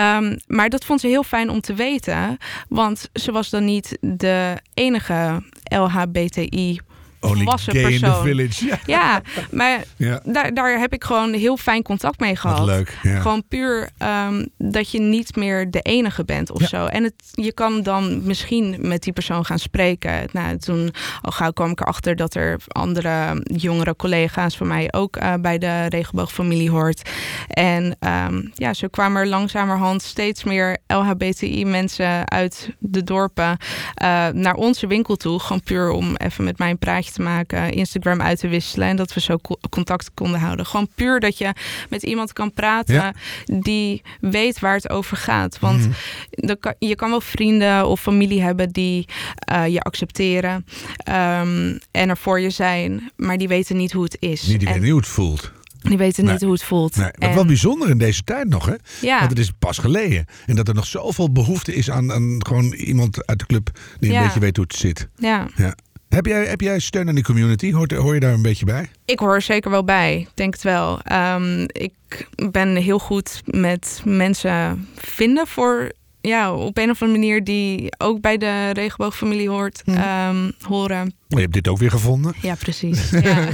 Um, 0.00 0.38
maar 0.46 0.68
dat 0.68 0.84
vond 0.84 1.00
ze 1.00 1.06
heel 1.06 1.22
fijn 1.22 1.50
om 1.50 1.60
te 1.60 1.74
weten. 1.74 2.38
Want 2.68 3.08
ze 3.12 3.32
was 3.32 3.50
dan 3.50 3.64
niet 3.64 3.98
de 4.00 4.56
enige 4.74 5.42
LHBTI 5.72 6.80
volwassen 7.26 7.72
persoon. 7.72 8.22
village. 8.22 8.66
Ja, 8.66 8.78
ja 8.86 9.22
maar 9.50 9.84
ja. 9.96 10.20
Daar, 10.24 10.54
daar 10.54 10.78
heb 10.78 10.92
ik 10.92 11.04
gewoon 11.04 11.32
heel 11.32 11.56
fijn 11.56 11.82
contact 11.82 12.20
mee 12.20 12.36
gehad. 12.36 12.58
Wat 12.58 12.66
leuk. 12.66 12.98
Ja. 13.02 13.20
Gewoon 13.20 13.42
puur 13.48 13.88
um, 14.28 14.48
dat 14.58 14.90
je 14.90 15.00
niet 15.00 15.36
meer 15.36 15.70
de 15.70 15.80
enige 15.80 16.24
bent 16.24 16.50
of 16.50 16.62
zo. 16.62 16.86
En 16.86 17.02
het, 17.02 17.14
je 17.30 17.52
kan 17.52 17.82
dan 17.82 18.26
misschien 18.26 18.76
met 18.80 19.02
die 19.02 19.12
persoon 19.12 19.44
gaan 19.44 19.58
spreken. 19.58 20.28
Nou, 20.32 20.56
toen 20.56 20.90
al 21.22 21.32
gauw 21.32 21.50
kwam 21.50 21.70
ik 21.70 21.80
erachter 21.80 22.16
dat 22.16 22.34
er 22.34 22.60
andere 22.68 23.42
jongere 23.42 23.96
collega's 23.96 24.56
van 24.56 24.66
mij 24.66 24.92
ook 24.92 25.16
uh, 25.16 25.34
bij 25.40 25.58
de 25.58 25.86
regenboogfamilie 25.86 26.70
hoort. 26.70 27.10
En 27.48 27.96
um, 28.00 28.50
ja, 28.54 28.74
zo 28.74 28.88
kwamen 28.88 29.20
er 29.20 29.26
langzamerhand 29.26 30.02
steeds 30.02 30.44
meer 30.44 30.78
LHBTI 30.86 31.64
mensen 31.64 32.30
uit 32.30 32.70
de 32.78 33.04
dorpen 33.04 33.56
uh, 34.02 34.28
naar 34.28 34.54
onze 34.54 34.86
winkel 34.86 35.16
toe. 35.16 35.40
Gewoon 35.40 35.62
puur 35.62 35.90
om 35.90 36.16
even 36.16 36.44
met 36.44 36.58
mij 36.58 36.70
een 36.70 36.78
praatje 36.78 37.12
te 37.16 37.22
maken, 37.22 37.72
Instagram 37.72 38.20
uit 38.20 38.38
te 38.38 38.48
wisselen 38.48 38.88
en 38.88 38.96
dat 38.96 39.14
we 39.14 39.20
zo 39.20 39.38
contact 39.70 40.10
konden 40.14 40.40
houden. 40.40 40.66
Gewoon 40.66 40.88
puur 40.94 41.20
dat 41.20 41.38
je 41.38 41.52
met 41.88 42.02
iemand 42.02 42.32
kan 42.32 42.52
praten 42.52 43.14
die 43.44 44.02
weet 44.20 44.60
waar 44.60 44.74
het 44.74 44.90
over 44.90 45.16
gaat. 45.16 45.58
Want 45.58 45.86
mm. 45.86 46.74
je 46.78 46.94
kan 46.94 47.10
wel 47.10 47.20
vrienden 47.20 47.86
of 47.86 48.00
familie 48.00 48.42
hebben 48.42 48.70
die 48.70 49.08
uh, 49.52 49.66
je 49.66 49.80
accepteren 49.80 50.66
um, 51.08 51.78
en 51.90 52.08
er 52.08 52.16
voor 52.16 52.40
je 52.40 52.50
zijn, 52.50 53.10
maar 53.16 53.38
die 53.38 53.48
weten 53.48 53.76
niet 53.76 53.92
hoe 53.92 54.04
het 54.04 54.16
is. 54.20 54.46
Niet 54.46 54.64
weten 54.64 54.88
hoe 54.88 54.96
het 54.96 55.08
voelt. 55.08 55.52
Die 55.88 55.98
weten 55.98 56.24
niet 56.24 56.40
hoe 56.40 56.52
het 56.52 56.62
voelt. 56.62 56.96
Nee, 56.96 57.10
wat 57.18 57.34
wel 57.34 57.44
bijzonder 57.44 57.90
in 57.90 57.98
deze 57.98 58.24
tijd 58.24 58.48
nog, 58.48 58.66
hè? 58.66 58.74
Ja. 59.00 59.18
Want 59.18 59.30
het 59.30 59.38
is 59.38 59.52
pas 59.58 59.78
geleden. 59.78 60.24
En 60.46 60.56
dat 60.56 60.68
er 60.68 60.74
nog 60.74 60.86
zoveel 60.86 61.32
behoefte 61.32 61.74
is 61.74 61.90
aan, 61.90 62.12
aan 62.12 62.46
gewoon 62.46 62.72
iemand 62.72 63.26
uit 63.26 63.38
de 63.38 63.46
club 63.46 63.70
die 63.98 64.14
een 64.14 64.22
beetje 64.22 64.40
weet 64.40 64.56
hoe 64.56 64.64
het 64.68 64.76
zit. 64.76 65.08
Ja. 65.16 65.48
ja. 65.56 65.74
Heb 66.08 66.26
jij, 66.26 66.46
heb 66.46 66.60
jij 66.60 66.78
steun 66.78 67.08
aan 67.08 67.14
die 67.14 67.24
community? 67.24 67.72
Hoort, 67.72 67.92
hoor 67.92 68.14
je 68.14 68.20
daar 68.20 68.32
een 68.32 68.42
beetje 68.42 68.64
bij? 68.64 68.90
Ik 69.04 69.18
hoor 69.18 69.42
zeker 69.42 69.70
wel 69.70 69.84
bij. 69.84 70.18
Ik 70.20 70.30
denk 70.34 70.54
het 70.54 70.62
wel. 70.62 71.00
Um, 71.12 71.62
ik 71.62 72.28
ben 72.50 72.76
heel 72.76 72.98
goed 72.98 73.42
met 73.44 74.02
mensen 74.04 74.88
vinden 74.94 75.46
voor 75.46 75.92
ja, 76.20 76.54
op 76.54 76.78
een 76.78 76.90
of 76.90 77.02
andere 77.02 77.20
manier 77.20 77.44
die 77.44 77.88
ook 77.98 78.20
bij 78.20 78.36
de 78.36 78.70
regenboogfamilie 78.70 79.48
hoort, 79.48 79.82
hm. 79.84 79.90
um, 79.90 80.52
horen. 80.60 81.14
Je 81.28 81.40
hebt 81.40 81.52
dit 81.52 81.68
ook 81.68 81.78
weer 81.78 81.90
gevonden. 81.90 82.34
Ja, 82.40 82.54
precies. 82.54 83.10
Ja. 83.26 83.48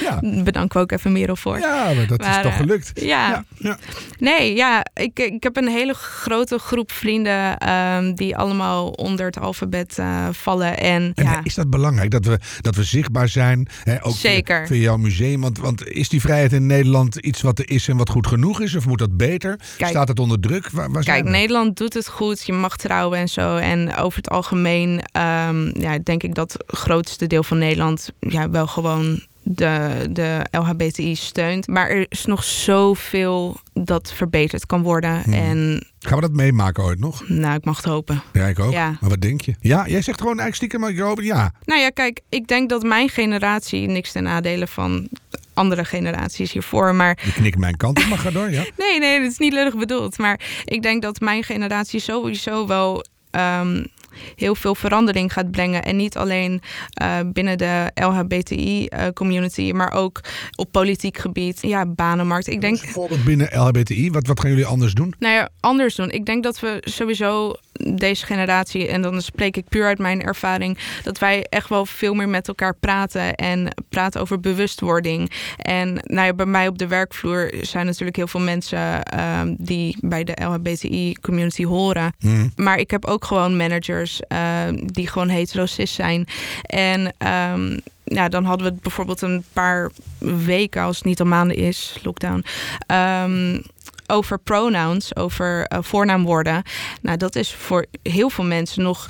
ja. 0.00 0.20
Bedanken 0.44 0.76
we 0.76 0.82
ook 0.82 0.92
even 0.92 1.12
Merel 1.12 1.36
voor. 1.36 1.58
Ja, 1.58 1.92
maar 1.94 2.06
dat 2.06 2.20
is 2.20 2.34
toch 2.42 2.52
eh, 2.52 2.56
gelukt. 2.56 2.90
Ja. 2.94 3.44
ja. 3.58 3.78
Nee, 4.18 4.54
ja, 4.54 4.86
ik, 4.94 5.18
ik 5.18 5.42
heb 5.42 5.56
een 5.56 5.68
hele 5.68 5.94
grote 5.94 6.58
groep 6.58 6.92
vrienden 6.92 7.70
um, 7.70 8.14
die 8.14 8.36
allemaal 8.36 8.88
onder 8.88 9.26
het 9.26 9.38
alfabet 9.40 9.96
uh, 10.00 10.28
vallen. 10.32 10.78
En, 10.78 11.14
is 11.42 11.54
dat 11.54 11.70
belangrijk 11.70 12.10
dat 12.10 12.24
we, 12.24 12.38
dat 12.60 12.74
we 12.74 12.84
zichtbaar 12.84 13.28
zijn? 13.28 13.68
Hè, 13.82 14.04
ook 14.04 14.16
Zeker. 14.16 14.66
Via, 14.66 14.76
jouw 14.76 14.96
museum. 14.96 15.40
Want, 15.40 15.58
want 15.58 15.86
is 15.86 16.08
die 16.08 16.20
vrijheid 16.20 16.52
in 16.52 16.66
Nederland 16.66 17.16
iets 17.16 17.42
wat 17.42 17.58
er 17.58 17.70
is 17.70 17.88
en 17.88 17.96
wat 17.96 18.08
goed 18.08 18.26
genoeg 18.26 18.60
is? 18.60 18.74
Of 18.74 18.86
moet 18.86 18.98
dat 18.98 19.16
beter? 19.16 19.58
Kijk, 19.76 19.90
Staat 19.90 20.08
het 20.08 20.20
onder 20.20 20.40
druk? 20.40 20.70
Waar, 20.70 20.90
waar 20.90 21.04
kijk, 21.04 21.24
Nederland 21.24 21.76
doet 21.76 21.94
het 21.94 22.08
goed. 22.08 22.46
Je 22.46 22.52
mag 22.52 22.76
trouwen 22.76 23.18
en 23.18 23.28
zo. 23.28 23.56
En 23.56 23.94
over 23.94 24.16
het 24.16 24.30
algemeen 24.30 24.90
um, 24.90 25.80
ja, 25.80 25.98
denk 26.02 26.22
ik 26.22 26.34
dat 26.34 26.64
grootste 26.72 27.26
deel 27.26 27.42
van 27.42 27.58
Nederland 27.58 28.12
ja, 28.18 28.50
wel 28.50 28.66
gewoon 28.66 29.20
de, 29.42 30.06
de 30.10 30.46
LHBTI 30.50 31.14
steunt. 31.14 31.66
Maar 31.66 31.88
er 31.88 32.06
is 32.08 32.24
nog 32.24 32.44
zoveel 32.44 33.60
dat 33.72 34.12
verbeterd 34.12 34.66
kan 34.66 34.82
worden. 34.82 35.22
Hmm. 35.22 35.32
En 35.32 35.86
Gaan 35.98 36.14
we 36.14 36.20
dat 36.20 36.32
meemaken 36.32 36.84
ooit 36.84 36.98
nog? 36.98 37.28
Nou, 37.28 37.54
ik 37.54 37.64
mag 37.64 37.76
het 37.76 37.84
hopen. 37.84 38.22
Ja, 38.32 38.46
ik 38.46 38.58
ook. 38.58 38.72
Ja. 38.72 38.96
Maar 39.00 39.10
wat 39.10 39.20
denk 39.20 39.40
je? 39.40 39.54
Ja, 39.60 39.86
jij 39.86 40.02
zegt 40.02 40.20
gewoon 40.20 40.38
eigenlijk 40.38 40.54
stiekem, 40.54 40.80
maar 40.80 40.90
ik 40.90 40.98
hoop 40.98 41.20
ja. 41.20 41.52
Nou 41.64 41.80
ja, 41.80 41.90
kijk, 41.90 42.20
ik 42.28 42.46
denk 42.46 42.68
dat 42.68 42.82
mijn 42.82 43.08
generatie 43.08 43.86
niks 43.86 44.12
ten 44.12 44.22
nadelen 44.22 44.68
van 44.68 45.08
andere 45.54 45.84
generaties 45.84 46.52
hiervoor. 46.52 46.94
Maar... 46.94 47.18
Ik 47.24 47.32
knik 47.32 47.56
mijn 47.56 47.76
kant 47.76 47.98
op, 47.98 48.06
maar 48.06 48.18
ga 48.18 48.30
door, 48.30 48.50
ja. 48.50 48.64
nee, 48.76 48.98
nee, 48.98 49.20
dat 49.20 49.30
is 49.30 49.38
niet 49.38 49.52
lullig 49.52 49.76
bedoeld. 49.76 50.18
Maar 50.18 50.40
ik 50.64 50.82
denk 50.82 51.02
dat 51.02 51.20
mijn 51.20 51.44
generatie 51.44 52.00
sowieso 52.00 52.66
wel... 52.66 53.04
Um, 53.30 53.86
heel 54.34 54.54
veel 54.54 54.74
verandering 54.74 55.32
gaat 55.32 55.50
brengen. 55.50 55.82
En 55.82 55.96
niet 55.96 56.16
alleen 56.16 56.60
uh, 57.02 57.18
binnen 57.32 57.58
de 57.58 57.90
LHBTI-community, 57.94 59.62
uh, 59.62 59.72
maar 59.72 59.92
ook 59.92 60.20
op 60.56 60.72
politiek 60.72 61.18
gebied. 61.18 61.58
Ja, 61.62 61.86
banenmarkt. 61.86 62.46
Ik 62.46 62.60
denk. 62.60 62.80
Bijvoorbeeld 62.80 63.24
binnen 63.24 63.48
LHBTI, 63.52 64.10
wat, 64.10 64.26
wat 64.26 64.40
gaan 64.40 64.50
jullie 64.50 64.66
anders 64.66 64.94
doen? 64.94 65.14
Nou 65.18 65.34
ja, 65.34 65.48
anders 65.60 65.94
doen. 65.94 66.10
Ik 66.10 66.26
denk 66.26 66.42
dat 66.42 66.60
we 66.60 66.76
sowieso 66.80 67.54
deze 67.94 68.26
generatie, 68.26 68.88
en 68.88 69.02
dan 69.02 69.22
spreek 69.22 69.56
ik 69.56 69.68
puur 69.68 69.86
uit 69.86 69.98
mijn 69.98 70.22
ervaring, 70.22 70.78
dat 71.02 71.18
wij 71.18 71.46
echt 71.48 71.68
wel 71.68 71.86
veel 71.86 72.14
meer 72.14 72.28
met 72.28 72.48
elkaar 72.48 72.74
praten 72.74 73.34
en 73.34 73.68
praten 73.88 74.20
over 74.20 74.40
bewustwording. 74.40 75.30
En 75.56 75.92
nou 76.02 76.26
ja, 76.26 76.34
bij 76.34 76.46
mij 76.46 76.68
op 76.68 76.78
de 76.78 76.86
werkvloer 76.86 77.52
zijn 77.60 77.86
natuurlijk 77.86 78.16
heel 78.16 78.26
veel 78.26 78.40
mensen 78.40 79.00
uh, 79.14 79.40
die 79.58 79.96
bij 80.00 80.24
de 80.24 80.36
LHBTI-community 80.44 81.64
horen. 81.64 82.12
Hmm. 82.18 82.52
Maar 82.56 82.78
ik 82.78 82.90
heb 82.90 83.04
ook 83.04 83.24
gewoon 83.24 83.56
managers 83.56 84.20
uh, 84.28 84.38
die 84.84 85.08
gewoon 85.08 85.28
hetero-cis 85.28 85.94
zijn. 85.94 86.26
En 86.62 87.14
um, 87.54 87.80
ja, 88.04 88.28
dan 88.28 88.44
hadden 88.44 88.66
we 88.72 88.78
bijvoorbeeld 88.82 89.22
een 89.22 89.44
paar 89.52 89.90
weken, 90.18 90.82
als 90.82 90.96
het 90.96 91.04
niet 91.04 91.20
al 91.20 91.26
maanden 91.26 91.56
is, 91.56 91.98
lockdown. 92.02 92.44
Um, 92.86 93.62
over 94.10 94.38
pronouns, 94.38 95.16
over 95.16 95.72
uh, 95.72 95.78
voornaamwoorden. 95.82 96.62
Nou, 97.02 97.16
dat 97.16 97.36
is 97.36 97.54
voor 97.54 97.86
heel 98.02 98.30
veel 98.30 98.44
mensen 98.44 98.82
nog 98.82 99.06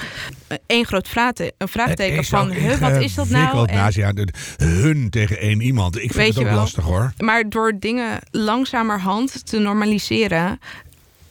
één 0.66 0.84
groot 0.84 1.08
vraagteken. 1.08 1.54
Een 1.58 1.68
vraagteken 1.68 2.24
van, 2.24 2.50
huh, 2.50 2.78
wat 2.78 2.96
is 2.96 3.14
dat 3.14 3.28
nou? 3.28 3.68
En, 3.68 3.90
ja, 3.92 4.12
hun 4.56 5.10
tegen 5.10 5.38
één 5.38 5.60
iemand. 5.60 6.02
Ik 6.02 6.12
vind 6.12 6.34
het 6.34 6.46
ook 6.46 6.52
lastig 6.52 6.84
hoor. 6.84 7.12
Maar 7.18 7.48
door 7.48 7.72
dingen 7.78 8.18
langzamerhand 8.30 9.46
te 9.46 9.58
normaliseren 9.58 10.58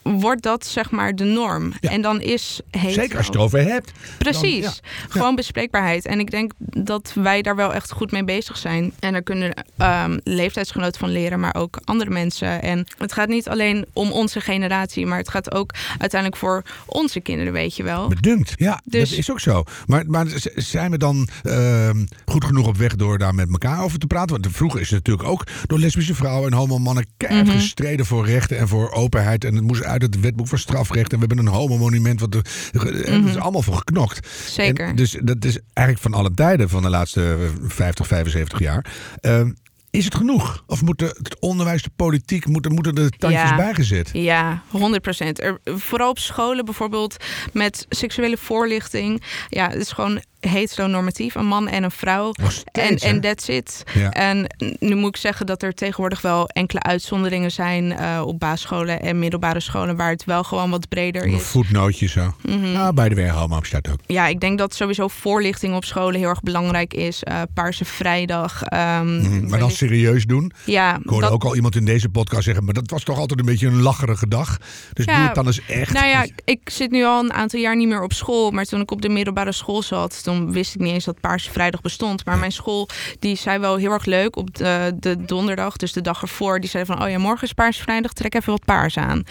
wordt 0.01 0.41
dat 0.43 0.65
zeg 0.65 0.91
maar 0.91 1.15
de 1.15 1.23
norm. 1.23 1.73
Ja. 1.79 1.89
En 1.89 2.01
dan 2.01 2.21
is 2.21 2.59
hetero... 2.71 2.91
Zeker 2.93 3.17
als 3.17 3.25
je 3.25 3.31
het 3.31 3.39
erover 3.41 3.63
hebt. 3.63 3.91
Precies. 4.17 4.63
Dan- 4.63 4.73
Gewoon 5.09 5.35
bespreekbaarheid. 5.35 6.05
En 6.05 6.19
ik 6.19 6.31
denk 6.31 6.51
dat 6.59 7.11
wij 7.15 7.41
daar 7.41 7.55
wel 7.55 7.73
echt 7.73 7.91
goed 7.91 8.11
mee 8.11 8.23
bezig 8.23 8.57
zijn. 8.57 8.93
En 8.99 9.11
daar 9.11 9.21
kunnen 9.21 9.53
ehm, 9.77 10.17
leeftijdsgenoten 10.23 10.99
van 10.99 11.09
leren, 11.09 11.39
maar 11.39 11.55
ook 11.55 11.79
andere 11.83 12.09
mensen. 12.09 12.61
En 12.61 12.85
het 12.97 13.13
gaat 13.13 13.27
niet 13.27 13.49
alleen 13.49 13.85
om 13.93 14.11
onze 14.11 14.41
generatie, 14.41 15.05
maar 15.05 15.17
het 15.17 15.29
gaat 15.29 15.53
ook 15.53 15.73
uiteindelijk 15.97 16.41
voor 16.41 16.63
onze 16.85 17.19
kinderen, 17.19 17.53
weet 17.53 17.75
je 17.75 17.83
wel. 17.83 18.07
Bedunkt. 18.07 18.53
Ja, 18.55 18.81
Dus- 18.83 19.09
dat 19.09 19.17
is 19.19 19.31
ook 19.31 19.39
zo. 19.39 19.63
Maar, 19.87 20.03
maar 20.07 20.25
zijn 20.55 20.91
we 20.91 20.97
dan 20.97 21.27
ehm, 21.43 22.05
goed 22.25 22.45
genoeg 22.45 22.67
op 22.67 22.77
weg 22.77 22.95
door 22.95 23.17
daar 23.17 23.35
met 23.35 23.49
elkaar 23.51 23.83
over 23.83 23.99
te 23.99 24.07
praten? 24.07 24.41
Want 24.41 24.55
vroeger 24.55 24.79
is 24.79 24.89
het 24.89 24.97
natuurlijk 25.07 25.29
ook 25.29 25.43
door 25.67 25.79
lesbische 25.79 26.15
vrouwen 26.15 26.51
en 26.51 26.57
homo-mannen 26.57 27.05
keihard 27.17 27.47
Mhm. 27.47 27.57
gestreden 27.57 28.05
voor 28.05 28.25
rechten 28.25 28.57
en 28.57 28.67
voor 28.67 28.91
openheid. 28.91 29.43
En 29.43 29.55
het 29.55 29.63
moest 29.63 29.81
uit 29.89 30.01
het 30.01 30.19
wetboek 30.19 30.47
van 30.47 30.57
strafrecht. 30.57 31.13
En 31.13 31.19
we 31.19 31.25
hebben 31.27 31.45
een 31.45 31.53
homo-monument. 31.53 32.19
Wat 32.19 32.35
er, 32.35 33.25
is 33.27 33.37
allemaal 33.37 33.61
voor 33.61 33.75
geknokt. 33.75 34.19
Mhm. 34.21 34.49
Zeker. 34.51 34.87
En 34.87 34.95
dus 34.95 35.17
dat 35.23 35.45
is 35.45 35.59
eigenlijk 35.73 36.07
van 36.07 36.19
alle 36.19 36.33
tijden 36.33 36.69
van 36.69 36.81
de 36.81 36.89
laatste 36.89 37.21
eh, 37.39 37.67
50, 37.67 38.07
75 38.07 38.59
jaar. 38.59 38.85
Ehm, 39.19 39.51
is 39.91 40.05
het 40.05 40.15
genoeg? 40.15 40.63
Of 40.67 40.81
moet 40.81 40.99
de, 40.99 41.05
het 41.05 41.39
onderwijs, 41.39 41.81
de 41.81 41.89
politiek, 41.95 42.45
moeten, 42.47 42.73
moeten 42.73 42.95
er 42.95 43.09
tandjes 43.09 43.49
Ja. 43.49 43.55
bijgezet? 43.55 44.09
Ja, 44.13 44.63
100 44.69 45.01
procent. 45.01 45.41
Vooral 45.63 46.09
op 46.09 46.19
scholen 46.19 46.65
bijvoorbeeld 46.65 47.17
met 47.53 47.85
seksuele 47.89 48.37
voorlichting. 48.37 49.23
Ja, 49.49 49.69
het 49.69 49.81
is 49.81 49.91
gewoon 49.91 50.21
heteronormatief, 50.39 51.35
een 51.35 51.45
man 51.45 51.67
en 51.67 51.83
een 51.83 51.91
vrouw. 51.91 52.33
Steeds, 52.47 53.03
En, 53.03 53.09
en 53.09 53.21
that's 53.21 53.47
it. 53.47 53.83
Ja. 53.93 54.09
En 54.11 54.47
nu 54.79 54.95
moet 54.95 55.09
ik 55.09 55.17
zeggen 55.21 55.45
dat 55.45 55.63
er 55.63 55.73
tegenwoordig 55.73 56.21
wel 56.21 56.47
enkele 56.49 56.81
uitzonderingen 56.81 57.51
zijn 57.51 57.91
eh, 57.91 58.21
op 58.25 58.39
basisscholen 58.39 59.01
en 59.01 59.19
middelbare 59.19 59.59
scholen 59.59 59.95
waar 59.95 60.09
het 60.09 60.23
wel 60.25 60.43
gewoon 60.43 60.69
wat 60.69 60.87
breder 60.89 61.23
Een 61.23 61.33
is. 61.33 61.41
voetnootje 61.43 62.07
zo. 62.07 62.33
Nou, 62.43 62.93
bij 62.93 63.09
de 63.09 63.15
weer 63.15 63.29
homo 63.31 63.59
staat 63.63 63.89
ook. 63.89 63.99
Ja, 64.05 64.27
ik 64.27 64.39
denk 64.39 64.57
dat 64.57 64.73
sowieso 64.75 65.07
voorlichting 65.07 65.75
op 65.75 65.85
scholen 65.85 66.19
heel 66.19 66.29
erg 66.29 66.41
belangrijk 66.41 66.93
is. 66.93 67.23
Eh 67.23 67.41
Paarse 67.53 67.85
Vrijdag. 67.85 68.63
ehm, 68.63 69.17
Mhm, 69.19 69.47
Maar 69.49 69.59
dan 69.59 69.71
serieus 69.71 70.25
doen. 70.25 70.51
ja, 70.65 70.95
Ik 70.95 71.01
hoorde 71.09 71.25
dat- 71.25 71.33
ook 71.33 71.43
al 71.43 71.55
iemand 71.55 71.75
in 71.75 71.85
deze 71.85 72.09
podcast 72.09 72.43
zeggen, 72.43 72.63
maar 72.65 72.73
dat 72.73 72.89
was 72.89 73.03
toch 73.03 73.17
altijd 73.17 73.39
een 73.39 73.45
beetje 73.45 73.67
een 73.67 73.81
lacherige 73.81 74.27
dag. 74.27 74.57
Dus 74.93 75.05
Ja, 75.05 75.15
doe 75.15 75.25
het 75.25 75.35
dan 75.35 75.45
eens 75.45 75.65
echt. 75.65 75.93
Nou 75.93 76.07
ja, 76.07 76.25
ik 76.45 76.69
zit 76.69 76.91
nu 76.91 77.03
al 77.05 77.19
een 77.23 77.33
aantal 77.33 77.59
jaar 77.59 77.75
niet 77.75 77.87
meer 77.87 78.03
op 78.03 78.13
school. 78.13 78.51
Maar 78.51 78.65
toen 78.65 78.81
ik 78.81 78.91
op 78.91 79.01
de 79.01 79.09
middelbare 79.09 79.51
school 79.51 79.81
zat, 79.81 80.19
toen 80.29 80.51
wist 80.51 80.75
ik 80.75 80.81
niet 80.81 80.93
eens 80.93 81.05
dat 81.05 81.19
Paarse 81.19 81.51
Vrijdag 81.51 81.81
bestond. 81.81 82.25
Maar 82.25 82.37
mijn 82.37 82.51
school, 82.51 82.89
die 83.19 83.35
zei 83.35 83.59
wel 83.59 83.75
heel 83.75 83.91
erg 83.91 84.05
leuk 84.05 84.35
op 84.35 84.55
de, 84.55 84.95
de 84.99 85.25
donderdag, 85.25 85.77
dus 85.77 85.93
de 85.93 86.01
dag 86.01 86.21
ervoor. 86.21 86.59
Die 86.59 86.69
zei 86.69 86.85
van, 86.85 87.03
oh 87.03 87.09
ja, 87.09 87.17
morgen 87.17 87.47
is 87.47 87.53
Paarse 87.53 87.81
Vrijdag, 87.81 88.13
trek 88.13 88.35
even 88.35 88.51
wat 88.51 88.65
paars 88.65 88.97
aan. 88.97 89.23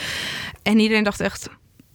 En 0.63 0.79
iedereen 0.79 1.05
dacht 1.05 1.21
echt... 1.21 1.49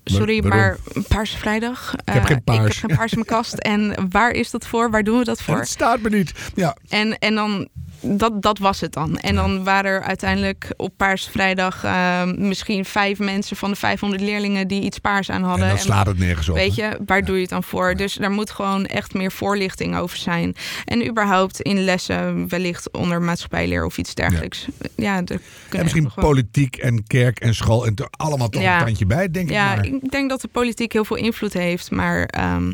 Sorry, 0.04 0.42
waarom? 0.42 0.60
maar 0.60 0.78
Paarse 1.08 1.38
Vrijdag? 1.38 1.94
Ik 1.94 2.14
heb 2.14 2.26
geen 2.26 2.44
paars. 2.44 2.60
Ik 2.60 2.82
heb 2.82 2.90
geen 2.90 2.98
paars 2.98 3.12
in 3.12 3.18
mijn 3.18 3.30
kast. 3.30 3.54
En 3.54 4.10
waar 4.10 4.32
is 4.32 4.52
dat 4.52 4.68
voor? 4.68 4.92
Waar 4.92 5.04
doen 5.04 5.18
we 5.18 5.24
dat 5.24 5.42
voor? 5.42 5.56
dat 5.56 5.68
staat 5.68 6.02
me 6.02 6.10
niet. 6.10 6.32
Ja, 6.56 6.78
En, 6.88 7.18
en 7.20 7.36
dan, 7.36 7.68
dat, 8.02 8.42
dat 8.42 8.58
was 8.58 8.82
het 8.82 8.94
dan. 8.94 9.18
En 9.18 9.36
dan 9.36 9.64
waren 9.64 9.92
er 9.92 10.02
uiteindelijk 10.02 10.74
op 10.78 10.94
Paarse 10.98 11.32
Vrijdag 11.32 11.84
eh, 11.84 12.24
misschien 12.24 12.86
vijf 12.86 13.20
mensen 13.20 13.58
van 13.58 13.70
de 13.70 13.76
500 13.76 14.22
leerlingen 14.22 14.68
die 14.68 14.82
iets 14.82 15.00
paars 15.00 15.30
aan 15.30 15.42
en 15.42 15.48
hadden. 15.48 15.68
dan 15.68 15.78
En 15.78 15.84
slaat 15.84 16.06
het 16.06 16.18
nergens 16.18 16.50
op. 16.50 16.56
Weet 16.56 16.76
je, 16.76 17.00
waar 17.06 17.26
doe 17.26 17.36
je 17.36 17.42
het 17.42 17.50
dan 17.50 17.64
voor? 17.64 17.96
Dus 17.96 18.14
daar 18.14 18.32
moet 18.32 18.50
gewoon 18.50 18.86
echt 18.86 19.14
meer 19.14 19.32
voorlichting 19.32 19.98
over 19.98 20.18
zijn. 20.18 20.56
En 20.86 21.08
überhaupt 21.08 21.62
in 21.62 21.84
lessen, 21.84 22.48
wellicht 22.48 22.92
onder 22.92 23.22
maatschappijleer 23.22 23.86
of 23.86 23.98
iets 23.98 24.14
dergelijks. 24.14 24.68
Ja, 24.96 25.18
En 25.18 25.42
misschien 25.70 26.12
politiek 26.16 26.76
en 26.76 27.04
kerk 27.08 27.40
en 27.40 27.56
school 27.56 27.86
en 27.86 27.96
er 27.96 28.08
allemaal 28.18 28.50
toch 28.50 28.64
een 28.64 28.86
tandje 28.86 29.06
bij, 29.06 29.32
denk 29.32 29.48
ik 29.48 29.54
Ja, 29.54 29.82
ik 29.82 30.12
denk 30.12 30.30
dat 30.30 30.42
de 30.42 30.48
politiek 30.48 30.94
heel 30.94 31.06
veel 31.06 31.18
invloed 31.18 31.54
heeft, 31.54 31.92
maar 31.92 32.26
ehm, 32.26 32.72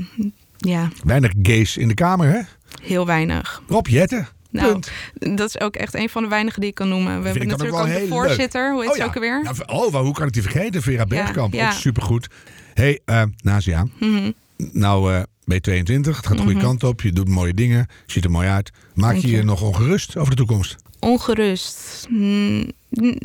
ja, 0.57 0.87
Weinig 1.03 1.31
gays 1.41 1.77
in 1.77 1.87
de 1.87 1.93
Kamer, 1.93 2.27
hè? 2.27 2.39
heel 2.81 3.05
weinig. 3.05 3.61
Rob 3.67 3.87
Jetten. 3.87 4.27
Nou, 4.51 4.71
Punt. 4.71 4.91
Dat 5.37 5.47
is 5.47 5.59
ook 5.59 5.75
echt 5.75 5.95
een 5.95 6.09
van 6.09 6.23
de 6.23 6.29
weinigen 6.29 6.59
die 6.61 6.69
ik 6.69 6.75
kan 6.75 6.89
noemen. 6.89 7.19
We 7.21 7.25
hebben 7.25 7.43
ook 7.43 7.49
natuurlijk 7.49 7.77
ook 7.77 7.85
de 7.85 7.93
leuk. 7.99 8.07
voorzitter, 8.07 8.71
hoe 8.71 8.79
heet 8.81 8.89
Oh 8.89 8.95
ze 8.95 9.01
ja. 9.01 9.07
ook 9.07 9.15
alweer? 9.15 9.43
Nou, 9.43 9.55
oh, 9.65 9.95
hoe 10.01 10.13
kan 10.13 10.27
ik 10.27 10.33
die 10.33 10.41
vergeten? 10.41 10.81
Vera 10.81 11.05
Bergkamp, 11.05 11.53
ja. 11.53 11.67
ook 11.67 11.73
supergoed. 11.73 12.27
hey, 12.73 12.99
eh 13.05 13.23
Nazia. 13.43 13.87
Mhm. 13.99 14.31
Nou, 14.57 15.13
eh 15.13 15.21
ben 15.45 15.55
je 15.57 15.63
22, 15.63 16.15
het 16.17 16.25
gaat 16.27 16.35
de 16.35 16.41
goede 16.43 16.57
Mhm. 16.57 16.65
kant 16.65 16.83
op. 16.83 17.01
Je 17.01 17.11
doet 17.11 17.27
mooie 17.27 17.53
dingen, 17.53 17.87
ziet 18.05 18.23
er 18.23 18.31
mooi 18.31 18.47
uit. 18.47 18.71
Maak 18.93 19.15
je 19.15 19.27
je 19.31 19.43
nog 19.43 19.61
ongerust 19.61 20.17
over 20.17 20.29
de 20.29 20.35
toekomst? 20.35 20.75
Ongerust. 20.99 22.05
Mm, 22.09 22.69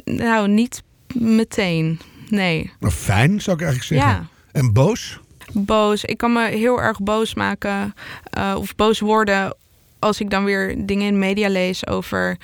nou, 0.05 0.49
niet 0.49 0.83
meteen. 1.15 2.01
Nee. 2.29 2.73
Nou, 2.81 2.93
fijn, 2.93 3.41
zou 3.43 3.57
ik 3.57 3.63
eigenlijk 3.63 3.93
zeggen. 4.01 4.21
Ja. 4.21 4.27
En 4.53 4.73
boos? 4.73 5.19
Boos. 5.53 6.05
Ik 6.05 6.17
kan 6.19 6.33
me 6.33 6.49
heel 6.49 6.81
erg 6.81 7.01
boos 7.01 7.35
maken 7.35 7.95
eh, 8.31 8.55
of 8.59 8.75
boos 8.75 9.01
worden 9.01 9.57
als 10.05 10.21
ik 10.21 10.31
dan 10.31 10.45
weer 10.45 10.87
dingen 10.87 11.07
in 11.07 11.19
media 11.19 11.49
lees 11.49 11.87
over 11.87 12.37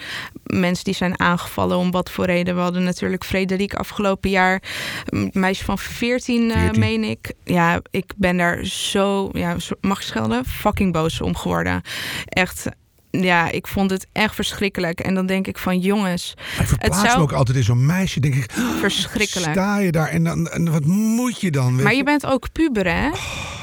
mensen 0.44 0.84
die 0.84 0.94
zijn 0.94 1.20
aangevallen 1.20 1.76
om 1.76 1.90
wat 1.90 2.10
voor 2.10 2.24
reden. 2.24 2.54
We 2.54 2.60
hadden 2.60 2.84
natuurlijk 2.84 3.24
Frederik 3.24 3.74
afgelopen 3.74 4.30
jaar, 4.30 4.62
een 5.06 5.30
meisje 5.32 5.64
van 5.64 5.78
14, 5.78 6.50
eh, 6.50 6.58
14. 6.60 6.80
meen 6.80 7.04
ik. 7.04 7.32
Ja, 7.44 7.80
ik 7.90 8.12
ben 8.16 8.36
daar 8.36 8.64
zo, 8.66 9.28
ja, 9.32 9.56
mag 9.80 9.98
ik 9.98 10.04
schelden? 10.06 10.44
Fucking 10.44 10.92
boos 10.92 11.20
om 11.20 11.36
geworden. 11.36 11.82
Echt, 12.24 12.66
ja, 13.10 13.50
ik 13.50 13.66
vond 13.66 13.90
het 13.90 14.06
echt 14.12 14.34
verschrikkelijk. 14.34 15.00
En 15.00 15.14
dan 15.14 15.26
denk 15.26 15.46
ik 15.46 15.58
van 15.58 15.78
jongens, 15.78 16.34
Ik 16.60 16.66
verplaats 16.66 17.00
zou- 17.00 17.16
me 17.16 17.22
ook 17.22 17.32
altijd 17.32 17.56
in 17.56 17.64
zo'n 17.64 17.86
meisje. 17.86 18.20
Denk 18.20 18.34
ik, 18.34 18.50
verschrikkelijk. 18.80 19.52
sta 19.52 19.78
je 19.78 19.92
daar 19.92 20.08
en, 20.08 20.24
dan, 20.24 20.48
en 20.48 20.70
wat 20.72 20.84
moet 20.84 21.40
je 21.40 21.50
dan? 21.50 21.74
weet 21.74 21.84
Maar 21.84 21.94
je 21.94 22.04
bent 22.04 22.26
ook 22.26 22.52
puber, 22.52 22.86
hè? 22.92 23.10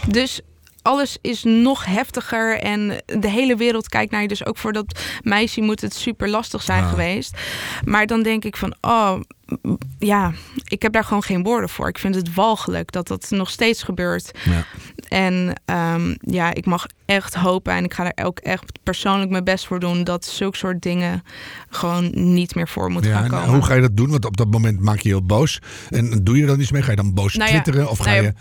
Dus 0.07 0.41
alles 0.87 1.17
is 1.21 1.43
nog 1.43 1.85
heftiger 1.85 2.59
en 2.59 3.01
de 3.05 3.29
hele 3.29 3.55
wereld 3.55 3.89
kijkt 3.89 4.11
naar 4.11 4.21
je. 4.21 4.27
Dus 4.27 4.45
ook 4.45 4.57
voor 4.57 4.73
dat 4.73 4.99
meisje 5.23 5.61
moet 5.61 5.81
het 5.81 5.93
super 5.95 6.29
lastig 6.29 6.61
zijn 6.61 6.83
Ja. 6.83 6.89
geweest. 6.89 7.37
Maar 7.85 8.05
dan 8.05 8.23
denk 8.23 8.43
ik 8.45 8.57
van, 8.57 8.75
oh, 8.81 9.19
ja, 9.99 10.31
ik 10.63 10.81
heb 10.81 10.93
daar 10.93 11.03
gewoon 11.03 11.23
geen 11.23 11.43
woorden 11.43 11.69
voor. 11.69 11.87
Ik 11.87 11.97
vind 11.97 12.15
het 12.15 12.33
walgelijk 12.33 12.91
dat 12.91 13.07
dat 13.07 13.27
nog 13.29 13.49
steeds 13.49 13.83
gebeurt. 13.83 14.31
Ja. 14.45 14.65
En 15.07 15.61
ehm, 15.65 16.15
ja, 16.19 16.53
ik 16.53 16.65
mag 16.65 16.85
echt 17.05 17.33
hopen 17.35 17.73
en 17.73 17.83
ik 17.83 17.93
ga 17.93 18.11
er 18.13 18.25
ook 18.25 18.39
echt 18.39 18.71
persoonlijk 18.83 19.31
mijn 19.31 19.43
best 19.43 19.65
voor 19.67 19.79
doen... 19.79 20.03
dat 20.03 20.25
zulke 20.25 20.57
soort 20.57 20.81
dingen 20.81 21.23
gewoon 21.69 22.11
niet 22.33 22.55
meer 22.55 22.67
voor 22.67 22.89
moeten 22.91 23.11
Ja, 23.11 23.15
gaan 23.17 23.25
en 23.25 23.31
komen. 23.31 23.49
hoe 23.49 23.63
ga 23.63 23.73
je 23.73 23.81
dat 23.81 23.97
doen? 23.97 24.09
Want 24.09 24.25
op 24.25 24.37
dat 24.37 24.51
moment 24.51 24.79
maak 24.79 24.99
je 24.99 25.09
je 25.09 25.15
heel 25.15 25.25
boos. 25.25 25.59
En 25.89 26.23
doe 26.23 26.35
je 26.35 26.41
er 26.41 26.47
dan 26.47 26.59
iets 26.59 26.71
mee? 26.71 26.81
Ga 26.81 26.89
je 26.89 26.95
dan 26.97 27.13
boos 27.13 27.35
Nou 27.35 27.51
ja, 27.51 27.61
twitteren? 27.61 27.89
Of 27.89 27.97
ga 27.97 28.09
nou 28.11 28.23
je, 28.23 28.33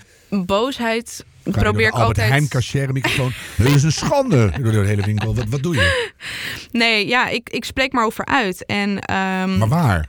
Boosheid 0.44 1.08
ga 1.18 1.22
je 1.22 1.35
probeer 1.50 1.86
ik 1.86 1.92
Albert 1.92 2.08
altijd... 2.08 2.28
Heijn 2.28 2.48
cashier 2.48 2.92
microfoon? 2.92 3.32
Dit 3.56 3.74
is 3.74 3.82
een 3.82 3.92
schande. 3.92 4.52
Door 4.62 4.72
de 4.72 4.78
hele 4.86 5.02
winkel. 5.02 5.34
Wat, 5.34 5.44
wat 5.48 5.62
doe 5.62 5.74
je? 5.74 6.14
Nee, 6.72 7.06
ja, 7.08 7.28
ik, 7.28 7.50
ik 7.50 7.64
spreek 7.64 7.92
maar 7.92 8.04
over 8.04 8.24
uit. 8.24 8.64
En 8.66 8.98
ehm, 8.98 9.58
Maar 9.58 9.68
waar? 9.68 10.08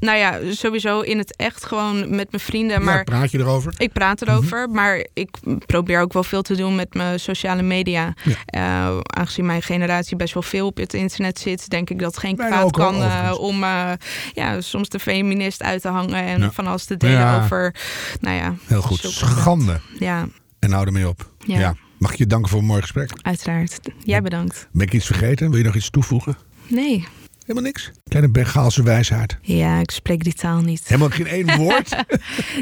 nou 0.00 0.18
ja, 0.18 0.38
sowieso 0.50 1.00
in 1.00 1.18
het 1.18 1.36
echt 1.36 1.64
gewoon 1.66 2.00
met 2.16 2.30
mijn 2.30 2.42
vrienden. 2.42 2.78
Ja, 2.78 2.84
Maar 2.84 3.04
praat 3.04 3.30
je 3.30 3.38
erover? 3.38 3.74
ik 3.76 3.92
praat 3.92 4.22
erover. 4.22 4.70
Maar 4.70 5.06
ik 5.14 5.36
probeer 5.66 6.00
ook 6.00 6.12
wel 6.12 6.24
veel 6.24 6.42
te 6.42 6.56
doen 6.56 6.74
met 6.74 6.94
mijn 6.94 7.20
sociale 7.20 7.62
media. 7.62 8.14
Eh, 8.46 8.98
aangezien 9.02 9.46
mijn 9.46 9.62
generatie 9.62 10.16
best 10.16 10.34
wel 10.34 10.42
veel 10.42 10.66
op 10.66 10.76
het 10.76 10.94
internet 10.94 11.38
zit, 11.38 11.68
denk 11.70 11.90
ik 11.90 11.98
dat 11.98 12.18
geen 12.18 12.36
kwaad 12.36 12.70
kan 12.70 13.02
eh, 13.02 13.34
om 13.38 13.62
eh, 13.62 13.90
ja, 14.32 14.60
soms 14.60 14.88
de 14.88 14.98
feminist 14.98 15.62
uit 15.62 15.82
te 15.82 15.88
hangen 15.88 16.24
en 16.24 16.40
Ja. 16.40 16.50
van 16.52 16.66
alles 16.66 16.84
te 16.84 16.96
delen 16.96 17.42
over. 17.42 17.74
Nou 18.20 18.36
ja, 18.36 18.54
Heel 18.66 18.82
goed. 18.82 19.00
Schande. 19.02 19.80
Ja, 19.98 20.26
En 20.62 20.72
hou 20.72 20.86
ermee 20.86 21.08
op. 21.08 21.32
Ja. 21.46 21.74
Mag 21.98 22.12
ik 22.12 22.18
je 22.18 22.26
danken 22.26 22.50
voor 22.50 22.58
een 22.58 22.64
mooi 22.66 22.80
gesprek? 22.80 23.10
uiteraard. 23.22 23.78
Jij 24.04 24.22
bedankt. 24.22 24.68
Ben 24.72 24.86
ik 24.86 24.92
iets 24.92 25.06
vergeten? 25.06 25.48
Wil 25.50 25.58
je 25.58 25.64
nog 25.64 25.74
iets 25.74 25.90
toevoegen? 25.90 26.36
Nee. 26.66 27.06
Helemaal 27.40 27.62
niks. 27.62 27.90
Kleine 28.08 28.30
Bengaalse 28.30 28.82
wijsheid. 28.82 29.38
Ja, 29.42 29.78
ik 29.78 29.90
spreek 29.90 30.24
die 30.24 30.32
taal 30.34 30.60
niet. 30.60 30.82
Helemaal 30.86 31.08
geen 31.10 31.26
één 31.26 31.56
woord. 31.62 31.96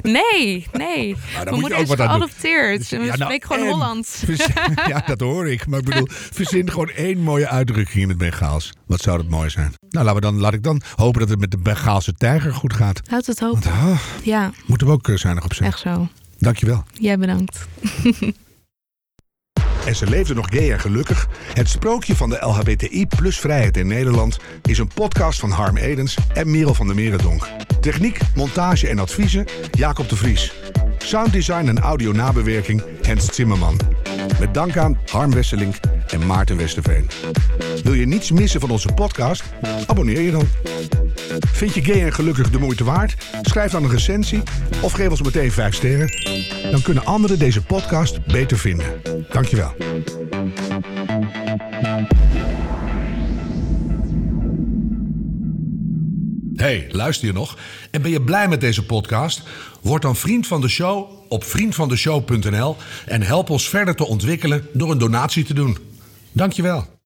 Nee, 0.02 0.66
nee. 0.72 1.14
moet 1.14 1.34
Mijn 1.34 1.54
je 1.54 1.60
moeder 1.60 1.78
ook 1.78 1.84
is 1.86 1.94
geadopteerd. 1.94 2.78
Dus- 2.78 2.88
We 2.90 2.96
ja, 2.96 3.04
nou, 3.04 3.16
spreken 3.16 3.46
gewoon 3.48 3.62
en- 3.66 3.72
Hollands. 3.72 4.22
Ja, 4.88 5.02
dat 5.06 5.20
hoor 5.20 5.48
ik. 5.48 5.66
Maar 5.66 5.78
ik 5.78 5.84
bedoel, 5.84 6.06
verzin 6.10 6.70
gewoon 6.70 6.88
één 6.90 7.18
mooie 7.18 7.48
uitdrukking 7.48 8.02
in 8.02 8.08
het 8.08 8.18
Bengaals. 8.18 8.72
Wat 8.86 9.00
zou 9.00 9.16
dat 9.16 9.28
mooi 9.28 9.50
zijn? 9.50 9.72
Nou, 9.90 10.04
laten 10.04 10.14
we 10.14 10.20
dan, 10.20 10.38
laat 10.40 10.52
ik 10.54 10.62
dan 10.62 10.80
hopen 10.96 11.20
dat 11.20 11.28
het 11.28 11.40
met 11.40 11.50
de 11.50 11.58
Bengaalse 11.58 12.12
tijger 12.14 12.54
goed 12.54 12.72
gaat. 12.74 13.00
Houd 13.10 13.26
het 13.26 13.40
Want 13.40 13.64
hopen. 13.64 13.80
ah, 13.80 14.00
Ja, 14.22 14.50
moeten 14.66 14.86
we 14.86 14.92
ook 14.92 15.08
eh, 15.08 15.16
zuinig 15.16 15.44
op 15.44 15.54
zijn. 15.54 15.68
echt 15.68 15.78
zo. 15.78 16.08
Dankjewel. 16.40 16.84
Jij 16.92 17.18
bedankt. 17.18 17.66
En 19.86 19.96
ze 19.96 20.06
leefde 20.06 20.34
nog 20.34 20.46
gay 20.50 20.72
en 20.72 20.80
gelukkig. 20.80 21.28
Het 21.54 21.68
sprookje 21.68 22.16
van 22.16 22.30
de 22.30 22.36
LHBTI 22.40 23.06
plus 23.06 23.38
vrijheid 23.38 23.76
in 23.76 23.86
Nederland 23.86 24.38
is 24.62 24.78
een 24.78 24.90
podcast 24.94 25.40
van 25.40 25.50
Harm 25.50 25.76
Edens 25.76 26.16
en 26.34 26.50
Merel 26.50 26.74
van 26.74 26.86
der 26.86 26.96
Merendonk. 26.96 27.48
Techniek, 27.80 28.18
montage 28.34 28.88
en 28.88 28.98
adviezen 28.98 29.46
Jacob 29.70 30.08
de 30.08 30.16
Vries. 30.16 30.52
Sounddesign 31.04 31.68
en 31.68 31.78
audio 31.78 32.12
nabewerking 32.12 32.82
Hens 33.02 33.34
Zimmerman. 33.34 33.80
Met 34.38 34.54
dank 34.54 34.76
aan 34.76 34.98
Harm 35.10 35.30
Wesselink 35.30 35.74
en 36.06 36.26
Maarten 36.26 36.56
Westerveen. 36.56 37.10
Wil 37.82 37.92
je 37.92 38.06
niets 38.06 38.30
missen 38.30 38.60
van 38.60 38.70
onze 38.70 38.92
podcast? 38.92 39.42
Abonneer 39.86 40.20
je 40.20 40.30
dan. 40.30 40.48
Vind 41.52 41.74
je 41.74 41.84
gay 41.84 42.04
en 42.04 42.12
gelukkig 42.12 42.50
de 42.50 42.58
moeite 42.58 42.84
waard? 42.84 43.16
Schrijf 43.42 43.70
dan 43.72 43.84
een 43.84 43.90
recensie 43.90 44.42
of 44.80 44.92
geef 44.92 45.10
ons 45.10 45.22
meteen 45.22 45.52
5 45.52 45.74
sterren. 45.74 46.12
Dan 46.70 46.82
kunnen 46.82 47.04
anderen 47.04 47.38
deze 47.38 47.62
podcast 47.62 48.26
beter 48.26 48.58
vinden. 48.58 49.02
Dankjewel. 49.30 49.74
Hey, 56.60 56.86
luister 56.90 57.26
je 57.26 57.32
nog? 57.32 57.58
En 57.90 58.02
ben 58.02 58.10
je 58.10 58.22
blij 58.22 58.48
met 58.48 58.60
deze 58.60 58.86
podcast? 58.86 59.42
Word 59.80 60.02
dan 60.02 60.16
vriend 60.16 60.46
van 60.46 60.60
de 60.60 60.68
show 60.68 61.08
op 61.28 61.44
vriendvandeshow.nl 61.44 62.76
en 63.06 63.22
help 63.22 63.50
ons 63.50 63.68
verder 63.68 63.94
te 63.94 64.06
ontwikkelen 64.06 64.66
door 64.72 64.90
een 64.90 64.98
donatie 64.98 65.44
te 65.44 65.54
doen. 65.54 65.78
Dankjewel. 66.32 66.99